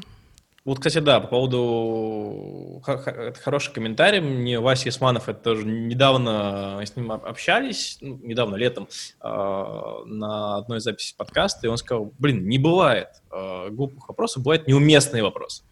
Вот, 0.66 0.78
кстати, 0.78 0.98
да, 0.98 1.20
по 1.20 1.28
поводу... 1.28 2.82
Это 2.84 3.38
хороший 3.40 3.72
комментарий. 3.72 4.18
Мне 4.18 4.58
Вася 4.58 4.88
Исманов, 4.88 5.28
это 5.28 5.38
тоже 5.38 5.64
недавно 5.64 6.80
с 6.84 6.96
ним 6.96 7.12
об- 7.12 7.24
общались, 7.24 7.98
ну, 8.00 8.18
недавно, 8.20 8.56
летом, 8.56 8.88
а, 9.20 10.02
на 10.06 10.56
одной 10.56 10.80
записи 10.80 11.14
подкаста, 11.16 11.68
и 11.68 11.70
он 11.70 11.76
сказал, 11.76 12.12
блин, 12.18 12.48
не 12.48 12.58
бывает 12.58 13.10
а, 13.30 13.70
глупых 13.70 14.08
вопросов, 14.08 14.42
бывают 14.42 14.66
неуместные 14.66 15.22
вопросы. 15.22 15.62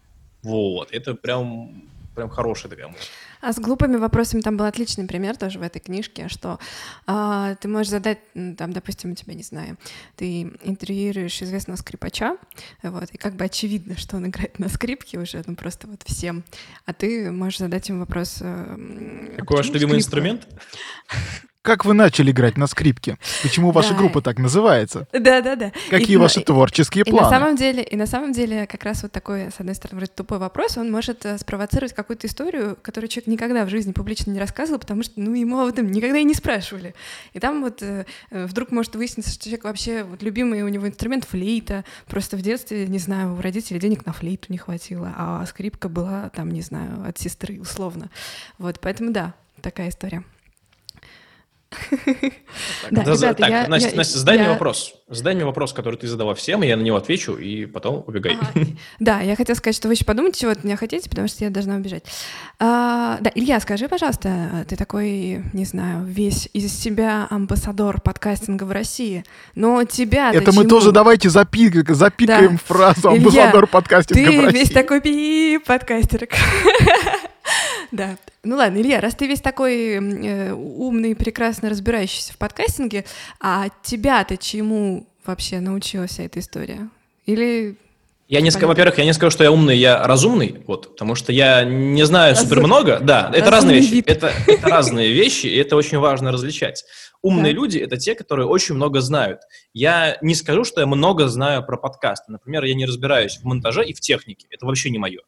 Вот, 0.44 0.92
это 0.92 1.14
прям, 1.14 1.90
прям 2.14 2.28
хорошая 2.28 2.70
такая 2.70 2.86
мысль. 2.86 3.10
А 3.44 3.52
с 3.52 3.58
глупыми 3.58 3.96
вопросами 3.96 4.40
там 4.40 4.56
был 4.56 4.64
отличный 4.64 5.06
пример 5.06 5.36
тоже 5.36 5.58
в 5.58 5.62
этой 5.62 5.78
книжке, 5.78 6.28
что 6.28 6.58
а, 7.06 7.56
ты 7.56 7.68
можешь 7.68 7.90
задать, 7.90 8.18
там, 8.32 8.72
допустим, 8.72 9.12
у 9.12 9.14
тебя, 9.14 9.34
не 9.34 9.42
знаю, 9.42 9.76
ты 10.16 10.50
интервьюируешь 10.62 11.42
известного 11.42 11.76
скрипача, 11.76 12.38
вот, 12.82 13.10
и 13.12 13.18
как 13.18 13.34
бы 13.34 13.44
очевидно, 13.44 13.98
что 13.98 14.16
он 14.16 14.28
играет 14.28 14.58
на 14.58 14.70
скрипке 14.70 15.18
уже, 15.18 15.42
ну 15.46 15.56
просто 15.56 15.86
вот 15.86 16.02
всем, 16.06 16.42
а 16.86 16.94
ты 16.94 17.30
можешь 17.30 17.58
задать 17.58 17.86
ему 17.90 18.00
вопрос... 18.00 18.38
э, 18.40 19.34
Какой 19.36 19.58
ваш 19.58 19.66
любимый 19.66 20.00
скрипка? 20.00 20.28
инструмент? 20.30 20.48
Как 21.64 21.86
вы 21.86 21.94
начали 21.94 22.30
играть 22.30 22.58
на 22.58 22.66
скрипке? 22.66 23.16
Почему 23.42 23.70
ваша 23.70 23.92
Да. 23.92 23.96
группа 23.96 24.20
так 24.20 24.38
называется? 24.38 25.08
Да-да-да. 25.14 25.72
Какие 25.88 26.16
И, 26.16 26.18
ваши 26.18 26.40
и- 26.40 26.44
творческие 26.44 27.04
И 27.06 27.10
на 27.10 27.16
планы? 27.20 27.34
самом 27.34 27.56
деле, 27.56 27.82
и 27.82 27.96
на 27.96 28.04
самом 28.06 28.32
деле, 28.34 28.66
как 28.66 28.84
раз 28.84 29.02
вот 29.02 29.12
такой, 29.12 29.50
с 29.50 29.60
одной 29.60 29.74
стороны, 29.74 29.96
вроде 30.00 30.12
тупой 30.14 30.36
вопрос, 30.36 30.76
он 30.76 30.90
может 30.90 31.24
э, 31.24 31.38
спровоцировать 31.38 31.94
какую-то 31.94 32.26
историю, 32.26 32.76
которую 32.82 33.08
человек 33.08 33.28
никогда 33.28 33.64
в 33.64 33.70
жизни 33.70 33.92
публично 33.92 34.30
не 34.30 34.38
рассказывал, 34.40 34.78
потому 34.78 35.02
что, 35.02 35.14
ну, 35.18 35.32
ему 35.32 35.58
об 35.58 35.68
этом 35.68 35.90
никогда 35.90 36.18
и 36.18 36.24
не 36.24 36.34
спрашивали. 36.34 36.94
И 37.32 37.40
там 37.40 37.62
вот 37.62 37.82
э, 37.82 38.04
э, 38.30 38.44
вдруг 38.44 38.70
может 38.70 38.94
выясниться, 38.94 39.32
что 39.32 39.44
человек 39.44 39.64
вообще, 39.64 40.02
вот 40.04 40.22
любимый 40.22 40.60
у 40.64 40.68
него 40.68 40.86
инструмент 40.86 41.24
флейта, 41.24 41.86
просто 42.08 42.36
в 42.36 42.42
детстве, 42.42 42.86
не 42.86 42.98
знаю, 42.98 43.36
у 43.36 43.40
родителей 43.40 43.80
денег 43.80 44.04
на 44.04 44.12
флейту 44.12 44.52
не 44.52 44.58
хватило, 44.58 45.14
а 45.16 45.46
скрипка 45.46 45.88
была 45.88 46.28
там, 46.28 46.50
не 46.50 46.60
знаю, 46.60 47.06
от 47.08 47.16
сестры, 47.16 47.58
условно. 47.58 48.10
Вот, 48.58 48.80
поэтому 48.80 49.12
да, 49.12 49.32
такая 49.62 49.88
история. 49.88 50.24
Да, 52.90 53.02
ребята, 53.02 53.34
так, 53.34 53.50
я- 53.50 53.68
Настя, 53.68 53.90
я- 53.90 53.96
Настя, 53.96 54.18
задай 54.18 54.36
мне 54.36 54.46
я- 54.46 54.52
вопрос. 54.52 54.94
Задай 55.08 55.34
мне 55.34 55.44
вопрос, 55.44 55.72
который 55.72 55.96
ты 55.96 56.06
задала 56.06 56.34
всем, 56.34 56.62
и 56.62 56.66
я 56.66 56.76
на 56.76 56.82
него 56.82 56.96
отвечу, 56.96 57.34
и 57.36 57.66
потом 57.66 58.02
убегай. 58.06 58.36
Ага. 58.40 58.66
Да, 59.00 59.20
я 59.20 59.36
хотела 59.36 59.54
сказать, 59.56 59.76
что 59.76 59.88
вы 59.88 59.94
еще 59.94 60.04
подумайте, 60.04 60.40
чего 60.40 60.50
от 60.52 60.64
меня 60.64 60.76
хотите, 60.76 61.08
потому 61.10 61.28
что 61.28 61.44
я 61.44 61.50
должна 61.50 61.76
убежать. 61.76 62.04
А, 62.58 63.18
да, 63.20 63.30
Илья, 63.34 63.60
скажи, 63.60 63.86
пожалуйста, 63.88 64.64
ты 64.68 64.76
такой, 64.76 65.42
не 65.52 65.64
знаю, 65.64 66.04
весь 66.04 66.48
из 66.52 66.72
себя 66.72 67.26
амбассадор 67.30 68.00
подкастинга 68.00 68.64
в 68.64 68.72
России, 68.72 69.24
но 69.54 69.84
тебя 69.84 70.32
Это 70.32 70.52
мы 70.52 70.64
тоже 70.66 70.90
давайте 70.92 71.28
запи- 71.28 71.92
запикаем 71.92 72.52
Да. 72.52 72.58
фразу 72.64 73.08
Илья, 73.10 73.18
амбассадор 73.18 73.66
подкастинга 73.66 74.30
Ты 74.30 74.40
в 74.40 74.44
России. 74.46 74.58
весь 74.58 74.70
такой 74.70 75.00
пи 75.00 75.58
подкастер. 75.58 76.28
Да. 77.94 78.16
Ну 78.42 78.56
ладно, 78.56 78.78
Илья, 78.80 79.00
раз 79.00 79.14
ты 79.14 79.26
весь 79.28 79.40
такой 79.40 79.94
э, 79.94 80.52
умный, 80.52 81.14
прекрасно 81.14 81.70
разбирающийся 81.70 82.32
в 82.32 82.38
подкастинге, 82.38 83.04
а 83.40 83.68
тебя-то 83.82 84.36
чему 84.36 85.06
вообще 85.24 85.60
научилась 85.60 86.10
вся 86.10 86.24
эта 86.24 86.40
история? 86.40 86.88
Или 87.24 87.76
Я 88.28 88.40
не 88.40 88.50
скажу, 88.50 88.66
во-первых, 88.66 88.98
я 88.98 89.04
не 89.04 89.12
скажу, 89.12 89.30
что 89.30 89.44
я 89.44 89.52
умный, 89.52 89.76
я 89.78 90.04
разумный, 90.06 90.62
вот, 90.66 90.92
потому 90.92 91.14
что 91.14 91.30
я 91.32 91.62
не 91.64 92.04
знаю 92.04 92.34
Разум- 92.34 92.48
супер 92.48 92.62
много. 92.64 92.98
Да, 93.00 93.30
это 93.32 93.50
разные 93.50 93.80
вещи. 93.80 94.02
Это, 94.04 94.32
это 94.46 94.68
разные 94.68 95.12
вещи, 95.12 95.46
и 95.46 95.56
это 95.56 95.76
очень 95.76 95.98
важно 95.98 96.32
различать. 96.32 96.84
Умные 97.22 97.52
Да. 97.54 97.60
люди 97.60 97.78
это 97.78 97.96
те, 97.96 98.14
которые 98.16 98.46
очень 98.48 98.74
много 98.74 99.00
знают. 99.00 99.40
Я 99.72 100.18
не 100.20 100.34
скажу, 100.34 100.64
что 100.64 100.80
я 100.80 100.86
много 100.86 101.28
знаю 101.28 101.64
про 101.64 101.76
подкасты. 101.76 102.32
Например, 102.32 102.64
я 102.64 102.74
не 102.74 102.86
разбираюсь 102.86 103.38
в 103.38 103.44
монтаже 103.44 103.84
и 103.86 103.94
в 103.94 104.00
технике. 104.00 104.46
Это 104.50 104.66
вообще 104.66 104.90
не 104.90 104.98
мое. 104.98 105.20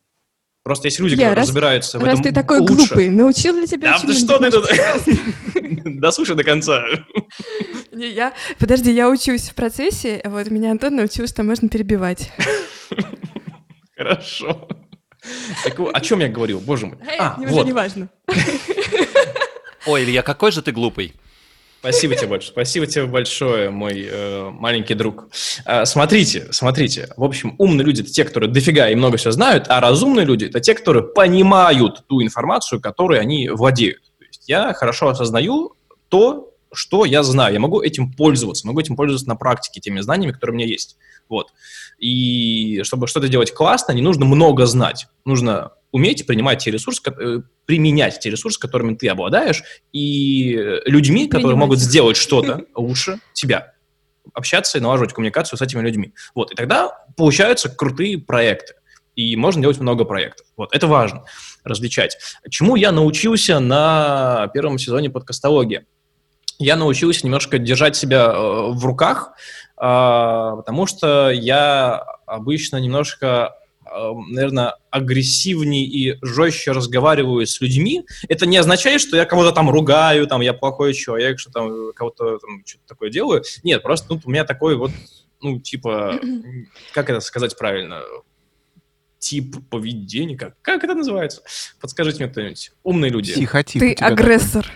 Просто 0.67 0.89
есть 0.89 0.99
люди, 0.99 1.15
Илья, 1.15 1.27
которые 1.27 1.37
раз- 1.37 1.47
разбираются 1.47 1.99
в 2.01 2.03
Раз 2.03 2.15
этом 2.15 2.23
ты 2.25 2.33
такой 2.33 2.59
лучше. 2.59 2.75
глупый, 2.75 3.09
научил 3.09 3.55
ли 3.57 3.69
тебя 3.69 3.93
Да 3.93 3.99
ты 4.05 4.15
что 4.15 4.39
ты 4.39 4.51
тут? 4.51 4.69
Дослушай 6.01 6.35
до 6.35 6.43
конца. 6.43 6.83
Не, 7.93 8.09
я... 8.09 8.33
Подожди, 8.59 8.93
я 8.93 9.09
учусь 9.09 9.49
в 9.49 9.55
процессе, 9.55 10.21
а 10.25 10.29
вот 10.29 10.51
меня 10.51 10.73
Антон 10.73 10.97
научил, 10.97 11.29
что 11.29 11.45
можно 11.45 11.69
перебивать. 11.69 12.33
Хорошо. 13.97 14.67
Так, 15.63 15.79
о 15.79 16.01
чем 16.01 16.19
я 16.19 16.29
говорил, 16.29 16.59
боже 16.59 16.87
мой. 16.87 16.99
А, 17.17 17.37
Мне 17.37 17.47
вот. 17.47 17.59
уже 17.59 17.67
не 17.67 17.73
важно. 17.73 18.09
Ой, 19.87 20.03
Илья, 20.03 20.23
какой 20.23 20.51
же 20.51 20.63
ты 20.63 20.73
глупый. 20.73 21.15
Спасибо 21.87 22.17
тебе 22.17 22.27
большое. 22.27 22.51
Спасибо 22.51 22.87
тебе 22.87 23.07
большое, 23.07 23.71
мой 23.71 24.09
э, 24.11 24.51
маленький 24.51 24.95
друг. 24.95 25.29
А, 25.65 25.85
смотрите, 25.85 26.49
смотрите. 26.51 27.11
В 27.17 27.23
общем, 27.23 27.55
умные 27.59 27.85
люди 27.85 28.01
это 28.01 28.11
те, 28.11 28.25
которые 28.25 28.51
дофига 28.51 28.89
и 28.89 28.97
много 28.97 29.19
все 29.19 29.31
знают, 29.31 29.67
а 29.69 29.81
разумные 29.81 30.27
люди 30.27 30.47
это 30.47 30.59
те, 30.59 30.75
которые 30.75 31.05
понимают 31.05 32.05
ту 32.09 32.21
информацию, 32.23 32.81
которой 32.81 33.21
они 33.21 33.49
владеют. 33.49 34.03
То 34.19 34.25
есть 34.25 34.49
я 34.49 34.73
хорошо 34.75 35.11
осознаю 35.11 35.75
то, 36.09 36.56
что 36.77 37.05
я 37.05 37.23
знаю. 37.23 37.55
Я 37.55 37.61
могу 37.61 37.81
этим 37.83 38.13
пользоваться, 38.13 38.67
могу 38.67 38.81
этим 38.81 38.97
пользоваться 38.97 39.29
на 39.29 39.37
практике, 39.37 39.81
теми 39.81 40.01
знаниями, 40.01 40.33
которые 40.33 40.55
у 40.55 40.59
меня 40.59 40.67
есть. 40.67 40.97
Вот. 41.29 41.53
И 41.99 42.83
чтобы 42.85 43.07
что-то 43.07 43.29
делать 43.29 43.53
классно, 43.53 43.93
не 43.93 44.03
нужно 44.03 44.25
много 44.25 44.67
знать. 44.67 45.07
Нужно 45.25 45.73
уметь 45.93 46.27
принимать 46.27 46.63
те 46.63 46.71
ресурсы, 46.71 47.01
э, 47.07 47.41
применять 47.65 48.21
те 48.21 48.31
ресурсы, 48.31 48.61
которыми 48.61 48.95
ты 48.95 49.09
обладаешь, 49.09 49.63
и 49.93 50.55
э, 50.55 50.81
людьми, 50.85 51.29
которые 51.29 51.57
могут 51.57 51.79
сделать 51.79 52.17
что-то 52.17 52.67
лучше 52.75 53.19
тебя. 53.33 53.73
Общаться 54.35 54.79
и 54.79 54.81
налаживать 54.81 55.15
коммуникацию 55.15 55.59
с 55.59 55.63
этими 55.63 55.81
людьми. 55.81 56.13
Вот. 56.35 56.53
И 56.53 56.55
тогда 56.55 56.91
получаются 57.17 57.69
крутые 57.69 58.19
проекты. 58.19 58.75
И 59.15 59.35
можно 59.35 59.63
делать 59.63 59.81
много 59.81 60.05
проектов. 60.05 60.47
Вот. 60.59 60.75
Это 60.75 60.87
важно 60.87 61.25
различать. 61.65 62.19
Чему 62.51 62.77
я 62.77 62.93
научился 62.93 63.59
на 63.61 64.51
первом 64.53 64.79
сезоне 64.79 65.09
подкастологии? 65.09 65.87
Я 66.59 66.77
научился 66.77 67.27
немножко 67.27 67.59
держать 67.59 67.97
себя 67.97 68.33
э, 68.33 68.71
в 68.73 68.85
руках, 68.85 69.33
а, 69.77 70.57
потому 70.57 70.87
что 70.87 71.31
я 71.31 71.97
обычно 72.25 72.79
немножко, 72.79 73.57
наверное, 73.85 74.77
агрессивнее 74.91 75.85
и 75.85 76.19
жестче 76.23 76.73
разговариваю 76.73 77.47
с 77.47 77.61
людьми. 77.61 78.05
Это 78.29 78.47
не 78.47 78.57
означает, 78.57 79.01
что 79.01 79.17
я 79.17 79.27
кого-то 79.27 79.53
там 79.53 79.71
ругаю, 79.71 80.27
там 80.27 80.41
я 80.41 80.55
плохой 80.55 80.95
человек, 80.95 81.39
что 81.39 81.53
там 81.53 81.93
кого-то 81.95 82.39
там 82.39 82.63
что-то 82.65 82.87
такое 82.87 83.11
делаю. 83.11 83.43
Нет, 83.63 83.83
просто 83.83 84.15
ну, 84.15 84.21
у 84.25 84.31
меня 84.31 84.45
такой 84.45 84.77
вот, 84.77 84.91
ну, 85.43 85.61
типа, 85.61 86.19
как 86.93 87.11
это 87.11 87.21
сказать 87.21 87.57
правильно? 87.57 88.03
Тип 89.19 89.57
поведения, 89.71 90.37
как, 90.37 90.61
как 90.63 90.85
это 90.85 90.95
называется? 90.95 91.43
Подскажите 91.81 92.23
мне 92.23 92.31
кто-нибудь. 92.31 92.73
Умные 92.83 93.11
люди. 93.11 93.33
Психотип 93.33 93.81
Ты 93.81 93.93
агрессор. 93.95 94.71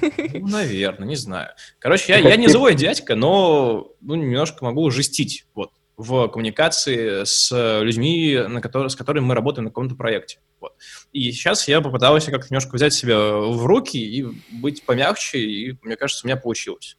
Ну, 0.00 0.48
наверное, 0.48 1.06
не 1.06 1.16
знаю. 1.16 1.50
Короче, 1.78 2.12
я, 2.12 2.18
я 2.18 2.36
не 2.36 2.48
злой 2.48 2.74
дядька, 2.74 3.14
но 3.14 3.92
ну, 4.00 4.14
немножко 4.16 4.64
могу 4.64 4.90
жестить 4.90 5.46
вот, 5.54 5.70
в 5.96 6.28
коммуникации 6.28 7.24
с 7.24 7.80
людьми, 7.80 8.36
на 8.48 8.60
которые, 8.60 8.90
с 8.90 8.96
которыми 8.96 9.24
мы 9.24 9.34
работаем 9.34 9.64
на 9.64 9.70
каком-то 9.70 9.94
проекте. 9.94 10.38
Вот. 10.60 10.72
И 11.12 11.30
сейчас 11.32 11.68
я 11.68 11.80
попытался 11.80 12.30
как-то 12.30 12.48
немножко 12.50 12.74
взять 12.74 12.94
себя 12.94 13.18
в 13.18 13.64
руки 13.66 13.98
и 13.98 14.24
быть 14.50 14.84
помягче, 14.84 15.38
и 15.38 15.78
мне 15.82 15.96
кажется, 15.96 16.26
у 16.26 16.28
меня 16.28 16.36
получилось. 16.36 16.96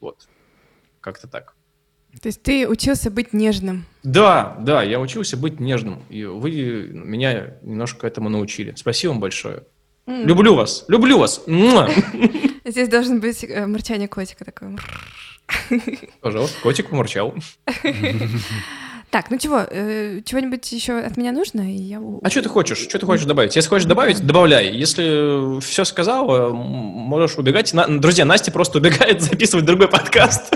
Вот. 0.00 0.28
Как-то 1.00 1.28
так. 1.28 1.55
То 2.22 2.28
есть 2.28 2.42
ты 2.42 2.66
учился 2.68 3.10
быть 3.10 3.32
нежным. 3.32 3.84
Да, 4.02 4.56
да, 4.60 4.82
я 4.82 4.98
учился 5.00 5.36
быть 5.36 5.60
нежным, 5.60 6.02
и 6.08 6.24
вы 6.24 6.50
меня 6.92 7.54
немножко 7.62 8.06
этому 8.06 8.28
научили. 8.28 8.72
Спасибо 8.76 9.10
вам 9.12 9.20
большое. 9.20 9.64
М. 10.06 10.26
Люблю 10.26 10.54
вас, 10.54 10.84
люблю 10.88 11.18
вас. 11.18 11.42
Здесь 12.64 12.88
должен 12.88 13.20
быть 13.20 13.44
э, 13.44 13.66
мурчание 13.66 14.08
котика 14.08 14.44
такое. 14.44 14.76
Пожалуйста, 16.20 16.56
котик 16.62 16.88
помурчал. 16.90 17.34
Так, 19.10 19.30
ну 19.30 19.38
чего, 19.38 19.60
э, 19.70 20.20
чего-нибудь 20.24 20.70
еще 20.72 20.98
от 20.98 21.16
меня 21.16 21.30
нужно? 21.30 21.60
И 21.72 21.76
я... 21.76 22.00
А 22.22 22.28
что 22.28 22.42
ты 22.42 22.48
хочешь? 22.48 22.78
Что 22.78 22.98
ты 22.98 23.06
хочешь 23.06 23.24
добавить? 23.24 23.54
Если 23.54 23.68
хочешь 23.68 23.86
добавить, 23.86 24.20
добавляй. 24.26 24.68
Если 24.76 25.60
все 25.60 25.84
сказал, 25.84 26.28
м, 26.50 26.56
можешь 26.56 27.38
убегать. 27.38 27.72
На- 27.72 27.86
Друзья, 28.00 28.24
Настя 28.24 28.50
просто 28.50 28.78
убегает 28.78 29.22
записывать 29.22 29.64
другой 29.64 29.88
подкаст. 29.88 30.54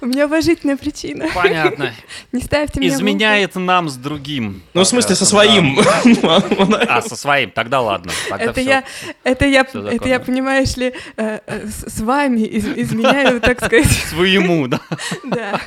У 0.00 0.06
меня 0.06 0.26
уважительная 0.26 0.76
причина. 0.76 1.28
Понятно. 1.34 1.92
Не 2.32 2.40
ставьте 2.42 2.80
меня. 2.80 2.94
Изменяет 2.94 3.54
нам 3.54 3.88
с 3.88 3.96
другим. 3.96 4.62
Ну, 4.74 4.82
в 4.82 4.86
смысле, 4.86 5.14
со 5.14 5.24
своим. 5.26 5.78
да. 6.22 6.42
А, 6.88 7.02
со 7.02 7.16
своим, 7.16 7.50
тогда 7.50 7.80
ладно. 7.80 8.12
Это 8.30 8.60
я, 8.60 8.84
это 9.24 9.46
я, 9.46 9.62
это 9.62 10.08
я, 10.08 10.20
понимаешь 10.20 10.76
ли, 10.76 10.94
э, 11.16 11.40
э, 11.46 11.66
с, 11.66 12.00
вами 12.00 12.40
из- 12.40 12.66
изменяю, 12.66 13.40
так 13.40 13.64
сказать, 13.64 13.86
Своему, 14.10 14.66
да. 14.68 14.80
да. 15.24 15.60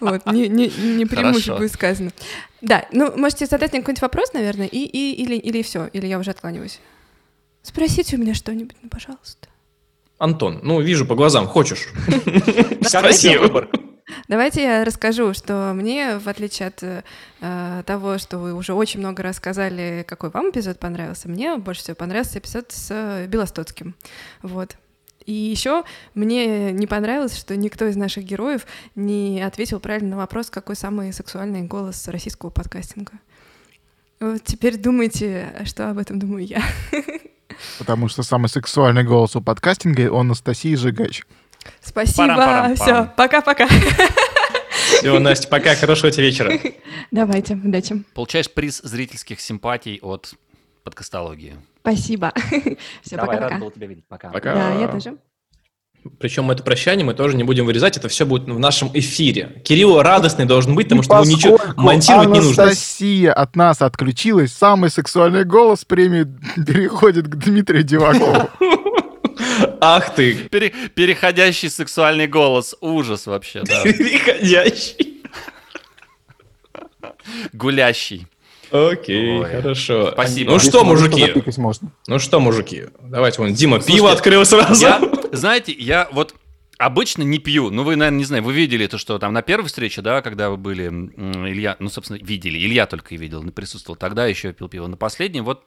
Вот, 0.00 0.26
не, 0.26 0.48
не, 0.48 0.68
не 0.68 1.06
преимущество 1.06 1.54
Хорошо. 1.54 1.56
будет 1.58 1.72
сказано. 1.72 2.10
Да, 2.60 2.86
ну, 2.92 3.16
можете 3.16 3.46
задать 3.46 3.72
мне 3.72 3.80
какой-нибудь 3.80 4.02
вопрос, 4.02 4.32
наверное, 4.32 4.66
и, 4.66 4.78
и, 4.78 5.12
или, 5.22 5.36
или 5.36 5.62
все, 5.62 5.88
или 5.92 6.06
я 6.06 6.18
уже 6.18 6.30
откланиваюсь. 6.30 6.80
Спросите 7.62 8.16
у 8.16 8.20
меня 8.20 8.34
что-нибудь, 8.34 8.76
ну, 8.82 8.88
пожалуйста. 8.88 9.48
Антон, 10.22 10.60
ну, 10.62 10.80
вижу 10.80 11.04
по 11.04 11.16
глазам, 11.16 11.48
хочешь. 11.48 11.88
Спасибо. 12.82 13.66
Давайте 14.28 14.62
я 14.62 14.84
расскажу, 14.84 15.34
что 15.34 15.72
мне, 15.74 16.18
в 16.18 16.28
отличие 16.28 16.68
от 16.68 16.80
э, 17.40 17.82
того, 17.84 18.18
что 18.18 18.38
вы 18.38 18.54
уже 18.54 18.72
очень 18.72 19.00
много 19.00 19.24
рассказали, 19.24 20.04
какой 20.06 20.30
вам 20.30 20.50
эпизод 20.50 20.78
понравился, 20.78 21.28
мне 21.28 21.56
больше 21.56 21.82
всего 21.82 21.96
понравился 21.96 22.38
эпизод 22.38 22.70
с 22.70 23.26
Белостоцким. 23.26 23.96
Вот. 24.42 24.76
И 25.26 25.32
еще 25.32 25.82
мне 26.14 26.70
не 26.70 26.86
понравилось, 26.86 27.36
что 27.36 27.56
никто 27.56 27.86
из 27.86 27.96
наших 27.96 28.22
героев 28.22 28.64
не 28.94 29.42
ответил 29.42 29.80
правильно 29.80 30.10
на 30.10 30.16
вопрос, 30.18 30.50
какой 30.50 30.76
самый 30.76 31.12
сексуальный 31.12 31.62
голос 31.62 32.06
российского 32.06 32.50
подкастинга. 32.50 33.14
Вот 34.20 34.44
теперь 34.44 34.76
думайте, 34.76 35.52
что 35.64 35.90
об 35.90 35.98
этом 35.98 36.20
думаю 36.20 36.46
я. 36.46 36.62
Потому 37.78 38.08
что 38.08 38.22
самый 38.22 38.48
сексуальный 38.48 39.04
голос 39.04 39.36
у 39.36 39.40
подкастинга— 39.40 40.10
он 40.12 40.26
Анастасии 40.26 40.74
Жигач. 40.74 41.22
Спасибо. 41.80 42.28
Парам-парам-пам. 42.28 42.76
Все, 42.76 43.12
пока-пока. 43.16 43.68
Все, 44.98 45.18
Настя, 45.18 45.48
пока, 45.48 45.74
хорошего 45.74 46.10
тебе 46.10 46.26
вечера. 46.26 46.52
Давайте, 47.10 47.54
удачи. 47.54 48.02
Получаешь 48.14 48.50
приз 48.50 48.80
зрительских 48.82 49.40
симпатий 49.40 49.98
от 50.02 50.34
подкастологии. 50.84 51.56
Спасибо. 51.80 52.32
Все, 53.02 53.16
Давай, 53.16 53.36
рад 53.36 53.40
пока-пока. 53.40 53.58
был 53.58 53.70
тебя 53.70 53.86
видеть. 53.86 54.04
Пока. 54.06 54.30
Пока. 54.30 54.54
Да, 54.54 54.72
я 54.74 54.88
тоже. 54.88 55.16
Причем 56.18 56.50
это 56.50 56.62
прощание 56.62 57.04
мы 57.04 57.14
тоже 57.14 57.36
не 57.36 57.44
будем 57.44 57.64
вырезать, 57.66 57.96
это 57.96 58.08
все 58.08 58.26
будет 58.26 58.48
в 58.48 58.58
нашем 58.58 58.90
эфире. 58.94 59.62
Кирилл 59.64 60.02
радостный 60.02 60.46
должен 60.46 60.74
быть, 60.74 60.86
потому 60.88 61.02
И 61.02 61.04
что 61.04 61.14
ему 61.20 61.24
ничего 61.24 61.60
монтировать 61.76 62.28
не 62.30 62.40
нужно. 62.40 62.64
Анастасия 62.64 63.32
от 63.32 63.54
нас 63.56 63.82
отключилась, 63.82 64.52
самый 64.52 64.90
сексуальный 64.90 65.44
голос 65.44 65.84
премии 65.84 66.26
переходит 66.66 67.28
к 67.28 67.36
Дмитрию 67.36 67.82
Дивакову. 67.84 68.48
Ах 69.80 70.14
ты, 70.14 70.34
Пере- 70.34 70.72
переходящий 70.94 71.68
сексуальный 71.68 72.26
голос. 72.26 72.74
Ужас 72.80 73.26
вообще, 73.26 73.62
да. 73.64 73.82
переходящий. 73.84 75.22
Гулящий. 77.52 78.26
Окей, 78.72 79.38
Ой. 79.38 79.44
хорошо. 79.44 80.12
Спасибо. 80.12 80.52
Ну 80.52 80.58
что, 80.58 80.78
Если 80.78 80.86
можно, 80.86 81.10
то 81.10 81.16
мужики? 81.16 81.42
Ну 82.06 82.18
что, 82.18 82.40
мужики? 82.40 82.84
Давайте, 83.02 83.42
вон, 83.42 83.52
Дима 83.52 83.76
Слушайте, 83.76 83.96
пиво 83.96 84.12
открыл 84.12 84.44
сразу. 84.46 84.80
Я, 84.80 85.00
знаете, 85.32 85.72
я 85.72 86.08
вот 86.10 86.34
обычно 86.78 87.22
не 87.22 87.38
пью. 87.38 87.70
Ну, 87.70 87.84
вы, 87.84 87.96
наверное, 87.96 88.18
не 88.18 88.24
знаю, 88.24 88.42
вы 88.42 88.54
видели 88.54 88.86
то, 88.86 88.96
что 88.96 89.18
там 89.18 89.34
на 89.34 89.42
первой 89.42 89.66
встрече, 89.66 90.00
да, 90.00 90.22
когда 90.22 90.48
вы 90.48 90.56
были, 90.56 90.86
Илья, 90.86 91.76
ну, 91.80 91.90
собственно, 91.90 92.18
видели, 92.18 92.58
Илья 92.58 92.86
только 92.86 93.14
и 93.14 93.18
видел, 93.18 93.42
присутствовал. 93.50 93.96
Тогда 93.96 94.26
еще 94.26 94.52
пил 94.54 94.68
пиво. 94.68 94.86
На 94.86 94.96
последнем 94.96 95.44
вот 95.44 95.64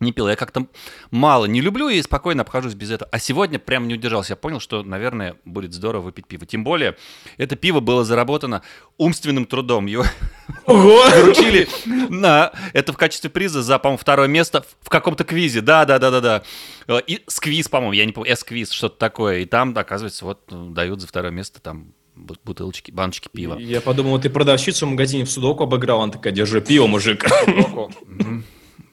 не 0.00 0.12
пил. 0.12 0.28
Я 0.28 0.36
как-то 0.36 0.66
мало 1.10 1.46
не 1.46 1.60
люблю 1.60 1.88
и 1.88 2.00
спокойно 2.02 2.42
обхожусь 2.42 2.74
без 2.74 2.90
этого. 2.90 3.08
А 3.12 3.18
сегодня 3.18 3.58
прям 3.58 3.88
не 3.88 3.94
удержался. 3.94 4.32
Я 4.32 4.36
понял, 4.36 4.60
что, 4.60 4.82
наверное, 4.82 5.36
будет 5.44 5.72
здорово 5.72 6.02
выпить 6.02 6.26
пиво. 6.26 6.44
Тем 6.46 6.64
более, 6.64 6.96
это 7.38 7.56
пиво 7.56 7.80
было 7.80 8.04
заработано 8.04 8.62
умственным 8.98 9.46
трудом. 9.46 9.86
Его 9.86 10.04
вручили 10.66 11.68
на 11.86 12.52
это 12.72 12.92
в 12.92 12.96
качестве 12.96 13.30
приза 13.30 13.62
за, 13.62 13.78
по-моему, 13.78 13.98
второе 13.98 14.28
место 14.28 14.64
в- 14.82 14.88
каком-то 14.88 15.24
квизе. 15.24 15.60
Да, 15.60 15.84
да, 15.84 15.98
да, 15.98 16.10
да, 16.10 16.20
да. 16.20 16.42
Э, 16.88 17.00
И 17.06 17.22
сквиз, 17.26 17.68
по-моему, 17.68 17.92
я 17.92 18.04
не 18.04 18.12
помню, 18.12 18.32
эс-квиз, 18.32 18.70
что-то 18.70 18.98
такое. 18.98 19.38
И 19.40 19.44
там, 19.46 19.72
оказывается, 19.76 20.24
вот 20.24 20.40
э, 20.50 20.66
дают 20.70 21.00
за 21.00 21.06
второе 21.06 21.32
место 21.32 21.60
там 21.60 21.92
бу- 22.16 22.36
бутылочки, 22.44 22.90
баночки 22.90 23.28
пива. 23.32 23.56
Я 23.58 23.80
подумал, 23.80 24.20
ты 24.20 24.28
продавщицу 24.30 24.86
в 24.86 24.90
магазине 24.90 25.24
в 25.24 25.30
судоку 25.30 25.64
обыграл, 25.64 26.02
она 26.02 26.12
такая, 26.12 26.32
держи 26.32 26.60
пиво, 26.60 26.86
мужик. 26.86 27.24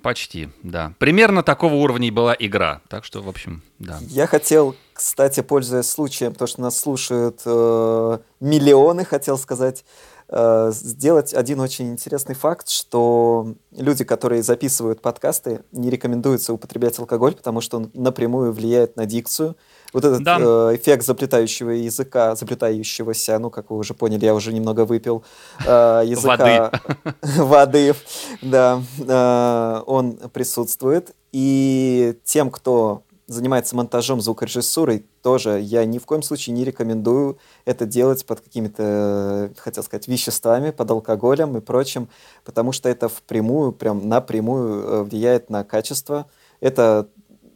Почти, 0.04 0.50
да. 0.64 0.94
Примерно 1.00 1.44
такого 1.44 1.76
уровня 1.76 2.10
и 2.10 2.12
была 2.12 2.36
игра. 2.38 2.82
Так 2.90 3.06
что, 3.06 3.22
в 3.22 3.30
общем, 3.30 3.64
да. 3.80 4.00
Я 4.02 4.28
хотел, 4.28 4.76
кстати, 4.92 5.40
пользуясь 5.40 5.88
случаем, 5.88 6.36
то, 6.36 6.46
что 6.46 6.62
нас 6.62 6.78
слушают 6.78 7.42
э, 7.46 8.18
миллионы, 8.42 9.06
хотел 9.06 9.38
сказать, 9.38 9.86
э, 10.28 10.72
сделать 10.74 11.34
один 11.34 11.62
очень 11.62 11.90
интересный 11.94 12.36
факт, 12.36 12.68
что 12.68 13.56
люди, 13.72 14.04
которые 14.04 14.44
записывают 14.44 15.02
подкасты, 15.02 15.64
не 15.72 15.90
рекомендуется 15.90 16.52
употреблять 16.52 17.00
алкоголь, 17.00 17.36
потому 17.36 17.62
что 17.62 17.78
он 17.78 17.90
напрямую 17.94 18.52
влияет 18.52 18.98
на 18.98 19.06
дикцию. 19.06 19.56
Вот 19.94 20.04
этот 20.06 20.24
Да. 20.24 20.38
э, 20.40 20.76
эффект 20.76 21.06
заплетающего 21.06 21.70
языка, 21.70 22.36
заплетающегося, 22.36 23.40
ну, 23.40 23.50
как 23.50 23.70
вы 23.70 23.78
уже 23.78 23.94
поняли, 23.94 24.26
я 24.26 24.34
уже 24.34 24.52
немного 24.52 24.86
выпил, 24.86 25.24
э, 25.66 26.02
языка 26.06 26.72
воды, 27.22 27.96
да, 28.42 28.82
э, 29.00 29.82
он 29.86 30.18
присутствует. 30.34 31.12
И 31.32 32.16
тем, 32.24 32.50
кто 32.52 33.04
занимается 33.28 33.76
монтажом, 33.76 34.22
звукорежиссурой, 34.22 35.06
тоже 35.22 35.60
я 35.62 35.86
ни 35.86 35.98
в 35.98 36.06
коем 36.06 36.22
случае 36.22 36.56
не 36.56 36.64
рекомендую 36.66 37.38
это 37.66 37.86
делать 37.86 38.26
под 38.26 38.42
какими-то, 38.42 39.52
хотел 39.58 39.84
сказать, 39.84 40.08
веществами, 40.08 40.72
под 40.72 40.92
алкоголем 40.92 41.58
и 41.58 41.62
прочим, 41.62 42.10
потому 42.44 42.72
что 42.72 42.90
это 42.90 43.10
впрямую, 43.10 43.72
прям 43.72 44.08
напрямую 44.08 44.84
э, 44.84 45.04
влияет 45.04 45.50
на 45.50 45.64
качество. 45.64 46.28
Это 46.60 47.08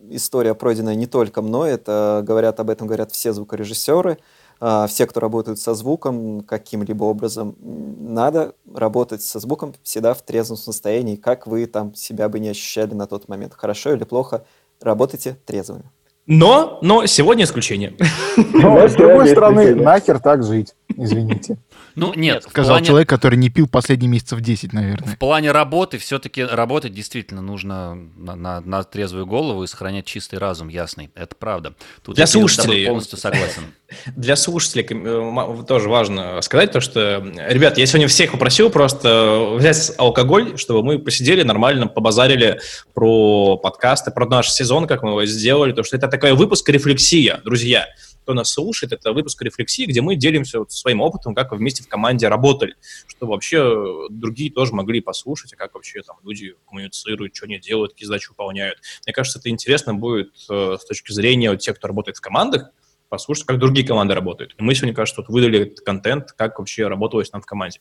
история, 0.10 0.55
пройденная 0.55 0.95
не 0.95 1.08
только 1.08 1.41
мной, 1.41 1.72
это 1.72 2.22
говорят 2.26 2.60
об 2.60 2.70
этом 2.70 2.88
говорят 2.88 3.12
все 3.12 3.34
звукорежиссеры, 3.34 4.18
а, 4.60 4.88
все, 4.88 5.05
кто 5.05 5.20
работают 5.20 5.60
со 5.60 5.74
звуком 5.74 6.41
каким-либо 6.41 7.03
образом, 7.03 7.55
надо 7.60 8.53
работать 8.74 9.22
со 9.22 9.39
звуком 9.39 9.74
всегда 9.84 10.14
в 10.14 10.22
трезвом 10.22 10.58
состоянии, 10.58 11.16
как 11.16 11.47
вы 11.47 11.66
там 11.68 11.93
себя 11.93 12.28
бы 12.30 12.39
не 12.39 12.49
ощущали 12.49 12.93
на 12.93 13.08
тот 13.08 13.28
момент. 13.28 13.53
Хорошо 13.53 13.93
или 13.93 14.03
плохо, 14.03 14.45
работайте 14.82 15.38
трезвыми. 15.45 15.91
Но, 16.26 16.80
но 16.82 17.05
сегодня 17.05 17.45
исключение. 17.45 17.95
Но, 18.36 18.88
с 18.88 18.95
другой 18.95 19.30
стороны, 19.30 19.74
нахер 19.76 20.20
так 20.20 20.43
жить, 20.43 20.76
извините. 20.89 21.58
Ну, 21.97 22.13
нет, 22.15 22.45
в 22.45 22.49
Сказал 22.49 22.75
плане, 22.75 22.85
человек, 22.85 23.09
который 23.09 23.37
не 23.37 23.49
пил 23.49 23.67
последние 23.67 24.09
месяцев 24.09 24.39
10, 24.39 24.71
наверное. 24.71 25.15
в 25.15 25.17
плане 25.17 25.51
работы 25.51 25.97
все-таки 25.97 26.43
работать 26.43 26.93
действительно 26.93 27.41
нужно 27.41 27.95
на, 28.15 28.35
на- 28.35 28.61
на 28.61 28.83
трезвую 28.83 29.25
голову 29.25 29.63
и 29.63 29.67
сохранять 29.67 30.05
чистый 30.05 30.37
разум, 30.37 30.67
ясный. 30.67 31.09
Это 31.15 31.35
правда. 31.35 31.73
Тут 32.03 32.15
Для 32.15 32.23
я 32.23 32.27
слушателей. 32.27 32.85
полностью 32.85 33.17
согласен. 33.17 33.63
Для 34.15 34.35
слушателей 34.35 34.85
э, 34.89 35.63
тоже 35.65 35.89
важно 35.89 36.39
сказать 36.41 36.71
то, 36.71 36.81
что, 36.81 37.17
ребят, 37.49 37.79
я 37.79 37.85
сегодня 37.87 38.07
всех 38.07 38.31
попросил 38.31 38.69
просто 38.69 39.55
взять 39.57 39.91
алкоголь, 39.97 40.57
чтобы 40.57 40.83
мы 40.83 40.99
посидели 40.99 41.41
нормально, 41.41 41.87
побазарили 41.87 42.59
про 42.93 43.57
подкасты, 43.57 44.11
про 44.11 44.27
наш 44.27 44.51
сезон, 44.51 44.85
как 44.85 45.01
мы 45.01 45.09
его 45.09 45.25
сделали, 45.25 45.71
то 45.71 45.81
что 45.83 45.97
это 45.97 46.07
такой 46.07 46.33
выпуск 46.33 46.69
рефлексия, 46.69 47.41
друзья. 47.43 47.87
Кто 48.28 48.34
нас 48.34 48.51
слушает, 48.51 48.91
это 48.91 49.13
выпуск 49.13 49.41
рефлексии, 49.41 49.86
где 49.86 50.01
мы 50.01 50.17
делимся 50.17 50.59
вот 50.59 50.73
своим 50.73 50.99
опытом, 50.99 51.34
как 51.34 51.53
вместе 51.53 51.82
в 51.82 51.88
команде 51.88 52.28
работали, 52.28 52.75
чтобы 53.07 53.32
вообще 53.32 53.59
э, 53.59 54.07
другие 54.09 54.51
тоже 54.51 54.73
могли 54.73 54.99
послушать, 54.99 55.53
а 55.53 55.55
как 55.55 55.75
вообще 55.75 56.01
там 56.01 56.17
люди 56.25 56.55
коммуницируют, 56.67 57.34
что 57.34 57.45
они 57.45 57.57
делают, 57.57 57.93
какие 57.93 58.05
задачи 58.05 58.28
выполняют. 58.28 58.80
Мне 59.05 59.13
кажется, 59.13 59.39
это 59.39 59.47
интересно 59.47 59.93
будет 59.93 60.34
э, 60.49 60.75
с 60.78 60.84
точки 60.84 61.13
зрения 61.13 61.51
вот 61.51 61.59
тех, 61.59 61.78
кто 61.78 61.88
работает 61.88 62.17
в 62.17 62.19
командах, 62.19 62.71
послушать, 63.07 63.45
как 63.45 63.59
другие 63.59 63.88
команды 63.88 64.13
работают. 64.13 64.55
И 64.57 64.61
мы 64.61 64.75
сегодня, 64.75 64.93
кажется, 64.93 65.21
вот 65.21 65.30
выдали 65.30 65.61
этот 65.61 65.80
контент, 65.80 66.34
как 66.34 66.59
вообще 66.59 66.89
работалось 66.89 67.32
нам 67.32 67.41
в 67.41 67.45
команде. 67.45 67.80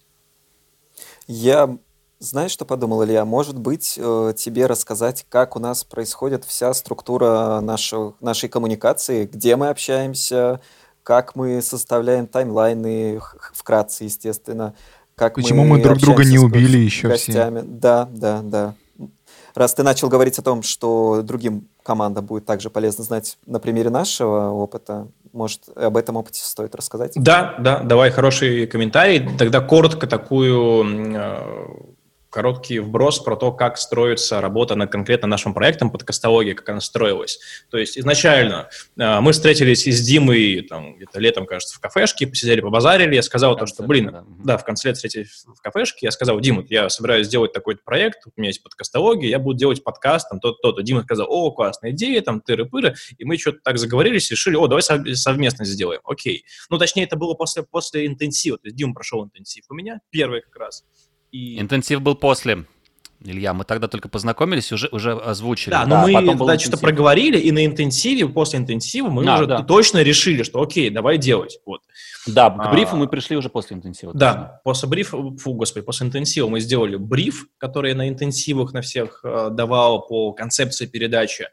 Я, 1.26 1.76
знаешь, 2.18 2.50
что 2.50 2.64
подумал, 2.64 3.04
Илья? 3.04 3.24
Может 3.24 3.58
быть, 3.58 3.98
э, 3.98 4.32
тебе 4.36 4.66
рассказать, 4.66 5.26
как 5.28 5.56
у 5.56 5.58
нас 5.58 5.84
происходит 5.84 6.44
вся 6.44 6.72
структура 6.74 7.60
нашего, 7.60 8.14
нашей 8.20 8.48
коммуникации, 8.48 9.26
где 9.26 9.56
мы 9.56 9.68
общаемся, 9.68 10.60
как 11.02 11.36
мы 11.36 11.60
составляем 11.62 12.26
таймлайны, 12.26 13.20
х- 13.20 13.38
вкратце, 13.52 14.04
естественно, 14.04 14.74
как 15.14 15.34
Почему 15.34 15.64
мы 15.64 15.82
друг 15.82 15.98
друга 15.98 16.24
не 16.24 16.38
убили 16.38 16.78
с 16.78 16.84
еще 16.84 17.14
все? 17.14 17.32
гостями. 17.32 17.62
Да, 17.64 18.08
да, 18.10 18.40
да. 18.42 18.74
Раз 19.54 19.72
ты 19.72 19.82
начал 19.82 20.08
говорить 20.10 20.38
о 20.38 20.42
том, 20.42 20.62
что 20.62 21.22
другим 21.22 21.68
командам 21.82 22.26
будет 22.26 22.44
также 22.44 22.68
полезно 22.68 23.04
знать 23.04 23.38
на 23.46 23.58
примере 23.58 23.88
нашего 23.88 24.50
опыта, 24.50 25.08
может, 25.32 25.62
об 25.74 25.96
этом 25.96 26.16
опыте 26.16 26.42
стоит 26.42 26.74
рассказать? 26.74 27.12
Да, 27.14 27.54
да, 27.58 27.80
давай 27.80 28.10
хороший 28.10 28.66
комментарий. 28.66 29.36
Тогда 29.36 29.60
коротко 29.60 30.06
такую 30.06 31.14
э, 31.14 31.66
короткий 32.36 32.80
вброс 32.80 33.18
про 33.20 33.34
то, 33.34 33.50
как 33.50 33.78
строится 33.78 34.42
работа 34.42 34.74
над 34.74 34.92
конкретно 34.92 35.26
нашим 35.26 35.54
проектом 35.54 35.90
подкастология, 35.90 36.52
как 36.52 36.68
она 36.68 36.82
строилась. 36.82 37.38
То 37.70 37.78
есть 37.78 37.96
изначально 37.96 38.68
э, 38.98 39.20
мы 39.20 39.32
встретились 39.32 39.86
с 39.86 40.02
Димой 40.02 40.60
там, 40.60 40.96
где-то 40.96 41.18
летом, 41.18 41.46
кажется, 41.46 41.74
в 41.74 41.80
кафешке, 41.80 42.26
посидели, 42.26 42.60
побазарили. 42.60 43.14
Я 43.14 43.22
сказал 43.22 43.56
то, 43.56 43.64
что, 43.64 43.84
блин, 43.84 44.10
да. 44.12 44.24
Да, 44.44 44.58
в 44.58 44.64
конце 44.64 44.92
встретились 44.92 45.46
в 45.46 45.62
кафешке. 45.62 46.04
Я 46.04 46.10
сказал, 46.10 46.38
Дима, 46.38 46.62
я 46.68 46.90
собираюсь 46.90 47.26
сделать 47.26 47.54
такой 47.54 47.78
проект, 47.82 48.26
у 48.26 48.30
меня 48.36 48.50
есть 48.50 48.62
подкастология, 48.62 49.30
я 49.30 49.38
буду 49.38 49.58
делать 49.58 49.82
подкаст, 49.82 50.28
там, 50.28 50.38
то-то, 50.38 50.58
то-то. 50.60 50.82
Дима 50.82 51.04
сказал, 51.04 51.28
о, 51.30 51.52
классная 51.52 51.92
идея, 51.92 52.20
там, 52.20 52.42
тыры-пыры. 52.46 52.96
И 53.16 53.24
мы 53.24 53.38
что-то 53.38 53.60
так 53.64 53.78
заговорились, 53.78 54.30
решили, 54.30 54.56
о, 54.56 54.66
давай 54.66 54.82
сов- 54.82 55.08
совместно 55.14 55.64
сделаем. 55.64 56.02
Окей. 56.04 56.44
Ну, 56.68 56.76
точнее, 56.76 57.04
это 57.04 57.16
было 57.16 57.32
после, 57.32 57.62
после 57.62 58.04
интенсива. 58.04 58.58
То 58.58 58.66
есть 58.66 58.76
Дима 58.76 58.92
прошел 58.92 59.24
интенсив 59.24 59.64
у 59.70 59.74
меня, 59.74 60.00
первый 60.10 60.42
как 60.42 60.56
раз. 60.56 60.84
И 61.32 61.60
Интенсив 61.60 62.00
был 62.02 62.14
после. 62.14 62.64
Илья, 63.24 63.54
мы 63.54 63.64
тогда 63.64 63.88
только 63.88 64.08
познакомились, 64.08 64.70
уже, 64.72 64.88
уже 64.88 65.12
озвучили. 65.12 65.70
Да, 65.70 65.86
но 65.86 66.06
Да, 66.06 66.20
мы 66.20 66.46
да, 66.46 66.58
что-то 66.58 66.76
проговорили, 66.76 67.38
и 67.38 67.50
на 67.50 67.64
интенсиве, 67.64 68.28
после 68.28 68.58
интенсива 68.58 69.08
мы 69.08 69.24
Да, 69.24 69.34
уже 69.36 69.46
да. 69.46 69.62
точно 69.62 70.02
решили, 70.02 70.42
что 70.42 70.60
окей, 70.60 70.90
давай 70.90 71.16
делать. 71.18 71.58
Вот. 71.64 71.80
Да, 72.26 72.50
к 72.50 72.56
А, 72.58 72.70
брифу 72.70 72.96
мы 72.96 73.08
пришли 73.08 73.36
уже 73.36 73.48
после 73.48 73.76
интенсива. 73.76 74.12
точно. 74.12 74.20
Да, 74.20 74.60
после 74.64 74.88
брифа, 74.88 75.16
фу, 75.38 75.54
господи, 75.54 75.84
после 75.84 76.06
интенсива 76.06 76.48
мы 76.48 76.60
сделали 76.60 76.96
бриф, 76.96 77.46
который 77.58 77.92
я 77.92 77.96
на 77.96 78.08
интенсивах 78.08 78.72
на 78.74 78.82
всех 78.82 79.20
э, 79.24 79.48
давал 79.50 80.06
по 80.06 80.32
концепции 80.32 80.86
передачи. 80.86 81.48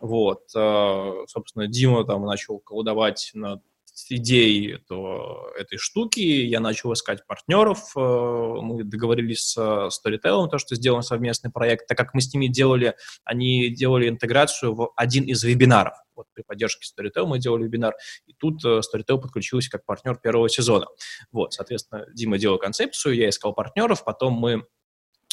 Вот, 0.00 0.42
э, 0.54 1.12
собственно, 1.26 1.66
Дима 1.66 2.04
там 2.04 2.24
начал 2.24 2.58
колдовать 2.60 3.30
над 3.34 3.60
идеей 4.08 4.74
этого- 4.74 5.52
этой 5.56 5.78
штуки, 5.78 6.20
я 6.20 6.60
начал 6.60 6.92
искать 6.92 7.26
партнеров, 7.26 7.92
э, 7.96 8.00
мы 8.00 8.84
договорились 8.84 9.52
с 9.52 9.58
Storytel, 9.58 10.48
то, 10.48 10.58
что 10.58 10.74
сделаем 10.74 11.02
совместный 11.02 11.50
проект, 11.50 11.86
так 11.86 11.98
как 11.98 12.14
мы 12.14 12.20
с 12.20 12.32
ними 12.32 12.46
делали, 12.46 12.94
они 13.24 13.68
делали 13.70 14.08
интеграцию 14.08 14.74
в 14.74 14.92
один 14.96 15.24
из 15.24 15.42
вебинаров. 15.42 15.94
Вот 16.14 16.26
при 16.34 16.42
поддержке 16.42 16.84
Storytel 16.84 17.26
мы 17.26 17.38
делали 17.38 17.64
вебинар, 17.64 17.94
и 18.26 18.34
тут 18.34 18.64
э, 18.64 18.80
Storytel 18.80 19.18
подключился 19.18 19.70
как 19.70 19.84
партнер 19.84 20.16
первого 20.16 20.48
сезона. 20.48 20.86
Вот, 21.32 21.54
соответственно, 21.54 22.06
Дима 22.12 22.38
делал 22.38 22.58
концепцию, 22.58 23.14
я 23.14 23.28
искал 23.28 23.54
партнеров, 23.54 24.04
потом 24.04 24.34
мы 24.34 24.64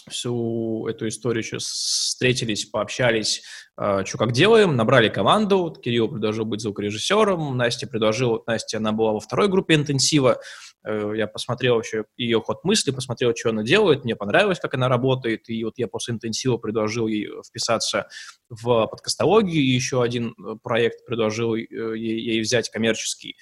всю 0.10 0.88
эту 0.88 1.08
историю 1.08 1.44
еще 1.44 1.58
встретились, 1.58 2.66
пообщались, 2.66 3.44
что 3.76 4.18
как 4.18 4.32
делаем, 4.32 4.76
набрали 4.76 5.10
команду, 5.10 5.76
Кирилл 5.84 6.08
предложил 6.08 6.46
быть 6.46 6.62
звукорежиссером, 6.62 7.56
Настя 7.56 7.88
предложила, 7.88 8.42
Настя, 8.48 8.78
она 8.78 8.92
была 8.92 9.14
во 9.14 9.20
второй 9.20 9.50
группе 9.50 9.76
интенсива, 9.76 10.40
Э, 10.88 11.12
я 11.16 11.28
посмотрел 11.28 11.76
вообще 11.76 12.06
ее 12.16 12.40
ход 12.42 12.64
мысли, 12.64 12.92
посмотрел, 12.92 13.34
что 13.36 13.50
она 13.50 13.64
делает, 13.64 14.04
мне 14.04 14.16
понравилось, 14.16 14.60
как 14.60 14.74
она 14.74 14.88
работает, 14.88 15.50
и 15.50 15.64
вот 15.64 15.74
я 15.78 15.88
после 15.88 16.14
интенсива 16.14 16.58
предложил 16.58 17.08
ей 17.08 17.30
вписаться 17.46 18.08
в 18.50 18.88
подкастологию, 18.88 19.62
и 19.62 19.68
еще 19.68 20.02
один 20.02 20.34
э, 20.38 20.56
проект 20.64 21.06
предложил 21.06 21.56
э, 21.56 21.60
ей, 21.60 22.22
ей 22.22 22.42
взять 22.42 22.70
коммерческий, 22.70 23.36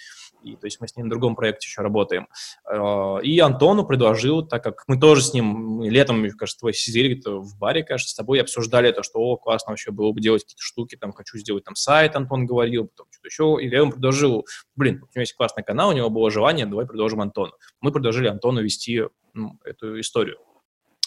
и, 0.45 0.55
то 0.55 0.65
есть 0.65 0.79
мы 0.79 0.87
с 0.87 0.95
ней 0.95 1.03
на 1.03 1.09
другом 1.09 1.35
проекте 1.35 1.67
еще 1.67 1.81
работаем. 1.81 2.27
Э, 2.69 3.19
И 3.23 3.39
Антону 3.39 3.85
предложил, 3.85 4.45
так 4.45 4.63
как 4.63 4.83
мы 4.87 4.99
тоже 4.99 5.21
с 5.21 5.33
ним 5.33 5.81
летом, 5.81 6.19
мне 6.19 6.29
кажется, 6.31 6.59
твой 6.59 6.73
сидели 6.73 7.19
в 7.25 7.57
баре, 7.57 7.83
кажется, 7.83 8.11
с 8.11 8.15
тобой 8.15 8.39
обсуждали 8.39 8.91
то, 8.91 9.03
что, 9.03 9.19
о, 9.19 9.37
классно 9.37 9.71
вообще 9.71 9.91
было 9.91 10.11
бы 10.11 10.21
делать 10.21 10.43
какие-то 10.43 10.61
штуки, 10.61 10.95
там, 10.95 11.13
хочу 11.13 11.37
сделать 11.37 11.63
там 11.63 11.75
сайт, 11.75 12.15
Антон 12.15 12.45
говорил, 12.45 12.87
потом 12.87 13.07
что-то 13.11 13.27
еще, 13.27 13.57
и 13.61 13.69
я 13.69 13.79
ему 13.79 13.91
предложил, 13.91 14.45
блин, 14.75 14.95
у 14.95 14.99
него 14.99 15.21
есть 15.21 15.33
классный 15.33 15.63
канал, 15.63 15.89
у 15.89 15.93
него 15.93 16.09
было 16.09 16.29
желание, 16.29 16.65
давай 16.65 16.85
предложим 16.85 17.21
Антону. 17.21 17.53
Мы 17.81 17.91
предложили 17.91 18.27
Антону 18.27 18.61
вести 18.61 19.03
ну, 19.33 19.59
эту 19.63 19.99
историю. 19.99 20.37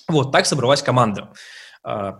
Вот, 0.08 0.32
так 0.32 0.46
собралась 0.46 0.82
команда 0.82 1.32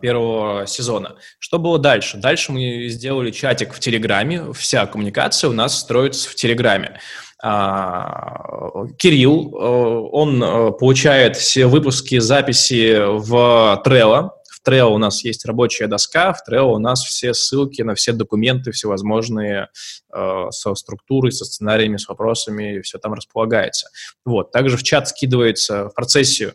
первого 0.00 0.66
сезона. 0.66 1.16
Что 1.38 1.58
было 1.58 1.78
дальше? 1.78 2.16
Дальше 2.16 2.52
мы 2.52 2.88
сделали 2.88 3.30
чатик 3.30 3.72
в 3.72 3.80
Телеграме. 3.80 4.52
Вся 4.52 4.86
коммуникация 4.86 5.50
у 5.50 5.52
нас 5.52 5.78
строится 5.78 6.30
в 6.30 6.34
Телеграме. 6.34 7.00
А, 7.40 8.86
Кирилл, 8.98 9.54
э, 9.54 10.08
он 10.10 10.42
э, 10.42 10.72
получает 10.72 11.36
все 11.36 11.66
выпуски, 11.66 12.18
записи 12.18 12.98
в 12.98 13.80
Trello. 13.86 14.30
В 14.50 14.68
Trello 14.68 14.90
у 14.94 14.98
нас 14.98 15.24
есть 15.24 15.46
рабочая 15.46 15.86
доска, 15.86 16.32
в 16.32 16.42
Trello 16.48 16.74
у 16.74 16.78
нас 16.78 17.04
все 17.04 17.34
ссылки 17.34 17.82
на 17.82 17.94
все 17.94 18.12
документы 18.12 18.72
всевозможные 18.72 19.68
э, 20.12 20.46
со 20.50 20.74
структурой, 20.74 21.30
со 21.30 21.44
сценариями, 21.44 21.96
с 21.96 22.08
вопросами, 22.08 22.80
все 22.80 22.98
там 22.98 23.14
располагается. 23.14 23.88
Вот. 24.24 24.50
Также 24.50 24.76
в 24.76 24.82
чат 24.82 25.08
скидывается 25.08 25.90
в 25.90 25.94
процессе 25.94 26.54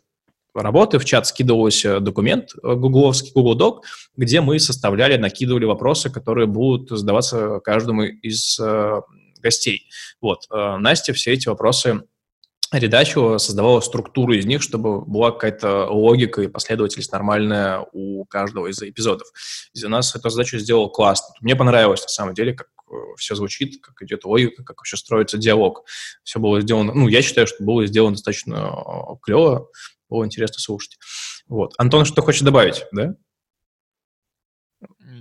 работы, 0.54 1.00
в 1.00 1.06
чат 1.06 1.28
скидывался 1.28 2.00
документ 2.00 2.50
э, 2.62 2.76
гугловский, 2.76 3.32
Google 3.34 3.58
Doc, 3.58 3.82
где 4.16 4.42
мы 4.42 4.60
составляли, 4.60 5.18
накидывали 5.18 5.66
вопросы, 5.66 6.10
которые 6.10 6.48
будут 6.48 6.90
задаваться 6.90 7.60
каждому 7.60 8.04
из 8.04 8.60
э, 8.60 9.02
гостей. 9.42 9.90
Вот. 10.22 10.46
Э, 10.52 10.78
Настя 10.78 11.14
все 11.14 11.34
эти 11.34 11.48
вопросы 11.48 12.04
редачила, 12.72 13.38
создавала 13.38 13.80
структуру 13.82 14.34
из 14.34 14.46
них, 14.46 14.62
чтобы 14.62 15.02
была 15.02 15.32
какая-то 15.32 15.88
логика 15.90 16.42
и 16.42 16.48
последовательность 16.48 17.12
нормальная 17.12 17.86
у 17.92 18.26
каждого 18.26 18.68
из 18.68 18.82
эпизодов. 18.82 19.28
Из 19.74 19.84
нас 19.84 20.16
эту 20.16 20.30
задачу 20.30 20.58
сделал 20.58 20.90
классно. 20.90 21.36
Мне 21.42 21.56
понравилось, 21.56 22.02
на 22.02 22.08
самом 22.08 22.34
деле, 22.34 22.54
как 22.54 22.68
все 23.18 23.36
звучит, 23.36 23.82
как 23.82 24.02
идет 24.02 24.26
логика, 24.26 24.64
как 24.64 24.78
вообще 24.78 24.98
строится 24.98 25.38
диалог. 25.38 25.86
Все 26.24 26.40
было 26.40 26.62
сделано, 26.62 26.94
ну, 26.94 27.08
я 27.08 27.22
считаю, 27.22 27.48
что 27.48 27.64
было 27.64 27.86
сделано 27.86 28.16
достаточно 28.16 28.72
клево, 29.22 29.70
было 30.10 30.26
интересно 30.26 30.60
слушать. 30.60 30.98
Вот. 31.48 31.74
Антон, 31.78 32.06
что 32.06 32.22
хочешь 32.22 32.42
добавить, 32.42 32.86
да? 32.92 33.16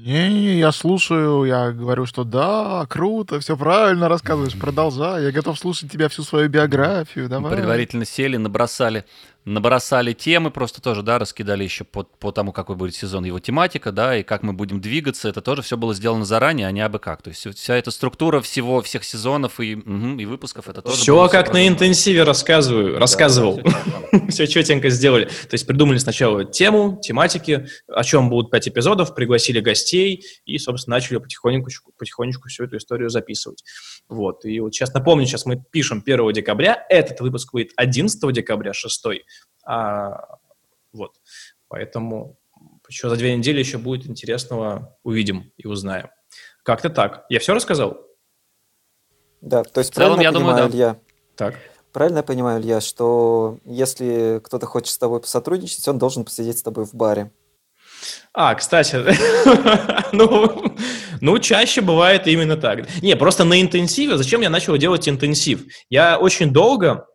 Не, 0.04 0.58
я 0.58 0.72
слушаю, 0.72 1.44
я 1.44 1.70
говорю, 1.70 2.06
что 2.06 2.24
да, 2.24 2.84
круто, 2.90 3.38
все 3.38 3.56
правильно 3.56 4.08
рассказываешь, 4.08 4.58
продолжай, 4.58 5.22
я 5.22 5.30
готов 5.30 5.56
слушать 5.56 5.92
тебя 5.92 6.08
всю 6.08 6.24
свою 6.24 6.48
биографию, 6.48 7.28
давай. 7.28 7.52
предварительно 7.54 8.04
сели, 8.04 8.36
набросали, 8.36 9.04
набросали 9.44 10.12
темы, 10.12 10.50
просто 10.50 10.80
тоже, 10.80 11.02
да, 11.02 11.18
раскидали 11.18 11.64
еще 11.64 11.84
по, 11.84 12.04
по 12.04 12.32
тому, 12.32 12.52
какой 12.52 12.76
будет 12.76 12.94
сезон, 12.94 13.24
его 13.24 13.40
тематика, 13.40 13.90
да, 13.90 14.16
и 14.16 14.22
как 14.22 14.42
мы 14.42 14.52
будем 14.52 14.80
двигаться, 14.80 15.28
это 15.28 15.40
тоже 15.40 15.62
все 15.62 15.76
было 15.76 15.94
сделано 15.94 16.24
заранее, 16.24 16.66
а 16.66 16.70
не 16.70 16.80
абы 16.80 16.98
как. 16.98 17.22
То 17.22 17.30
есть 17.30 17.46
вся 17.56 17.76
эта 17.76 17.90
структура 17.90 18.40
всего, 18.40 18.80
всех 18.82 19.04
сезонов 19.04 19.58
и, 19.60 19.76
мгм, 19.76 20.18
и 20.18 20.24
выпусков, 20.24 20.68
это 20.68 20.82
тоже 20.82 20.96
Все 20.96 21.16
было 21.16 21.28
как 21.28 21.52
на 21.52 21.66
интенсиве 21.66 22.22
рассказываю, 22.22 22.98
рассказывал. 22.98 23.60
Все 24.28 24.46
четенько 24.46 24.88
сделали. 24.90 25.24
То 25.24 25.52
есть 25.52 25.66
придумали 25.66 25.98
сначала 25.98 26.44
тему, 26.44 27.00
тематики, 27.02 27.66
о 27.88 28.04
чем 28.04 28.28
будут 28.28 28.50
пять 28.50 28.68
эпизодов, 28.68 29.14
пригласили 29.14 29.60
гостей 29.60 30.24
и, 30.44 30.58
собственно, 30.58 30.96
начали 30.96 31.18
потихоньку, 31.18 31.70
потихонечку 31.98 32.48
всю 32.48 32.64
эту 32.64 32.76
историю 32.76 33.10
записывать. 33.10 33.64
Вот. 34.08 34.44
И 34.44 34.60
вот 34.60 34.74
сейчас 34.74 34.94
напомню, 34.94 35.26
сейчас 35.26 35.46
мы 35.46 35.62
пишем 35.70 36.02
1 36.04 36.32
декабря, 36.32 36.84
этот 36.88 37.20
выпуск 37.20 37.52
выйдет 37.52 37.72
11 37.76 38.32
декабря, 38.32 38.72
6 38.72 39.04
а, 39.64 40.38
вот. 40.92 41.12
Поэтому 41.68 42.36
еще 42.88 43.08
за 43.08 43.16
две 43.16 43.36
недели 43.36 43.58
еще 43.58 43.78
будет 43.78 44.06
интересного, 44.06 44.96
увидим 45.02 45.52
и 45.56 45.66
узнаем. 45.66 46.10
Как-то 46.62 46.90
так. 46.90 47.24
Я 47.28 47.40
все 47.40 47.54
рассказал? 47.54 47.96
Да, 49.40 49.64
то 49.64 49.80
есть 49.80 49.90
В 49.90 49.94
целом, 49.94 50.14
правильно 50.16 50.22
я 50.22 50.32
думаю, 50.32 50.54
понимаю, 50.54 50.70
да. 50.70 50.76
Илья, 50.76 50.96
Так. 51.36 51.54
правильно 51.92 52.18
я 52.18 52.22
понимаю, 52.22 52.60
Илья, 52.60 52.80
что 52.80 53.58
если 53.64 54.40
кто-то 54.44 54.66
хочет 54.66 54.90
с 54.90 54.98
тобой 54.98 55.20
посотрудничать, 55.20 55.86
он 55.88 55.98
должен 55.98 56.24
посидеть 56.24 56.58
с 56.58 56.62
тобой 56.62 56.84
в 56.84 56.94
баре. 56.94 57.32
А, 58.32 58.54
кстати, 58.54 58.96
ну, 60.12 60.74
ну, 61.20 61.38
чаще 61.38 61.80
бывает 61.80 62.26
именно 62.26 62.56
так. 62.56 62.88
Не, 63.02 63.16
просто 63.16 63.44
на 63.44 63.60
интенсиве, 63.60 64.16
зачем 64.16 64.40
я 64.40 64.50
начал 64.50 64.76
делать 64.76 65.08
интенсив? 65.08 65.64
Я 65.90 66.18
очень 66.18 66.52
долго 66.52 67.06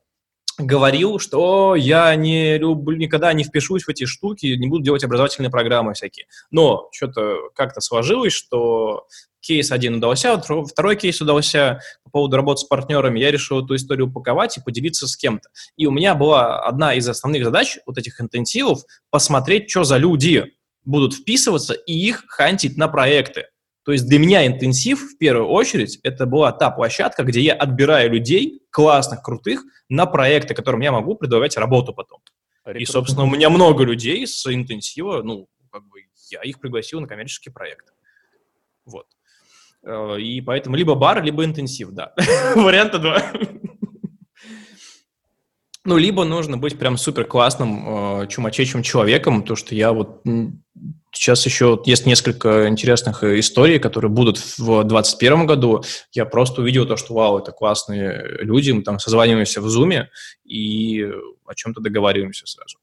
говорил, 0.58 1.20
что 1.20 1.76
я 1.76 2.16
не 2.16 2.58
люблю, 2.58 2.97
никогда 2.97 3.32
не 3.34 3.43
впишусь 3.43 3.84
в 3.84 3.89
эти 3.89 4.05
штуки, 4.05 4.47
не 4.47 4.68
буду 4.68 4.84
делать 4.84 5.03
образовательные 5.03 5.51
программы 5.51 5.93
всякие. 5.93 6.26
Но 6.51 6.89
что-то 6.91 7.49
как-то 7.55 7.82
сложилось, 7.82 8.34
что 8.34 9.08
кейс 9.39 9.72
один 9.72 9.95
удался, 9.95 10.34
втор- 10.34 10.66
второй 10.66 10.95
кейс 10.95 11.22
удался 11.22 11.80
по 12.03 12.10
поводу 12.10 12.38
работы 12.38 12.62
с 12.62 12.64
партнерами. 12.64 13.20
Я 13.20 13.32
решил 13.32 13.64
эту 13.64 13.76
историю 13.76 14.08
упаковать 14.08 14.58
и 14.58 14.62
поделиться 14.62 15.08
с 15.08 15.16
кем-то. 15.16 15.49
И 15.78 15.86
у 15.86 15.91
меня 15.91 16.16
была 16.16 16.64
одна 16.64 16.95
из 16.95 17.08
основных 17.08 17.45
задач 17.45 17.78
вот 17.86 17.97
этих 17.97 18.20
интенсивов 18.20 18.82
посмотреть, 19.10 19.70
что 19.70 19.84
за 19.84 19.97
люди 19.97 20.53
будут 20.84 21.14
вписываться 21.14 21.74
и 21.74 21.93
их 21.93 22.24
хантить 22.28 22.78
на 22.78 22.88
проекты. 22.88 23.45
То 23.88 23.94
есть 23.94 24.06
для 24.10 24.20
меня 24.20 24.46
интенсив, 24.46 25.14
в 25.14 25.18
первую 25.18 25.48
очередь, 25.48 26.02
это 26.04 26.26
была 26.26 26.52
та 26.52 26.72
площадка, 26.72 27.24
где 27.24 27.40
я 27.40 27.54
отбираю 27.54 28.12
людей, 28.12 28.62
классных, 28.70 29.22
крутых, 29.22 29.64
на 29.88 30.06
проекты, 30.06 30.54
которым 30.54 30.82
я 30.82 30.92
могу 30.92 31.16
предлагать 31.16 31.56
работу 31.56 31.94
потом. 31.94 32.20
И, 32.76 32.84
собственно, 32.84 33.24
у 33.24 33.30
меня 33.30 33.50
много 33.50 33.86
людей 33.86 34.28
с 34.28 34.46
интенсива, 34.54 35.22
ну, 35.24 35.48
как 35.72 35.88
бы 35.88 36.02
я 36.30 36.42
их 36.42 36.60
пригласил 36.60 37.00
на 37.00 37.08
коммерческие 37.08 37.54
проекты. 37.54 37.94
Вот. 38.84 39.08
Э, 39.86 40.20
И 40.20 40.42
поэтому 40.42 40.76
либо 40.76 40.96
бар, 40.96 41.24
либо 41.24 41.46
интенсив, 41.46 41.92
да. 41.92 42.14
Варианта 42.58 43.00
два. 43.00 43.24
Ну, 45.88 45.96
либо 45.96 46.26
нужно 46.26 46.58
быть 46.58 46.78
прям 46.78 46.98
супер 46.98 47.24
классным, 47.24 48.24
э, 48.24 48.28
чумачечим 48.28 48.84
человеком, 48.84 49.42
то, 49.42 49.56
что 49.56 49.74
я 49.74 49.94
вот 49.94 50.22
сейчас 51.14 51.46
еще 51.46 51.82
есть 51.86 52.06
несколько 52.06 52.68
интересных 52.68 53.24
э, 53.24 53.40
историй, 53.40 53.80
которые 53.80 54.12
будут 54.12 54.38
в 54.58 54.84
2021 54.84 55.46
году. 55.46 55.84
Я 56.12 56.26
просто 56.26 56.60
увидел 56.60 56.86
то, 56.86 56.98
что 56.98 57.14
вау, 57.14 57.40
это 57.40 57.54
классные 57.54 58.38
люди, 58.42 58.72
мы 58.72 58.84
там 58.84 59.00
созваниваемся 59.00 59.62
в 59.62 59.70
зуме 59.70 60.10
и 60.44 61.10
о 61.46 61.56
чем-то 61.56 61.80
договариваемся 61.80 62.46
сразу. 62.48 62.80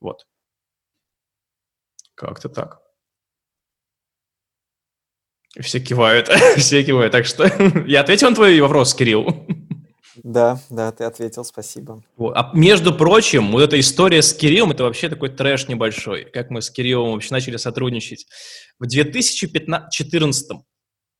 Вот. 0.00 0.26
Как-то 2.16 2.48
так. 2.48 2.80
Все 5.60 5.78
кивают, 5.78 6.26
все 6.56 6.82
кивают. 6.82 7.12
Так 7.12 7.26
что 7.26 7.44
я 7.86 8.00
ответил 8.00 8.30
на 8.30 8.34
твой 8.34 8.58
вопрос, 8.60 8.92
Кирилл. 8.92 9.46
Да, 10.24 10.58
да, 10.70 10.90
ты 10.90 11.04
ответил, 11.04 11.44
спасибо. 11.44 12.02
Вот. 12.16 12.34
А 12.34 12.50
между 12.54 12.94
прочим, 12.94 13.52
вот 13.52 13.60
эта 13.60 13.78
история 13.78 14.22
с 14.22 14.32
Кириллом, 14.32 14.70
это 14.70 14.84
вообще 14.84 15.10
такой 15.10 15.28
трэш 15.28 15.68
небольшой. 15.68 16.24
Как 16.24 16.48
мы 16.48 16.62
с 16.62 16.70
Кириллом 16.70 17.12
вообще 17.12 17.34
начали 17.34 17.58
сотрудничать. 17.58 18.26
В 18.78 18.86
2014 18.86 20.50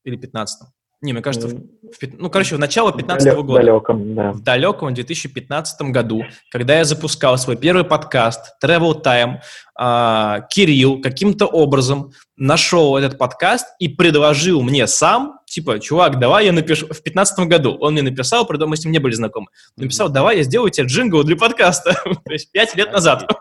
или 0.05 0.17
15 0.17 0.69
не, 1.05 1.13
мне 1.13 1.23
кажется, 1.23 1.49
в, 1.49 1.53
в, 1.53 1.99
ну, 2.19 2.31
короче, 2.31 2.57
в 2.57 2.59
начало 2.59 2.91
15 2.91 3.35
-го 3.35 3.43
года. 3.43 3.61
Далеком, 3.61 4.15
да. 4.15 4.33
В 4.33 4.41
далеком 4.41 4.95
2015 4.95 5.83
году, 5.93 6.23
когда 6.51 6.79
я 6.79 6.85
запускал 6.85 7.37
свой 7.37 7.57
первый 7.57 7.85
подкаст 7.85 8.55
Travel 8.65 9.03
Time, 9.03 9.41
э, 9.79 10.41
Кирилл 10.49 11.03
каким-то 11.03 11.45
образом 11.47 12.13
нашел 12.39 12.97
этот 12.97 13.19
подкаст 13.19 13.67
и 13.79 13.89
предложил 13.89 14.63
мне 14.63 14.87
сам, 14.87 15.41
типа, 15.45 15.79
чувак, 15.79 16.19
давай 16.19 16.47
я 16.47 16.53
напишу, 16.53 16.87
в 16.87 17.03
15 17.03 17.47
году 17.49 17.77
он 17.79 17.93
мне 17.93 18.03
написал, 18.03 18.47
правда, 18.47 18.67
мы 18.67 18.79
с 18.79 18.85
ним 18.85 18.93
не 18.93 18.99
были 18.99 19.13
знакомы, 19.13 19.49
написал, 19.77 20.09
давай 20.09 20.39
я 20.39 20.43
сделаю 20.43 20.71
тебе 20.71 20.87
джингл 20.87 21.23
для 21.23 21.37
подкаста, 21.37 21.93
то 22.25 22.33
есть 22.33 22.51
5 22.51 22.77
лет 22.77 22.93
назад. 22.93 23.31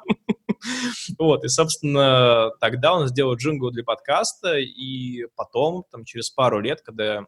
Вот, 1.19 1.43
и, 1.43 1.49
собственно, 1.49 2.51
тогда 2.61 2.93
он 2.93 3.09
сделал 3.09 3.35
джингл 3.35 3.69
для 3.69 3.83
подкаста, 3.83 4.57
и 4.57 5.25
потом, 5.35 5.83
там, 5.91 6.05
через 6.05 6.29
пару 6.29 6.61
лет, 6.61 6.81
когда 6.81 7.25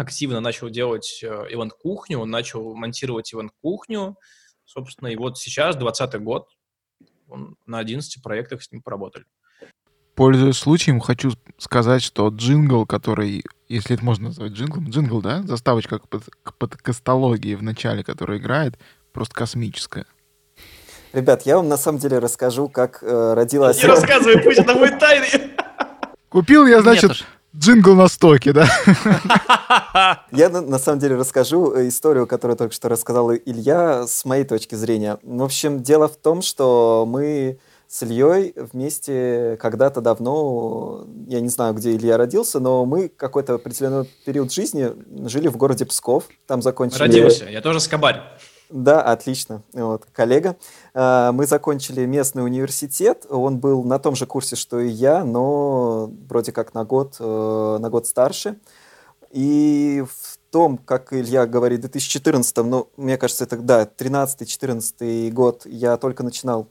активно 0.00 0.40
начал 0.40 0.70
делать 0.70 1.20
э, 1.22 1.26
event-кухню, 1.26 2.18
он 2.18 2.30
начал 2.30 2.74
монтировать 2.74 3.32
event-кухню, 3.34 4.16
собственно, 4.64 5.08
и 5.08 5.16
вот 5.16 5.38
сейчас, 5.38 5.76
20 5.76 6.22
год, 6.22 6.48
он 7.28 7.56
на 7.66 7.78
11 7.78 8.22
проектах 8.22 8.62
с 8.62 8.72
ним 8.72 8.82
поработали. 8.82 9.26
Пользуясь 10.14 10.56
случаем, 10.56 11.00
хочу 11.00 11.32
сказать, 11.58 12.02
что 12.02 12.28
джингл, 12.28 12.86
который, 12.86 13.44
если 13.68 13.94
это 13.94 14.04
можно 14.04 14.28
назвать 14.28 14.52
джинглом, 14.52 14.88
джингл, 14.88 15.20
да, 15.20 15.42
заставочка 15.42 15.98
к, 15.98 16.08
под, 16.08 16.24
к 16.42 16.54
подкастологии 16.54 17.54
в 17.54 17.62
начале, 17.62 18.02
которая 18.02 18.38
играет, 18.38 18.78
просто 19.12 19.34
космическая. 19.34 20.06
Ребят, 21.12 21.42
я 21.42 21.56
вам 21.56 21.68
на 21.68 21.76
самом 21.76 21.98
деле 21.98 22.18
расскажу, 22.18 22.68
как 22.68 23.02
э, 23.02 23.34
родилась... 23.34 23.82
Не 23.82 23.88
рассказывай, 23.88 24.42
пусть 24.42 24.60
это 24.60 24.74
будет 24.74 24.98
тайной. 24.98 25.52
Купил 26.28 26.66
я, 26.66 26.80
значит, 26.82 27.26
Джингл 27.56 27.94
на 27.94 28.08
стоке, 28.08 28.52
да? 28.52 28.68
Я 30.30 30.48
на 30.48 30.78
самом 30.78 31.00
деле 31.00 31.16
расскажу 31.16 31.72
э, 31.74 31.88
историю, 31.88 32.26
которую 32.26 32.56
только 32.56 32.72
что 32.72 32.88
рассказал 32.88 33.32
Илья, 33.34 34.06
с 34.06 34.24
моей 34.24 34.44
точки 34.44 34.76
зрения. 34.76 35.18
В 35.22 35.42
общем, 35.42 35.82
дело 35.82 36.06
в 36.08 36.16
том, 36.16 36.42
что 36.42 37.04
мы 37.08 37.58
с 37.88 38.04
Ильей 38.04 38.54
вместе 38.54 39.58
когда-то 39.60 40.00
давно, 40.00 41.06
я 41.26 41.40
не 41.40 41.48
знаю, 41.48 41.74
где 41.74 41.96
Илья 41.96 42.16
родился, 42.16 42.60
но 42.60 42.84
мы 42.84 43.08
какой-то 43.08 43.54
определенный 43.54 44.08
период 44.24 44.52
жизни 44.52 44.92
жили 45.28 45.48
в 45.48 45.56
городе 45.56 45.84
Псков, 45.86 46.24
там 46.46 46.62
закончили... 46.62 47.00
Родился, 47.00 47.46
я 47.46 47.60
тоже 47.60 47.80
с 47.80 47.88
Кабарь. 47.88 48.22
Да, 48.70 49.02
отлично. 49.02 49.62
Вот, 49.72 50.06
коллега. 50.12 50.56
А, 50.94 51.32
мы 51.32 51.46
закончили 51.46 52.06
местный 52.06 52.44
университет. 52.44 53.26
Он 53.28 53.58
был 53.58 53.82
на 53.82 53.98
том 53.98 54.14
же 54.14 54.26
курсе, 54.26 54.54
что 54.54 54.78
и 54.78 54.88
я, 54.88 55.24
но 55.24 56.10
вроде 56.28 56.52
как 56.52 56.72
на 56.72 56.84
год, 56.84 57.16
э, 57.18 57.78
на 57.80 57.90
год 57.90 58.06
старше. 58.06 58.58
И 59.32 60.04
в 60.08 60.38
том, 60.50 60.78
как 60.78 61.12
Илья 61.12 61.46
говорит, 61.46 61.80
в 61.80 61.82
2014, 61.82 62.56
ну, 62.58 62.88
мне 62.96 63.16
кажется, 63.18 63.44
это, 63.44 63.56
да, 63.56 63.86
13-14 63.86 65.30
год 65.32 65.66
я 65.66 65.96
только 65.96 66.22
начинал 66.22 66.68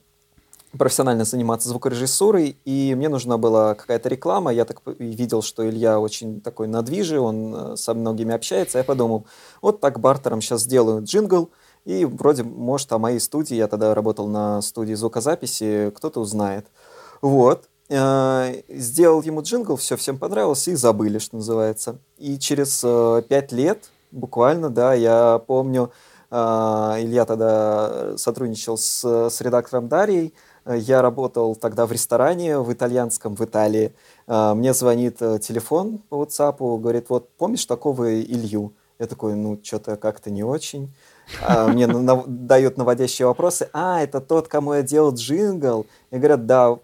профессионально 0.77 1.25
заниматься 1.25 1.67
звукорежиссурой, 1.69 2.57
и 2.63 2.93
мне 2.95 3.09
нужна 3.09 3.37
была 3.37 3.75
какая-то 3.75 4.07
реклама. 4.07 4.53
Я 4.53 4.65
так 4.65 4.81
видел, 4.99 5.41
что 5.41 5.67
Илья 5.67 5.99
очень 5.99 6.41
такой 6.41 6.67
надвижий, 6.67 7.17
он 7.17 7.55
э, 7.55 7.75
со 7.75 7.93
многими 7.93 8.33
общается. 8.33 8.77
Я 8.77 8.83
подумал, 8.83 9.25
вот 9.61 9.81
так 9.81 9.99
бартером 9.99 10.41
сейчас 10.41 10.61
сделаю 10.61 11.03
джингл, 11.03 11.49
и 11.89 12.05
вроде, 12.05 12.43
может, 12.43 12.91
о 12.91 12.99
моей 12.99 13.19
студии, 13.19 13.55
я 13.55 13.67
тогда 13.67 13.95
работал 13.95 14.27
на 14.27 14.61
студии 14.61 14.93
звукозаписи, 14.93 15.91
кто-то 15.95 16.19
узнает. 16.19 16.67
Вот. 17.21 17.67
Э, 17.89 18.61
сделал 18.69 19.23
ему 19.23 19.41
джингл, 19.41 19.75
все 19.75 19.97
всем 19.97 20.19
понравилось, 20.19 20.67
и 20.67 20.75
забыли, 20.75 21.17
что 21.17 21.37
называется. 21.37 21.97
И 22.19 22.37
через 22.37 22.83
э, 22.85 23.23
пять 23.27 23.51
лет, 23.51 23.89
буквально, 24.11 24.69
да, 24.69 24.93
я 24.93 25.41
помню, 25.47 25.91
э, 26.29 26.35
Илья 26.35 27.25
тогда 27.25 28.15
сотрудничал 28.17 28.77
с, 28.77 29.03
с 29.03 29.41
редактором 29.41 29.87
Дарьей, 29.87 30.35
я 30.67 31.01
работал 31.01 31.55
тогда 31.55 31.87
в 31.87 31.91
ресторане 31.91 32.59
в 32.59 32.71
итальянском 32.71 33.35
в 33.35 33.43
Италии. 33.43 33.95
Мне 34.27 34.75
звонит 34.75 35.17
телефон 35.17 35.97
по 36.09 36.23
WhatsApp, 36.23 36.57
говорит, 36.79 37.05
вот 37.09 37.29
помнишь 37.37 37.65
такого 37.65 38.21
Илью? 38.21 38.73
Я 38.99 39.07
такой, 39.07 39.33
ну, 39.33 39.59
что-то 39.63 39.95
как-то 39.95 40.29
не 40.29 40.43
очень. 40.43 40.93
А, 41.41 41.67
мне 41.67 41.87
дают 41.87 42.77
наводящие 42.77 43.27
вопросы. 43.27 43.69
А, 43.73 44.01
это 44.01 44.21
тот, 44.21 44.47
кому 44.47 44.73
я 44.73 44.81
делал 44.81 45.13
джингл. 45.13 45.85
И 46.11 46.17
говорят, 46.17 46.45
да, 46.45 46.77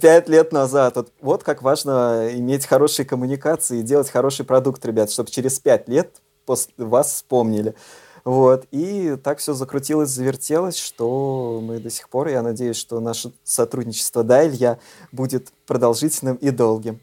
пять 0.00 0.28
лет 0.28 0.52
назад. 0.52 0.96
Вот, 0.96 1.12
вот 1.20 1.44
как 1.44 1.62
важно 1.62 2.28
иметь 2.32 2.66
хорошие 2.66 3.06
коммуникации 3.06 3.80
и 3.80 3.82
делать 3.82 4.10
хороший 4.10 4.44
продукт, 4.44 4.84
ребят, 4.84 5.10
чтобы 5.10 5.30
через 5.30 5.58
пять 5.58 5.88
лет 5.88 6.20
после 6.44 6.72
вас 6.76 7.14
вспомнили. 7.14 7.74
Вот. 8.24 8.66
И 8.72 9.16
так 9.22 9.38
все 9.38 9.54
закрутилось, 9.54 10.10
завертелось, 10.10 10.76
что 10.76 11.60
мы 11.62 11.78
до 11.78 11.90
сих 11.90 12.08
пор, 12.08 12.28
я 12.28 12.42
надеюсь, 12.42 12.76
что 12.76 12.98
наше 12.98 13.32
сотрудничество, 13.44 14.24
да, 14.24 14.46
Илья, 14.46 14.78
будет 15.12 15.52
продолжительным 15.66 16.34
и 16.36 16.50
долгим. 16.50 17.00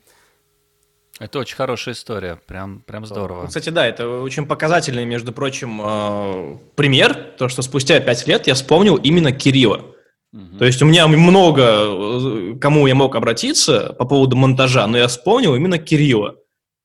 Это 1.19 1.39
очень 1.39 1.55
хорошая 1.55 1.93
история, 1.93 2.39
прям, 2.47 2.81
прям 2.81 3.05
здорово. 3.05 3.45
Кстати, 3.45 3.69
да, 3.69 3.85
это 3.85 4.07
очень 4.21 4.47
показательный, 4.47 5.05
между 5.05 5.31
прочим, 5.31 5.79
э, 5.83 6.57
пример, 6.75 7.13
то, 7.37 7.49
что 7.49 7.61
спустя 7.61 7.99
пять 7.99 8.25
лет 8.25 8.47
я 8.47 8.55
вспомнил 8.55 8.95
именно 8.95 9.31
Кирилла. 9.31 9.85
Угу. 10.33 10.57
То 10.57 10.65
есть 10.65 10.81
у 10.81 10.85
меня 10.85 11.07
много, 11.07 11.61
э, 11.61 12.55
кому 12.59 12.87
я 12.87 12.95
мог 12.95 13.15
обратиться 13.15 13.93
по 13.93 14.05
поводу 14.05 14.35
монтажа, 14.35 14.87
но 14.87 14.97
я 14.97 15.07
вспомнил 15.07 15.53
именно 15.55 15.77
Кирилла. 15.77 16.35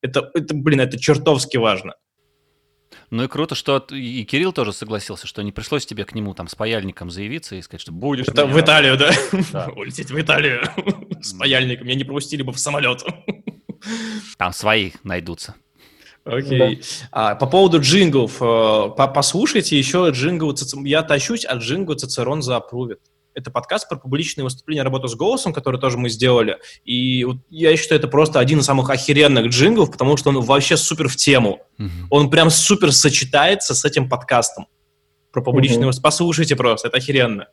Это, 0.01 0.29
это 0.35 0.53
блин, 0.53 0.81
это 0.81 0.99
чертовски 0.99 1.57
важно. 1.57 1.95
Ну 3.09 3.23
и 3.23 3.27
круто, 3.27 3.55
что 3.55 3.83
и 3.89 4.23
Кирилл 4.23 4.53
тоже 4.53 4.71
согласился, 4.71 5.25
что 5.25 5.41
не 5.41 5.51
пришлось 5.51 5.87
тебе 5.87 6.05
к 6.05 6.13
нему 6.13 6.35
там 6.35 6.47
с 6.47 6.53
паяльником 6.53 7.09
заявиться 7.09 7.55
и 7.55 7.61
сказать, 7.63 7.81
что 7.81 7.91
будешь... 7.91 8.27
Это 8.27 8.45
в 8.45 8.59
Италию, 8.59 8.95
да? 8.97 9.09
да. 9.51 9.69
Улететь 9.75 10.11
в 10.11 10.21
Италию 10.21 10.61
с 11.19 11.33
паяльником. 11.33 11.87
Меня 11.87 11.95
не 11.95 12.03
пропустили 12.03 12.43
бы 12.43 12.53
в 12.53 12.59
самолет. 12.59 13.03
Там 14.37 14.53
свои 14.53 14.91
найдутся. 15.03 15.55
Окей. 16.25 16.75
Да. 16.75 16.81
А, 17.11 17.35
по 17.35 17.47
поводу 17.47 17.79
джинглов. 17.79 18.41
Э, 18.41 18.89
послушайте 19.13 19.77
еще 19.77 20.09
джингл. 20.11 20.55
Я 20.83 21.01
тащусь 21.03 21.45
от 21.45 21.59
джингла 21.59 21.95
Цицерон 21.95 22.41
за 22.41 22.53
заапрувит. 22.53 22.99
Это 23.33 23.51
подкаст 23.51 23.87
про 23.87 23.95
публичные 23.95 24.43
выступления, 24.43 24.83
работу 24.83 25.07
с 25.07 25.15
голосом, 25.15 25.53
который 25.53 25.79
тоже 25.79 25.97
мы 25.97 26.09
сделали. 26.09 26.57
И 26.83 27.23
вот 27.23 27.37
я 27.49 27.75
считаю, 27.77 27.99
это 27.99 28.07
просто 28.07 28.39
один 28.39 28.59
из 28.59 28.65
самых 28.65 28.89
охеренных 28.89 29.47
джинглов, 29.47 29.91
потому 29.91 30.17
что 30.17 30.29
он 30.29 30.41
вообще 30.41 30.75
супер 30.75 31.07
в 31.07 31.15
тему. 31.15 31.61
Угу. 31.77 31.89
Он 32.09 32.29
прям 32.29 32.49
супер 32.49 32.91
сочетается 32.91 33.75
с 33.75 33.85
этим 33.85 34.09
подкастом 34.09 34.67
про 35.31 35.41
публичные 35.41 35.87
угу. 35.87 36.01
Послушайте 36.01 36.55
просто, 36.55 36.87
это 36.89 36.97
охеренно. 36.97 37.47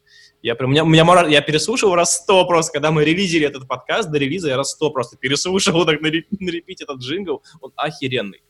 Я 0.47 0.55
прям, 0.55 0.71
у 0.71 0.73
меня, 0.73 0.85
у 0.85 0.87
меня 0.87 1.27
я 1.27 1.43
переслушал 1.43 1.97
раз 1.97 2.19
сто 2.19 2.47
просто, 2.47 2.75
когда 2.75 2.93
мы 2.93 3.05
релизили 3.05 3.45
этот 3.45 3.67
подкаст, 3.67 4.09
до 4.11 4.19
релиза 4.19 4.49
я 4.49 4.57
раз 4.57 4.71
сто 4.71 4.91
просто 4.91 5.17
переслушал 5.17 5.85
так 5.87 6.01
на, 6.01 6.07
на 6.07 6.51
репите 6.51 6.85
этот 6.85 6.99
джингл, 7.01 7.43
он 7.61 7.73
охеренный. 7.75 8.45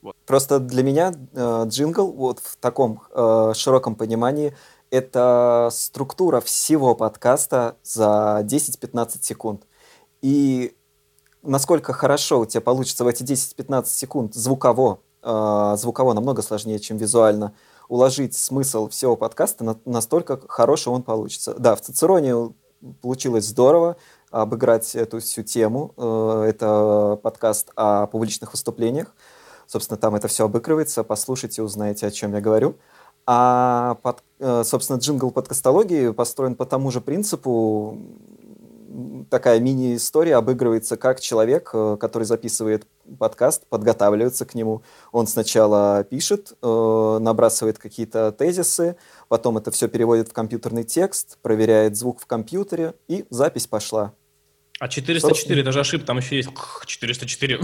Вот. 0.00 0.14
Просто 0.26 0.60
для 0.60 0.84
меня 0.84 1.12
э, 1.34 1.64
джингл 1.66 2.12
вот 2.12 2.38
в 2.38 2.56
таком 2.56 3.02
э, 3.12 3.52
широком 3.56 3.96
понимании 3.96 4.54
это 4.92 5.70
структура 5.72 6.40
всего 6.40 6.94
подкаста 6.94 7.74
за 7.82 8.42
10-15 8.44 9.20
секунд. 9.20 9.64
И 10.22 10.76
насколько 11.42 11.92
хорошо 11.92 12.38
у 12.38 12.46
тебя 12.46 12.60
получится 12.60 13.02
в 13.02 13.08
эти 13.08 13.24
10-15 13.24 13.86
секунд 13.86 14.34
звуково, 14.36 15.00
э, 15.24 15.74
звуково 15.76 16.12
намного 16.12 16.42
сложнее, 16.42 16.78
чем 16.78 16.96
визуально, 16.96 17.54
уложить 17.90 18.36
смысл 18.36 18.88
всего 18.88 19.16
подкаста, 19.16 19.64
на, 19.64 19.76
настолько 19.84 20.40
хороший 20.48 20.92
он 20.92 21.02
получится. 21.02 21.54
Да, 21.58 21.74
в 21.74 21.80
Цицероне 21.80 22.54
получилось 23.02 23.46
здорово 23.46 23.96
обыграть 24.30 24.94
эту 24.94 25.18
всю 25.18 25.42
тему. 25.42 25.92
Э, 25.96 26.44
это 26.48 27.18
подкаст 27.20 27.72
о 27.74 28.06
публичных 28.06 28.52
выступлениях. 28.52 29.12
Собственно, 29.66 29.98
там 29.98 30.14
это 30.14 30.28
все 30.28 30.44
обыгрывается. 30.44 31.02
Послушайте, 31.02 31.62
узнаете, 31.62 32.06
о 32.06 32.12
чем 32.12 32.32
я 32.32 32.40
говорю. 32.40 32.76
А, 33.26 33.96
под, 34.02 34.22
э, 34.38 34.62
собственно, 34.64 34.98
джингл 34.98 35.32
подкастологии 35.32 36.12
построен 36.12 36.54
по 36.54 36.66
тому 36.66 36.92
же 36.92 37.00
принципу 37.00 37.98
такая 39.30 39.60
мини-история 39.60 40.36
обыгрывается, 40.36 40.96
как 40.96 41.20
человек, 41.20 41.70
э, 41.72 41.96
который 41.98 42.24
записывает 42.24 42.86
подкаст, 43.18 43.66
подготавливается 43.68 44.44
к 44.44 44.54
нему. 44.54 44.82
Он 45.12 45.26
сначала 45.26 46.04
пишет, 46.04 46.52
э, 46.60 47.18
набрасывает 47.20 47.78
какие-то 47.78 48.32
тезисы, 48.32 48.96
потом 49.28 49.56
это 49.56 49.70
все 49.70 49.88
переводит 49.88 50.28
в 50.28 50.32
компьютерный 50.32 50.84
текст, 50.84 51.38
проверяет 51.40 51.96
звук 51.96 52.20
в 52.20 52.26
компьютере, 52.26 52.94
и 53.08 53.24
запись 53.30 53.66
пошла. 53.66 54.12
А 54.80 54.88
404, 54.88 55.60
это 55.60 55.72
же 55.72 55.80
ошибка, 55.80 56.06
там 56.06 56.16
еще 56.16 56.36
есть 56.36 56.48
404. 56.86 57.60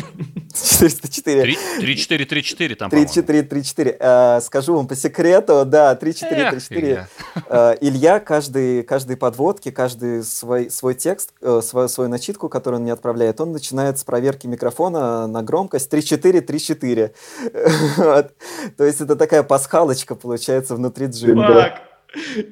404. 0.55 1.57
3-4-3-4 1.81 2.75
там, 2.75 2.91
3-4-3-4. 2.91 3.97
Э, 3.99 4.41
скажу 4.43 4.77
вам 4.77 4.87
по 4.87 4.95
секрету, 4.95 5.65
да, 5.65 5.95
3-4-3-4. 5.95 7.07
Э, 7.49 7.75
Илья 7.81 8.21
каждый, 8.21 8.83
каждой 8.83 9.17
подводки, 9.17 9.71
каждый 9.71 10.25
свой, 10.25 10.71
свой 10.71 10.95
текст, 10.95 11.33
э, 11.41 11.63
свою, 11.65 11.89
свою 11.89 12.11
начитку, 12.11 12.51
которую 12.51 12.81
он 12.81 12.83
мне 12.83 12.93
отправляет, 12.93 13.41
он 13.41 13.51
начинает 13.51 13.99
с 13.99 14.05
проверки 14.05 14.47
микрофона 14.47 15.27
на 15.27 15.43
громкость 15.43 15.91
3-4-3-4. 15.91 17.13
То 18.77 18.85
есть 18.85 19.01
это 19.01 19.17
такая 19.17 19.43
пасхалочка 19.43 20.17
получается 20.17 20.77
внутри 20.77 21.07
джингла. 21.07 21.79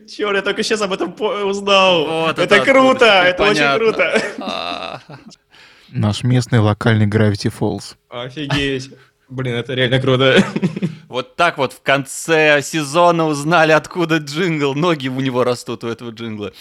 Черт, 0.09 0.37
я 0.37 0.43
только 0.43 0.63
сейчас 0.63 0.83
об 0.83 0.93
этом 0.93 1.15
узнал. 1.47 2.07
Вот 2.07 2.39
это, 2.39 2.55
это 2.55 2.65
круто, 2.65 3.05
это 3.05 3.43
понятно. 3.43 3.87
очень 3.87 3.93
круто. 3.93 4.23
А. 4.41 5.01
Наш 5.91 6.25
местный 6.25 6.59
локальный 6.59 7.07
Gravity 7.07 7.53
Falls. 7.57 7.97
Офигеть. 8.09 8.91
Блин, 9.29 9.55
это 9.55 9.75
реально 9.75 10.01
круто. 10.01 10.45
Вот 11.09 11.37
так 11.37 11.59
вот 11.59 11.73
в 11.73 11.81
конце 11.83 12.61
сезона 12.63 13.27
узнали, 13.27 13.71
откуда 13.71 14.19
джингл. 14.19 14.75
Ноги 14.75 15.09
у 15.09 15.21
него 15.21 15.45
растут 15.45 15.85
у 15.85 15.89
этого 15.89 16.11
джингла. 16.11 16.53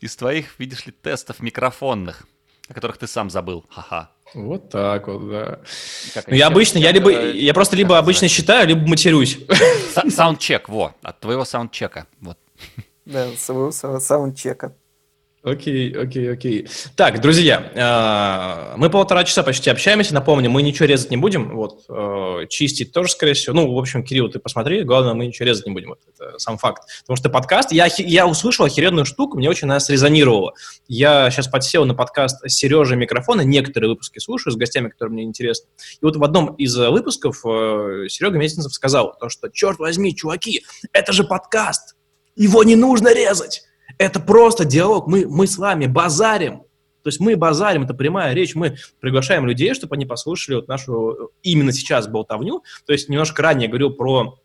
Из 0.00 0.16
твоих, 0.16 0.58
видишь 0.58 0.86
ли, 0.86 0.92
тестов 0.92 1.40
микрофонных, 1.40 2.26
о 2.68 2.74
которых 2.74 2.98
ты 2.98 3.06
сам 3.06 3.30
забыл. 3.30 3.64
Ха-ха. 3.70 4.10
Вот 4.34 4.70
так 4.70 5.08
вот, 5.08 5.28
да. 5.28 5.58
ну, 6.26 6.34
я 6.34 6.46
обычно, 6.46 6.78
я 6.78 6.90
либо, 6.90 7.10
я 7.10 7.52
просто 7.52 7.76
либо 7.76 7.98
обычно 7.98 8.28
считаю, 8.28 8.66
либо 8.66 8.86
матерюсь. 8.88 9.38
Саундчек, 10.08 10.68
во, 10.68 10.94
от 11.02 11.20
твоего 11.20 11.44
саундчека, 11.44 12.06
вот. 12.20 12.38
Да, 13.04 13.28
своего 13.36 13.70
саундчека. 13.70 14.74
Окей, 15.44 15.92
окей, 15.92 16.32
окей. 16.32 16.68
Так, 16.94 17.20
друзья, 17.20 17.72
а, 17.74 18.74
мы 18.76 18.90
полтора 18.90 19.24
часа 19.24 19.42
почти 19.42 19.70
общаемся. 19.70 20.14
Напомню, 20.14 20.48
мы 20.50 20.62
ничего 20.62 20.86
резать 20.86 21.10
не 21.10 21.16
будем. 21.16 21.56
Вот, 21.56 21.84
э, 21.88 22.46
чистить 22.48 22.92
тоже, 22.92 23.10
скорее 23.10 23.34
всего. 23.34 23.56
Ну, 23.56 23.74
в 23.74 23.76
общем, 23.76 24.04
Кирилл, 24.04 24.28
ты 24.28 24.38
посмотри. 24.38 24.84
Главное, 24.84 25.14
мы 25.14 25.26
ничего 25.26 25.48
резать 25.48 25.66
не 25.66 25.72
будем. 25.72 25.88
Вот, 25.88 25.98
это 26.06 26.38
сам 26.38 26.58
факт. 26.58 26.84
Потому 27.00 27.16
что 27.16 27.28
подкаст... 27.28 27.72
Я, 27.72 27.88
я 27.98 28.28
услышал 28.28 28.66
охеренную 28.66 29.04
штуку, 29.04 29.36
мне 29.36 29.50
очень 29.50 29.66
она 29.66 29.80
срезонировала. 29.80 30.54
Я 30.86 31.28
сейчас 31.32 31.48
подсел 31.48 31.84
на 31.86 31.94
подкаст 31.94 32.48
Сережи 32.48 32.94
Микрофона. 32.94 33.40
Некоторые 33.40 33.90
выпуски 33.90 34.20
слушаю 34.20 34.52
с 34.52 34.56
гостями, 34.56 34.90
которые 34.90 35.12
мне 35.12 35.24
интересны. 35.24 35.66
И 36.00 36.04
вот 36.04 36.16
в 36.16 36.22
одном 36.22 36.54
из 36.54 36.76
выпусков 36.76 37.44
э, 37.44 38.06
Серега 38.08 38.38
Месяцев 38.38 38.72
сказал, 38.72 39.16
то, 39.18 39.28
что, 39.28 39.48
черт 39.48 39.80
возьми, 39.80 40.14
чуваки, 40.14 40.62
это 40.92 41.12
же 41.12 41.24
подкаст. 41.24 41.96
Его 42.36 42.62
не 42.62 42.76
нужно 42.76 43.12
резать. 43.12 43.64
Это 43.98 44.20
просто 44.20 44.64
диалог. 44.64 45.06
Мы, 45.06 45.26
мы 45.26 45.46
с 45.46 45.58
вами 45.58 45.86
базарим. 45.86 46.62
То 47.02 47.08
есть 47.08 47.18
мы 47.18 47.36
базарим, 47.36 47.82
это 47.82 47.94
прямая 47.94 48.32
речь, 48.32 48.54
мы 48.54 48.76
приглашаем 49.00 49.44
людей, 49.46 49.74
чтобы 49.74 49.96
они 49.96 50.06
послушали 50.06 50.56
вот 50.56 50.68
нашу 50.68 51.32
именно 51.42 51.72
сейчас 51.72 52.06
болтовню. 52.06 52.62
То 52.86 52.92
есть 52.92 53.08
немножко 53.08 53.42
ранее 53.42 53.68
говорил 53.68 53.90
про 53.90 54.38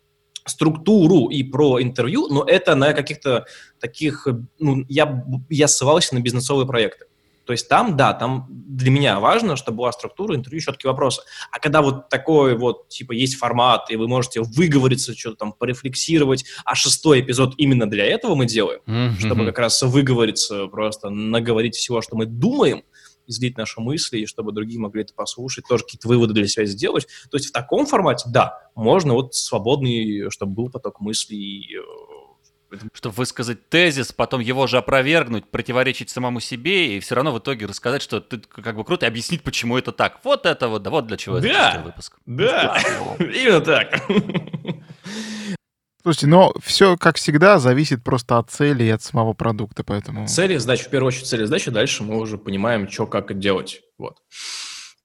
структуру 0.44 1.28
и 1.28 1.42
про 1.44 1.80
интервью, 1.80 2.26
но 2.28 2.42
это 2.44 2.74
на 2.74 2.94
каких-то 2.94 3.46
таких, 3.78 4.26
ну, 4.58 4.84
я, 4.88 5.24
я 5.48 5.68
ссылался 5.68 6.14
на 6.14 6.20
бизнесовые 6.20 6.66
проекты. 6.66 7.06
То 7.48 7.52
есть 7.52 7.66
там, 7.66 7.96
да, 7.96 8.12
там 8.12 8.46
для 8.50 8.90
меня 8.90 9.20
важно, 9.20 9.56
чтобы 9.56 9.78
была 9.78 9.92
структура, 9.92 10.36
интервью, 10.36 10.60
четкие 10.60 10.90
вопросы. 10.90 11.22
А 11.50 11.58
когда 11.58 11.80
вот 11.80 12.10
такой 12.10 12.54
вот, 12.58 12.90
типа, 12.90 13.12
есть 13.12 13.36
формат, 13.36 13.90
и 13.90 13.96
вы 13.96 14.06
можете 14.06 14.42
выговориться, 14.42 15.16
что-то 15.16 15.36
там 15.36 15.52
порефлексировать, 15.54 16.44
а 16.66 16.74
шестой 16.74 17.22
эпизод 17.22 17.54
именно 17.56 17.88
для 17.88 18.04
этого 18.04 18.34
мы 18.34 18.44
делаем, 18.44 18.80
mm-hmm. 18.86 19.18
чтобы 19.20 19.46
как 19.46 19.58
раз 19.60 19.80
выговориться, 19.80 20.66
просто 20.66 21.08
наговорить 21.08 21.74
всего, 21.74 22.02
что 22.02 22.16
мы 22.16 22.26
думаем, 22.26 22.82
излить 23.26 23.56
наши 23.56 23.80
мысли, 23.80 24.18
и 24.18 24.26
чтобы 24.26 24.52
другие 24.52 24.78
могли 24.78 25.00
это 25.00 25.14
послушать, 25.14 25.64
тоже 25.66 25.84
какие-то 25.84 26.06
выводы 26.06 26.34
для 26.34 26.48
себя 26.48 26.66
сделать. 26.66 27.06
То 27.30 27.38
есть 27.38 27.48
в 27.48 27.52
таком 27.52 27.86
формате, 27.86 28.28
да, 28.30 28.58
можно 28.74 29.14
вот 29.14 29.34
свободный, 29.34 30.30
чтобы 30.30 30.52
был 30.52 30.70
поток 30.70 31.00
мыслей, 31.00 31.78
э, 31.78 31.80
чтобы 32.92 33.14
высказать 33.14 33.68
тезис, 33.68 34.12
потом 34.12 34.40
его 34.40 34.66
же 34.66 34.78
опровергнуть, 34.78 35.48
противоречить 35.50 36.10
самому 36.10 36.40
себе 36.40 36.96
и 36.96 37.00
все 37.00 37.14
равно 37.14 37.32
в 37.32 37.38
итоге 37.38 37.66
рассказать, 37.66 38.02
что 38.02 38.20
ты 38.20 38.38
как 38.38 38.76
бы 38.76 38.84
круто, 38.84 39.06
и 39.06 39.08
объяснить, 39.08 39.42
почему 39.42 39.78
это 39.78 39.92
так. 39.92 40.20
Вот 40.24 40.46
это 40.46 40.68
вот, 40.68 40.82
да 40.82 40.90
вот 40.90 41.06
для 41.06 41.16
чего 41.16 41.40
да, 41.40 41.72
это 41.72 41.82
выпуск. 41.82 42.18
Да, 42.26 42.76
именно 43.18 43.60
так. 43.60 44.02
Слушайте, 46.02 46.26
но 46.28 46.54
все, 46.62 46.96
как 46.96 47.16
всегда, 47.16 47.58
зависит 47.58 48.04
просто 48.04 48.38
от 48.38 48.50
цели 48.50 48.84
и 48.84 48.90
от 48.90 49.02
самого 49.02 49.32
продукта, 49.32 49.82
поэтому... 49.84 50.26
Цели, 50.26 50.56
задачи, 50.56 50.84
в 50.84 50.90
первую 50.90 51.08
очередь, 51.08 51.26
цели, 51.26 51.44
задачи, 51.44 51.70
дальше 51.70 52.02
мы 52.02 52.18
уже 52.18 52.38
понимаем, 52.38 52.88
что, 52.88 53.06
как 53.06 53.38
делать. 53.38 53.80
Вот. 53.98 54.16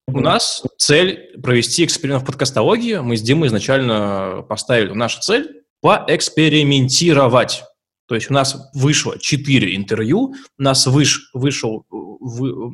У 0.07 0.19
нас 0.19 0.63
цель 0.77 1.39
провести 1.41 1.85
эксперимент 1.85 2.23
в 2.23 2.25
подкастологии. 2.25 2.97
Мы 2.97 3.17
с 3.17 3.21
Димой 3.21 3.47
изначально 3.47 4.45
поставили 4.47 4.91
нашу 4.91 5.21
цель 5.21 5.62
поэкспериментировать. 5.83 7.63
То 8.07 8.15
есть 8.15 8.31
у 8.31 8.33
нас 8.33 8.55
вышло 8.73 9.19
4 9.19 9.75
интервью, 9.75 10.33
у 10.57 10.61
нас 10.61 10.87
выш, 10.87 11.29
вышел 11.33 11.85
в, 11.89 12.71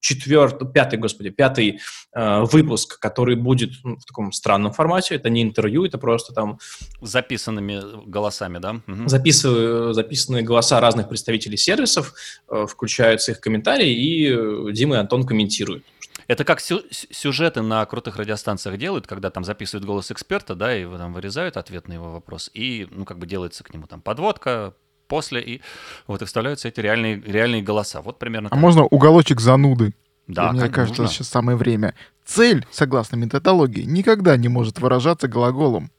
четвертый, 0.00 0.68
пятый, 0.72 0.98
господи, 0.98 1.30
пятый 1.30 1.80
э, 2.14 2.40
выпуск, 2.44 2.98
который 2.98 3.36
будет 3.36 3.72
ну, 3.84 3.96
в 3.96 4.04
таком 4.04 4.32
странном 4.32 4.72
формате. 4.72 5.16
Это 5.16 5.28
не 5.28 5.42
интервью, 5.42 5.84
это 5.84 5.98
просто 5.98 6.32
там... 6.32 6.58
Записанными 7.02 8.08
голосами, 8.08 8.58
да? 8.58 8.80
Угу. 8.86 9.08
Записываю, 9.08 9.92
записанные 9.92 10.42
голоса 10.42 10.80
разных 10.80 11.08
представителей 11.08 11.58
сервисов, 11.58 12.14
э, 12.48 12.66
включаются 12.66 13.32
их 13.32 13.40
комментарии, 13.40 13.90
и 13.90 14.72
Дима 14.72 14.96
и 14.96 14.98
Антон 14.98 15.26
комментируют. 15.26 15.84
Это 16.28 16.44
как 16.44 16.60
сю- 16.60 16.84
сюжеты 16.90 17.62
на 17.62 17.84
крутых 17.86 18.16
радиостанциях 18.16 18.76
делают, 18.78 19.06
когда 19.06 19.30
там 19.30 19.44
записывают 19.44 19.84
голос 19.86 20.10
эксперта, 20.10 20.54
да, 20.54 20.76
и 20.76 20.84
там 20.84 21.12
вырезают 21.12 21.56
ответ 21.56 21.86
на 21.88 21.92
его 21.94 22.12
вопрос, 22.12 22.50
и, 22.52 22.88
ну, 22.90 23.04
как 23.04 23.18
бы 23.18 23.26
делается 23.26 23.62
к 23.62 23.72
нему 23.72 23.86
там 23.86 24.00
подводка, 24.00 24.74
после, 25.06 25.40
и 25.40 25.62
вот 26.08 26.22
и 26.22 26.24
вставляются 26.24 26.66
эти 26.66 26.80
реальные, 26.80 27.20
реальные 27.20 27.62
голоса. 27.62 28.00
Вот 28.02 28.18
примерно 28.18 28.48
А 28.48 28.50
так. 28.50 28.58
можно 28.58 28.84
уголочек 28.84 29.40
зануды? 29.40 29.94
Да, 30.26 30.50
Мне 30.50 30.68
кажется, 30.68 31.02
нужно. 31.02 31.14
сейчас 31.14 31.28
самое 31.28 31.56
время. 31.56 31.94
Цель, 32.24 32.66
согласно 32.72 33.14
методологии, 33.14 33.82
никогда 33.82 34.36
не 34.36 34.48
может 34.48 34.80
выражаться 34.80 35.28
глаголом. 35.28 35.92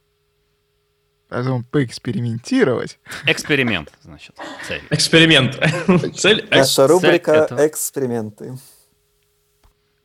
Поэтому 1.29 1.63
поэкспериментировать. 1.71 2.99
Эксперимент, 3.25 3.93
значит, 4.01 4.35
цель. 4.67 4.81
Эксперимент. 4.89 5.57
Цель. 6.15 6.45
Наша 6.51 6.87
рубрика 6.87 7.47
«Эксперименты». 7.59 8.57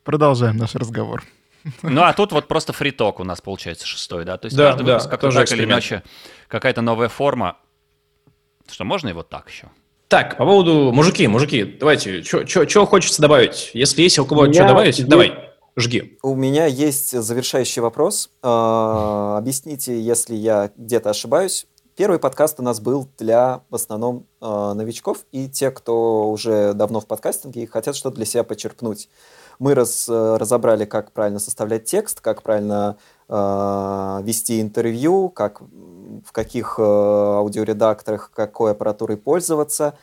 Продолжаем 0.05 0.57
наш 0.57 0.74
разговор. 0.74 1.22
Ну, 1.82 2.03
а 2.03 2.12
тут 2.12 2.32
вот 2.32 2.48
просто 2.48 2.72
фриток 2.72 3.20
у 3.20 3.24
нас 3.24 3.40
получается 3.40 3.86
шестой, 3.86 4.24
да? 4.24 4.36
То 4.36 4.46
есть 4.46 4.57
да, 4.57 4.70
каждый 4.70 4.84
да, 4.84 4.92
выпуск 4.94 5.11
как-то 5.11 5.30
так 5.30 5.53
или 5.53 5.64
иначе 5.64 6.03
какая-то 6.48 6.82
новая 6.82 7.09
форма. 7.09 7.57
Что, 8.68 8.84
можно 8.84 9.09
и 9.09 9.12
вот 9.12 9.28
так 9.28 9.48
еще? 9.48 9.68
Так, 10.09 10.36
по 10.36 10.44
поводу 10.44 10.92
мужики, 10.92 11.26
мужики, 11.28 11.64
давайте, 11.64 12.22
что 12.22 12.86
хочется 12.86 13.22
добавить? 13.22 13.70
Если 13.74 14.03
есть 14.03 14.18
у 14.18 14.26
кого 14.26 14.53
что 14.53 14.66
добавить, 14.66 14.98
есть... 14.98 15.09
давай, 15.09 15.34
жги. 15.76 16.18
У 16.22 16.34
меня 16.34 16.66
есть 16.66 17.18
завершающий 17.18 17.80
вопрос. 17.80 18.30
А, 18.42 19.38
объясните, 19.38 20.00
если 20.00 20.34
я 20.34 20.70
где-то 20.76 21.11
ошибаюсь. 21.11 21.66
Первый 21.94 22.18
подкаст 22.18 22.59
у 22.59 22.62
нас 22.62 22.80
был 22.80 23.09
для, 23.18 23.62
в 23.70 23.74
основном, 23.74 24.26
а, 24.40 24.74
новичков 24.74 25.18
и 25.30 25.48
те, 25.48 25.70
кто 25.70 26.30
уже 26.30 26.72
давно 26.72 27.00
в 27.00 27.07
подкастинге 27.07 27.62
и 27.62 27.66
хотят 27.66 27.96
что-то 27.96 28.16
для 28.16 28.24
себя 28.24 28.44
почерпнуть. 28.44 29.09
Мы 29.59 29.74
раз, 29.74 30.09
э, 30.09 30.36
разобрали, 30.36 30.84
как 30.84 31.12
правильно 31.12 31.38
составлять 31.38 31.84
текст, 31.84 32.20
как 32.20 32.42
правильно 32.42 32.96
э, 33.28 34.20
вести 34.22 34.61
интервью, 34.61 35.28
как, 35.28 35.61
в 35.61 36.32
каких 36.32 36.76
э, 36.78 36.82
аудиоредакторах, 36.82 38.30
какой 38.34 38.72
аппаратурой 38.72 39.16
пользоваться. 39.16 39.94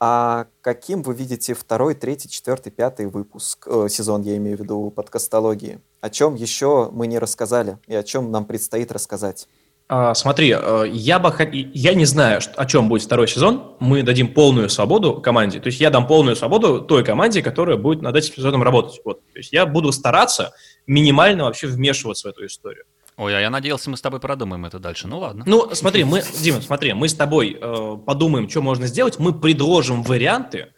А 0.00 0.46
каким 0.60 1.02
вы 1.02 1.12
видите 1.14 1.54
второй, 1.54 1.94
третий, 1.94 2.28
четвертый, 2.28 2.70
пятый 2.70 3.06
выпуск, 3.06 3.66
э, 3.66 3.88
сезон, 3.90 4.22
я 4.22 4.36
имею 4.36 4.56
в 4.56 4.60
виду, 4.60 4.92
подкастологии? 4.94 5.80
О 6.00 6.08
чем 6.08 6.36
еще 6.36 6.88
мы 6.92 7.08
не 7.08 7.18
рассказали 7.18 7.78
и 7.88 7.96
о 7.96 8.04
чем 8.04 8.30
нам 8.30 8.44
предстоит 8.44 8.92
рассказать? 8.92 9.48
А, 9.90 10.12
смотри, 10.14 10.54
э, 10.54 10.84
я 10.92 11.18
бы 11.18 11.32
я 11.52 11.94
не 11.94 12.04
знаю, 12.04 12.42
о 12.56 12.66
чем 12.66 12.90
будет 12.90 13.02
второй 13.02 13.26
сезон. 13.26 13.74
Мы 13.80 14.02
дадим 14.02 14.28
полную 14.34 14.68
свободу 14.68 15.14
команде. 15.14 15.60
То 15.60 15.68
есть 15.68 15.80
я 15.80 15.88
дам 15.88 16.06
полную 16.06 16.36
свободу 16.36 16.82
той 16.82 17.02
команде, 17.02 17.42
которая 17.42 17.78
будет 17.78 18.02
над 18.02 18.14
этим 18.14 18.34
сезоном 18.34 18.62
работать. 18.62 19.00
Вот. 19.06 19.20
То 19.32 19.38
есть 19.38 19.50
я 19.50 19.64
буду 19.64 19.90
стараться 19.92 20.52
минимально 20.86 21.44
вообще 21.44 21.68
вмешиваться 21.68 22.28
в 22.28 22.30
эту 22.32 22.44
историю. 22.44 22.84
Ой, 23.16 23.36
а 23.36 23.40
я 23.40 23.48
надеялся, 23.48 23.88
мы 23.88 23.96
с 23.96 24.02
тобой 24.02 24.20
продумаем 24.20 24.66
это 24.66 24.78
дальше. 24.78 25.08
Ну 25.08 25.18
ладно. 25.20 25.42
Ну, 25.46 25.70
смотри, 25.72 26.04
мы, 26.04 26.22
Дима, 26.40 26.60
смотри, 26.60 26.92
мы 26.92 27.08
с 27.08 27.14
тобой 27.14 27.58
э, 27.58 27.96
подумаем, 28.06 28.48
что 28.48 28.60
можно 28.60 28.86
сделать. 28.86 29.18
Мы 29.18 29.32
предложим 29.32 30.02
варианты, 30.02 30.68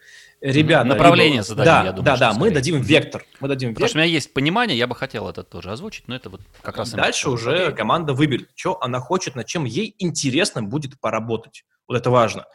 ребята... 0.40 0.84
Направление 0.84 1.42
либо... 1.48 1.64
да, 1.64 1.84
я 1.84 1.92
думаю. 1.92 2.04
Да, 2.04 2.16
да, 2.16 2.32
мы 2.32 2.50
дадим 2.50 2.80
вектор. 2.80 3.24
Мы 3.40 3.48
дадим 3.48 3.70
Потому 3.70 3.84
вектор. 3.84 3.88
что 3.88 3.98
у 3.98 4.00
меня 4.02 4.12
есть 4.12 4.32
понимание, 4.32 4.76
я 4.76 4.86
бы 4.86 4.94
хотел 4.94 5.28
это 5.28 5.42
тоже 5.42 5.70
озвучить, 5.70 6.08
но 6.08 6.16
это 6.16 6.30
вот 6.30 6.40
как 6.62 6.76
раз... 6.76 6.90
Дальше 6.90 7.30
уже 7.30 7.72
команда 7.72 8.12
выберет, 8.14 8.50
что 8.54 8.82
она 8.82 9.00
хочет, 9.00 9.34
над 9.34 9.46
чем 9.46 9.64
ей 9.64 9.94
интересно 9.98 10.62
будет 10.62 10.98
поработать. 11.00 11.64
Вот 11.90 11.96
это 11.96 12.10
важно. 12.10 12.46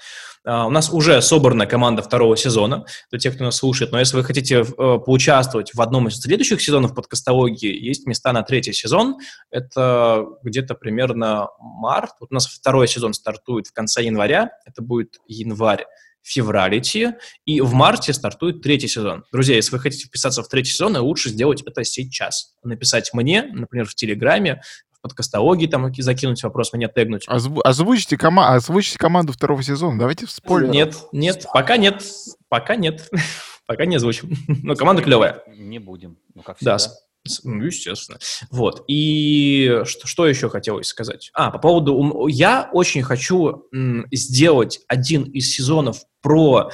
Uh, 0.48 0.68
у 0.68 0.70
нас 0.70 0.90
уже 0.94 1.22
собрана 1.22 1.66
команда 1.66 2.02
второго 2.02 2.38
сезона, 2.38 2.86
для 3.10 3.20
тех, 3.20 3.36
кто 3.36 3.44
нас 3.44 3.58
слушает, 3.58 3.92
но 3.92 4.00
если 4.00 4.16
вы 4.16 4.24
хотите 4.24 4.62
uh, 4.62 5.00
поучаствовать 5.00 5.74
в 5.74 5.82
одном 5.82 6.08
из 6.08 6.22
следующих 6.22 6.62
сезонов 6.62 6.96
подкастологии, 6.96 7.76
есть 7.78 8.08
места 8.08 8.32
на 8.32 8.44
третий 8.44 8.72
сезон, 8.72 9.18
это 9.52 10.26
где-то 10.42 10.76
примерно 10.76 11.50
март, 11.60 12.12
вот 12.22 12.32
у 12.32 12.34
нас 12.34 12.48
второй 12.48 12.88
сезон 12.88 13.14
стартует 13.14 13.68
в 13.68 13.74
конце 13.74 14.04
января, 14.04 14.52
это 14.66 14.82
будет 14.82 15.18
январь 15.28 15.86
февралите, 16.26 17.18
и 17.46 17.62
в 17.62 17.74
марте 17.74 18.12
стартует 18.14 18.62
третий 18.62 18.88
сезон. 18.88 19.24
Друзья, 19.32 19.56
если 19.56 19.72
вы 19.72 19.80
хотите 19.80 20.08
вписаться 20.08 20.42
в 20.44 20.48
третий 20.50 20.72
сезон, 20.72 20.98
лучше 20.98 21.30
сделать 21.30 21.62
это 21.66 21.84
сейчас. 21.84 22.56
Написать 22.64 23.14
мне, 23.14 23.44
например, 23.44 23.86
в 23.86 23.94
Телеграме, 23.96 24.62
в 24.92 25.02
подкастологии 25.02 25.68
там 25.68 25.94
закинуть 25.96 26.42
вопрос, 26.44 26.74
меня 26.74 26.88
тегнуть. 26.88 27.28
Озву- 27.28 27.62
озвучите, 27.64 28.18
кома- 28.18 28.56
озвучите 28.56 28.98
команду 28.98 29.34
второго 29.34 29.62
сезона, 29.62 30.00
давайте 30.00 30.26
вспомним. 30.26 30.72
Нет, 30.72 30.96
нет, 31.12 31.46
пока 31.54 31.78
нет, 31.78 32.04
пока 32.50 32.76
нет, 32.76 33.08
пока 33.68 33.86
не 33.86 33.98
озвучим. 33.98 34.36
Но 34.64 34.76
команда 34.76 35.04
клевая. 35.04 35.44
Не 35.56 35.78
будем, 35.78 36.18
ну 36.34 36.42
как 36.42 36.58
Да, 36.62 36.78
всегда. 36.78 36.80
с- 36.80 37.06
ну, 37.44 37.64
естественно. 37.64 38.20
Вот. 38.52 38.84
И 38.88 39.82
что, 39.86 40.08
что 40.08 40.28
еще 40.28 40.50
хотелось 40.50 40.88
сказать? 40.88 41.32
А, 41.34 41.52
по 41.52 41.60
поводу... 41.60 42.28
Я 42.28 42.70
очень 42.72 43.04
хочу 43.04 43.68
сделать 44.12 44.82
один 44.88 45.24
из 45.24 45.54
сезонов 45.54 46.04
про 46.22 46.72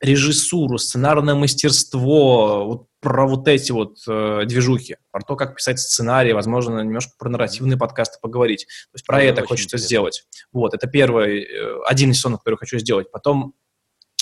режиссуру, 0.00 0.78
сценарное 0.78 1.34
мастерство, 1.34 2.64
вот 2.66 2.86
про 3.00 3.26
вот 3.26 3.46
эти 3.46 3.70
вот 3.70 3.98
э, 4.08 4.42
движухи, 4.46 4.96
про 5.12 5.22
то, 5.22 5.36
как 5.36 5.56
писать 5.56 5.78
сценарий, 5.78 6.32
возможно, 6.32 6.80
немножко 6.80 7.12
про 7.18 7.28
нарративные 7.28 7.78
подкасты 7.78 8.18
поговорить. 8.20 8.66
То 8.66 8.96
есть 8.96 9.06
про 9.06 9.22
это 9.22 9.42
очень 9.42 9.48
хочется 9.48 9.76
интересно. 9.76 9.86
сделать. 9.86 10.24
Вот, 10.52 10.74
это 10.74 10.88
первый, 10.88 11.42
э, 11.42 11.80
один 11.86 12.10
из 12.10 12.16
сезонов, 12.16 12.40
который 12.40 12.56
хочу 12.56 12.78
сделать. 12.78 13.12
Потом 13.12 13.54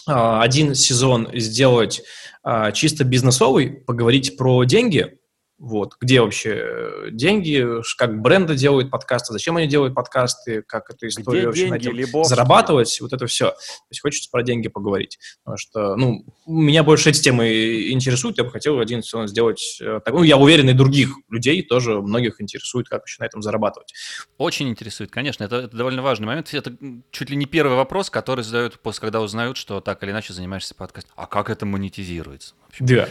а, 0.07 0.43
один 0.43 0.75
сезон 0.75 1.29
сделать 1.35 2.03
а, 2.43 2.73
чисто 2.73 3.05
бизнесовый, 3.05 3.71
поговорить 3.71 4.37
про 4.37 4.65
деньги, 4.65 5.19
вот, 5.61 5.97
где 6.01 6.23
вообще 6.23 6.55
э, 6.57 7.09
деньги, 7.13 7.65
как 7.99 8.21
бренды 8.21 8.57
делают 8.57 8.91
подкасты, 8.91 9.35
зачем 9.35 9.59
они 9.59 9.69
делают 9.69 9.95
подкасты, 9.95 10.63
как 10.63 10.89
эта 10.89 11.07
история 11.07 11.41
Где 11.41 11.47
вообще 11.47 11.69
на 11.69 11.79
деньги, 11.79 11.99
этом 11.99 11.99
Лебовский? 11.99 12.35
зарабатывать, 12.35 12.99
вот 13.03 13.13
это 13.13 13.27
все. 13.27 13.51
То 13.51 13.91
есть 13.91 14.01
хочется 14.01 14.31
про 14.33 14.43
деньги 14.43 14.69
поговорить, 14.69 15.19
потому 15.45 15.59
что, 15.59 15.97
ну, 15.97 16.25
меня 16.47 16.83
больше 16.83 17.11
эти 17.11 17.21
темы 17.21 17.91
интересуют, 17.91 18.39
я 18.39 18.45
бы 18.45 18.51
хотел 18.51 18.81
один 18.81 19.03
сезон 19.03 19.29
сделать, 19.29 19.79
э, 19.83 20.01
так, 20.03 20.15
ну, 20.15 20.23
я 20.23 20.39
уверен, 20.39 20.71
и 20.71 20.73
других 20.73 21.11
людей 21.29 21.63
тоже 21.63 22.01
многих 22.01 22.41
интересует, 22.41 22.89
как 22.89 23.03
вообще 23.03 23.19
на 23.21 23.27
этом 23.27 23.43
зарабатывать. 23.43 23.93
Очень 24.39 24.71
интересует, 24.71 25.11
конечно, 25.11 25.45
это, 25.45 25.57
это 25.57 25.77
довольно 25.77 26.01
важный 26.01 26.27
момент. 26.27 26.55
Это 26.55 26.75
чуть 27.11 27.29
ли 27.29 27.37
не 27.37 27.45
первый 27.45 27.77
вопрос, 27.77 28.09
который 28.09 28.45
задают 28.45 28.81
после, 28.81 29.03
когда 29.03 29.21
узнают, 29.21 29.59
что 29.59 29.83
так 29.83 30.03
или 30.03 30.11
иначе 30.11 30.33
занимаешься 30.33 30.75
подкастом. 30.75 31.13
А 31.17 31.27
как 31.27 31.51
это 31.51 31.67
монетизируется? 31.67 32.55
вообще? 32.63 32.85
Да. 32.85 33.09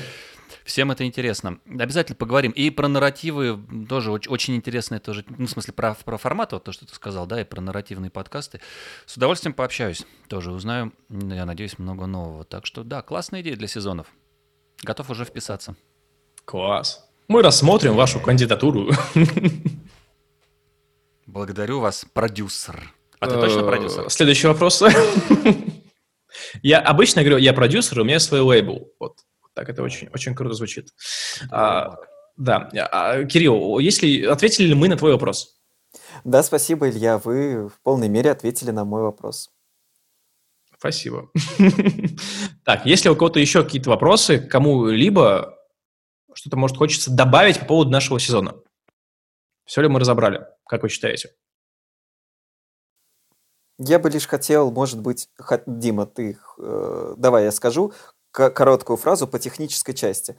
Всем 0.69 0.91
это 0.91 1.03
интересно. 1.03 1.57
Обязательно 1.67 2.15
поговорим. 2.15 2.51
И 2.51 2.69
про 2.69 2.87
нарративы 2.87 3.59
тоже 3.89 4.11
оч- 4.11 4.29
очень 4.29 4.55
интересно, 4.55 4.99
тоже, 4.99 5.25
ну, 5.27 5.47
в 5.47 5.49
смысле, 5.49 5.73
про, 5.73 5.95
про 5.95 6.17
формат, 6.19 6.51
вот 6.53 6.63
то, 6.63 6.71
что 6.71 6.85
ты 6.85 6.93
сказал, 6.93 7.25
да, 7.25 7.41
и 7.41 7.43
про 7.43 7.59
нарративные 7.59 8.11
подкасты. 8.11 8.61
С 9.07 9.17
удовольствием 9.17 9.55
пообщаюсь. 9.55 10.05
Тоже 10.27 10.51
узнаю, 10.51 10.93
я 11.09 11.45
надеюсь, 11.45 11.79
много 11.79 12.05
нового. 12.05 12.43
Так 12.43 12.67
что, 12.67 12.83
да, 12.83 13.01
классная 13.01 13.41
идея 13.41 13.55
для 13.55 13.67
сезонов. 13.67 14.05
Готов 14.83 15.09
уже 15.09 15.25
вписаться. 15.25 15.75
Класс. 16.45 17.03
Мы 17.27 17.41
рассмотрим 17.41 17.95
вашу 17.95 18.19
кандидатуру. 18.19 18.91
Благодарю 21.25 21.79
вас, 21.79 22.05
продюсер. 22.13 22.93
А 23.19 23.25
ты 23.25 23.39
точно 23.39 23.61
Э, 23.61 23.65
продюсер? 23.65 24.07
Следующий 24.11 24.45
вопрос. 24.45 24.83
Я 26.61 26.79
обычно 26.79 27.23
говорю, 27.23 27.37
я 27.37 27.53
продюсер, 27.53 27.99
у 27.99 28.03
меня 28.03 28.19
свой 28.19 28.41
лейбл. 28.41 28.91
Вот 28.99 29.17
так 29.59 29.67
это 29.67 29.83
очень, 29.83 30.07
очень 30.13 30.33
круто 30.35 30.55
звучит. 30.55 30.93
А, 31.51 31.97
Да. 32.37 32.69
А, 32.91 33.25
Кирилл, 33.25 33.79
если 33.79 34.23
ответили 34.23 34.67
ли 34.67 34.73
мы 34.73 34.87
на 34.87 34.95
твой 34.95 35.11
вопрос? 35.11 35.59
Да, 36.23 36.43
спасибо, 36.43 36.89
Илья, 36.89 37.17
вы 37.17 37.67
в 37.67 37.81
полной 37.81 38.07
мере 38.07 38.31
ответили 38.31 38.71
на 38.71 38.85
мой 38.85 39.01
вопрос. 39.01 39.51
Спасибо. 40.77 41.29
Так, 42.63 42.85
если 42.85 43.09
у 43.09 43.15
кого-то 43.15 43.39
еще 43.39 43.63
какие-то 43.63 43.89
вопросы, 43.89 44.39
кому-либо 44.39 45.57
что-то, 46.33 46.55
может, 46.55 46.77
хочется 46.77 47.11
добавить 47.11 47.59
по 47.59 47.65
поводу 47.65 47.89
нашего 47.89 48.19
сезона? 48.19 48.55
Все 49.65 49.81
ли 49.81 49.87
мы 49.87 49.99
разобрали? 49.99 50.45
Как 50.65 50.83
вы 50.83 50.89
считаете? 50.89 51.31
Я 53.79 53.97
бы 53.97 54.09
лишь 54.09 54.27
хотел, 54.27 54.71
может 54.71 55.01
быть, 55.01 55.29
Дима, 55.65 56.05
ты, 56.05 56.37
э, 56.59 57.15
давай 57.17 57.45
я 57.45 57.51
скажу 57.51 57.93
короткую 58.31 58.97
фразу 58.97 59.27
по 59.27 59.39
технической 59.39 59.93
части. 59.93 60.35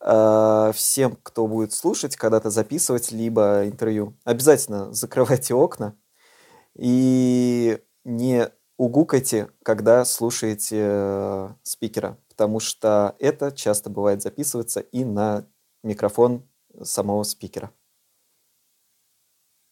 Э, 0.00 0.72
всем, 0.74 1.16
кто 1.22 1.46
будет 1.46 1.72
слушать, 1.72 2.16
когда-то 2.16 2.50
записывать, 2.50 3.12
либо 3.12 3.66
интервью, 3.66 4.16
обязательно 4.24 4.92
закрывайте 4.92 5.54
окна 5.54 5.96
и 6.74 7.78
не 8.04 8.48
угукайте, 8.76 9.50
когда 9.62 10.04
слушаете 10.04 10.78
э, 10.80 11.48
спикера, 11.62 12.18
потому 12.28 12.58
что 12.58 13.14
это 13.18 13.52
часто 13.52 13.90
бывает 13.90 14.22
записывается 14.22 14.80
и 14.80 15.04
на 15.04 15.46
микрофон 15.82 16.48
самого 16.82 17.22
спикера. 17.22 17.70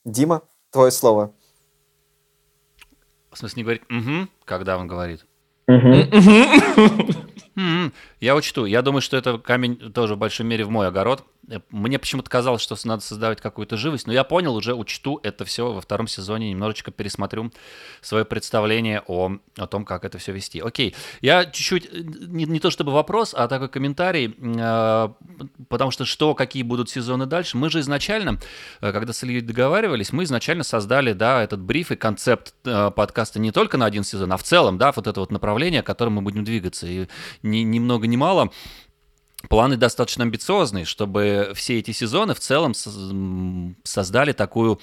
Дима, 0.05 0.43
твое 0.71 0.91
слово. 0.91 1.35
В 3.31 3.39
смысле, 3.39 3.57
не 3.57 3.63
говорит 3.65 3.83
«угу», 3.91 4.29
когда 4.45 4.79
он 4.79 4.87
говорит. 4.87 5.27
Мгм. 5.67 6.11
М, 7.61 7.93
Я 8.21 8.35
учту. 8.37 8.65
Я 8.65 8.83
думаю, 8.83 9.03
что 9.03 9.17
это 9.17 9.39
камень 9.39 9.77
тоже 9.93 10.15
в 10.15 10.19
большой 10.19 10.47
мере 10.47 10.65
в 10.65 10.71
мой 10.71 10.89
огород. 10.89 11.25
Мне 11.71 11.99
почему-то 11.99 12.31
казалось, 12.31 12.63
что 12.63 12.77
надо 12.85 13.03
создавать 13.03 13.41
какую-то 13.41 13.77
живость, 13.77 14.07
но 14.07 14.13
я 14.13 14.25
понял, 14.25 14.55
уже 14.55 14.75
учту 14.75 15.21
это 15.23 15.45
все 15.45 15.73
во 15.73 15.81
втором 15.81 16.07
сезоне, 16.07 16.51
немножечко 16.51 16.91
пересмотрю 16.91 17.53
свое 18.01 18.25
представление 18.25 19.03
о, 19.07 19.39
о 19.57 19.67
том, 19.67 19.85
как 19.85 20.05
это 20.05 20.19
все 20.19 20.33
вести. 20.33 20.61
Окей, 20.61 20.95
я 21.21 21.45
чуть-чуть, 21.45 21.87
э, 21.87 21.89
не, 21.93 22.45
не 22.45 22.61
то 22.61 22.71
чтобы 22.71 22.93
вопрос, 22.93 23.35
а 23.37 23.49
такой 23.49 23.69
комментарий, 23.69 24.35
э, 24.39 25.09
потому 25.69 25.91
что 25.91 26.05
что, 26.05 26.35
какие 26.35 26.63
будут 26.63 26.89
сезоны 26.89 27.27
дальше. 27.27 27.57
Мы 27.57 27.71
же 27.71 27.81
изначально, 27.81 28.39
э, 28.81 28.93
когда 28.93 29.13
с 29.13 29.23
Ильей 29.25 29.41
договаривались, 29.41 30.13
мы 30.13 30.25
изначально 30.25 30.65
создали, 30.65 31.13
да, 31.13 31.43
этот 31.43 31.61
бриф 31.61 31.91
и 31.91 31.97
концепт 31.97 32.55
э, 32.65 32.91
подкаста 32.91 33.41
не 33.41 33.53
только 33.53 33.77
на 33.77 33.87
один 33.87 34.05
сезон, 34.05 34.33
а 34.33 34.37
в 34.37 34.43
целом, 34.43 34.79
да, 34.79 34.93
вот 34.93 35.07
это 35.07 35.21
вот 35.21 35.33
направление, 35.33 35.83
которым 35.83 36.15
мы 36.15 36.23
будем 36.23 36.45
двигаться. 36.45 36.87
И 36.87 37.07
ни, 37.43 37.59
ни 37.59 37.79
много 37.79 38.07
ни 38.07 38.17
мало 38.17 38.51
планы 39.49 39.77
достаточно 39.77 40.25
амбициозные, 40.25 40.85
чтобы 40.85 41.53
все 41.55 41.79
эти 41.79 41.93
сезоны 41.93 42.35
в 42.35 42.41
целом 42.41 42.75
создали 43.85 44.33
такую, 44.33 44.81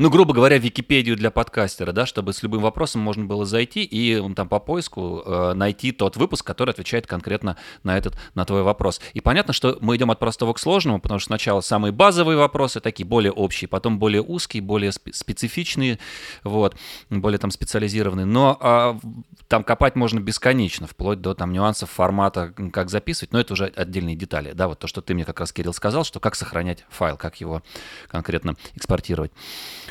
ну, 0.00 0.08
грубо 0.08 0.32
говоря, 0.32 0.56
Википедию 0.56 1.14
для 1.14 1.30
подкастера, 1.30 1.92
да, 1.92 2.06
чтобы 2.06 2.32
с 2.32 2.42
любым 2.42 2.62
вопросом 2.62 3.02
можно 3.02 3.26
было 3.26 3.44
зайти 3.44 3.84
и 3.84 4.14
м, 4.14 4.34
там 4.34 4.48
по 4.48 4.58
поиску 4.58 5.22
э, 5.26 5.52
найти 5.52 5.92
тот 5.92 6.16
выпуск, 6.16 6.46
который 6.46 6.70
отвечает 6.70 7.06
конкретно 7.06 7.58
на 7.82 7.98
этот, 7.98 8.16
на 8.34 8.46
твой 8.46 8.62
вопрос. 8.62 8.98
И 9.12 9.20
понятно, 9.20 9.52
что 9.52 9.76
мы 9.82 9.96
идем 9.96 10.10
от 10.10 10.18
простого 10.18 10.54
к 10.54 10.58
сложному, 10.58 11.00
потому 11.02 11.18
что 11.18 11.26
сначала 11.26 11.60
самые 11.60 11.92
базовые 11.92 12.38
вопросы, 12.38 12.80
такие 12.80 13.06
более 13.06 13.30
общие, 13.30 13.68
потом 13.68 13.98
более 13.98 14.22
узкие, 14.22 14.62
более 14.62 14.90
спе- 14.90 15.12
специфичные, 15.12 15.98
вот, 16.44 16.76
более 17.10 17.36
там 17.38 17.50
специализированные. 17.50 18.24
Но 18.24 18.58
в- 19.02 19.22
там 19.48 19.62
копать 19.64 19.96
можно 19.96 20.18
бесконечно, 20.18 20.86
вплоть 20.86 21.20
до 21.20 21.34
там 21.34 21.52
нюансов 21.52 21.90
формата, 21.90 22.54
как 22.72 22.88
записывать, 22.88 23.34
но 23.34 23.40
это 23.40 23.52
уже 23.52 23.66
отдельные 23.66 24.16
детали, 24.16 24.52
да, 24.52 24.66
вот 24.66 24.78
то, 24.78 24.86
что 24.86 25.02
ты 25.02 25.12
мне 25.12 25.26
как 25.26 25.40
раз, 25.40 25.52
Кирилл, 25.52 25.74
сказал, 25.74 26.04
что 26.04 26.20
как 26.20 26.36
сохранять 26.36 26.86
файл, 26.88 27.18
как 27.18 27.38
его 27.42 27.62
конкретно 28.08 28.56
экспортировать. 28.74 29.30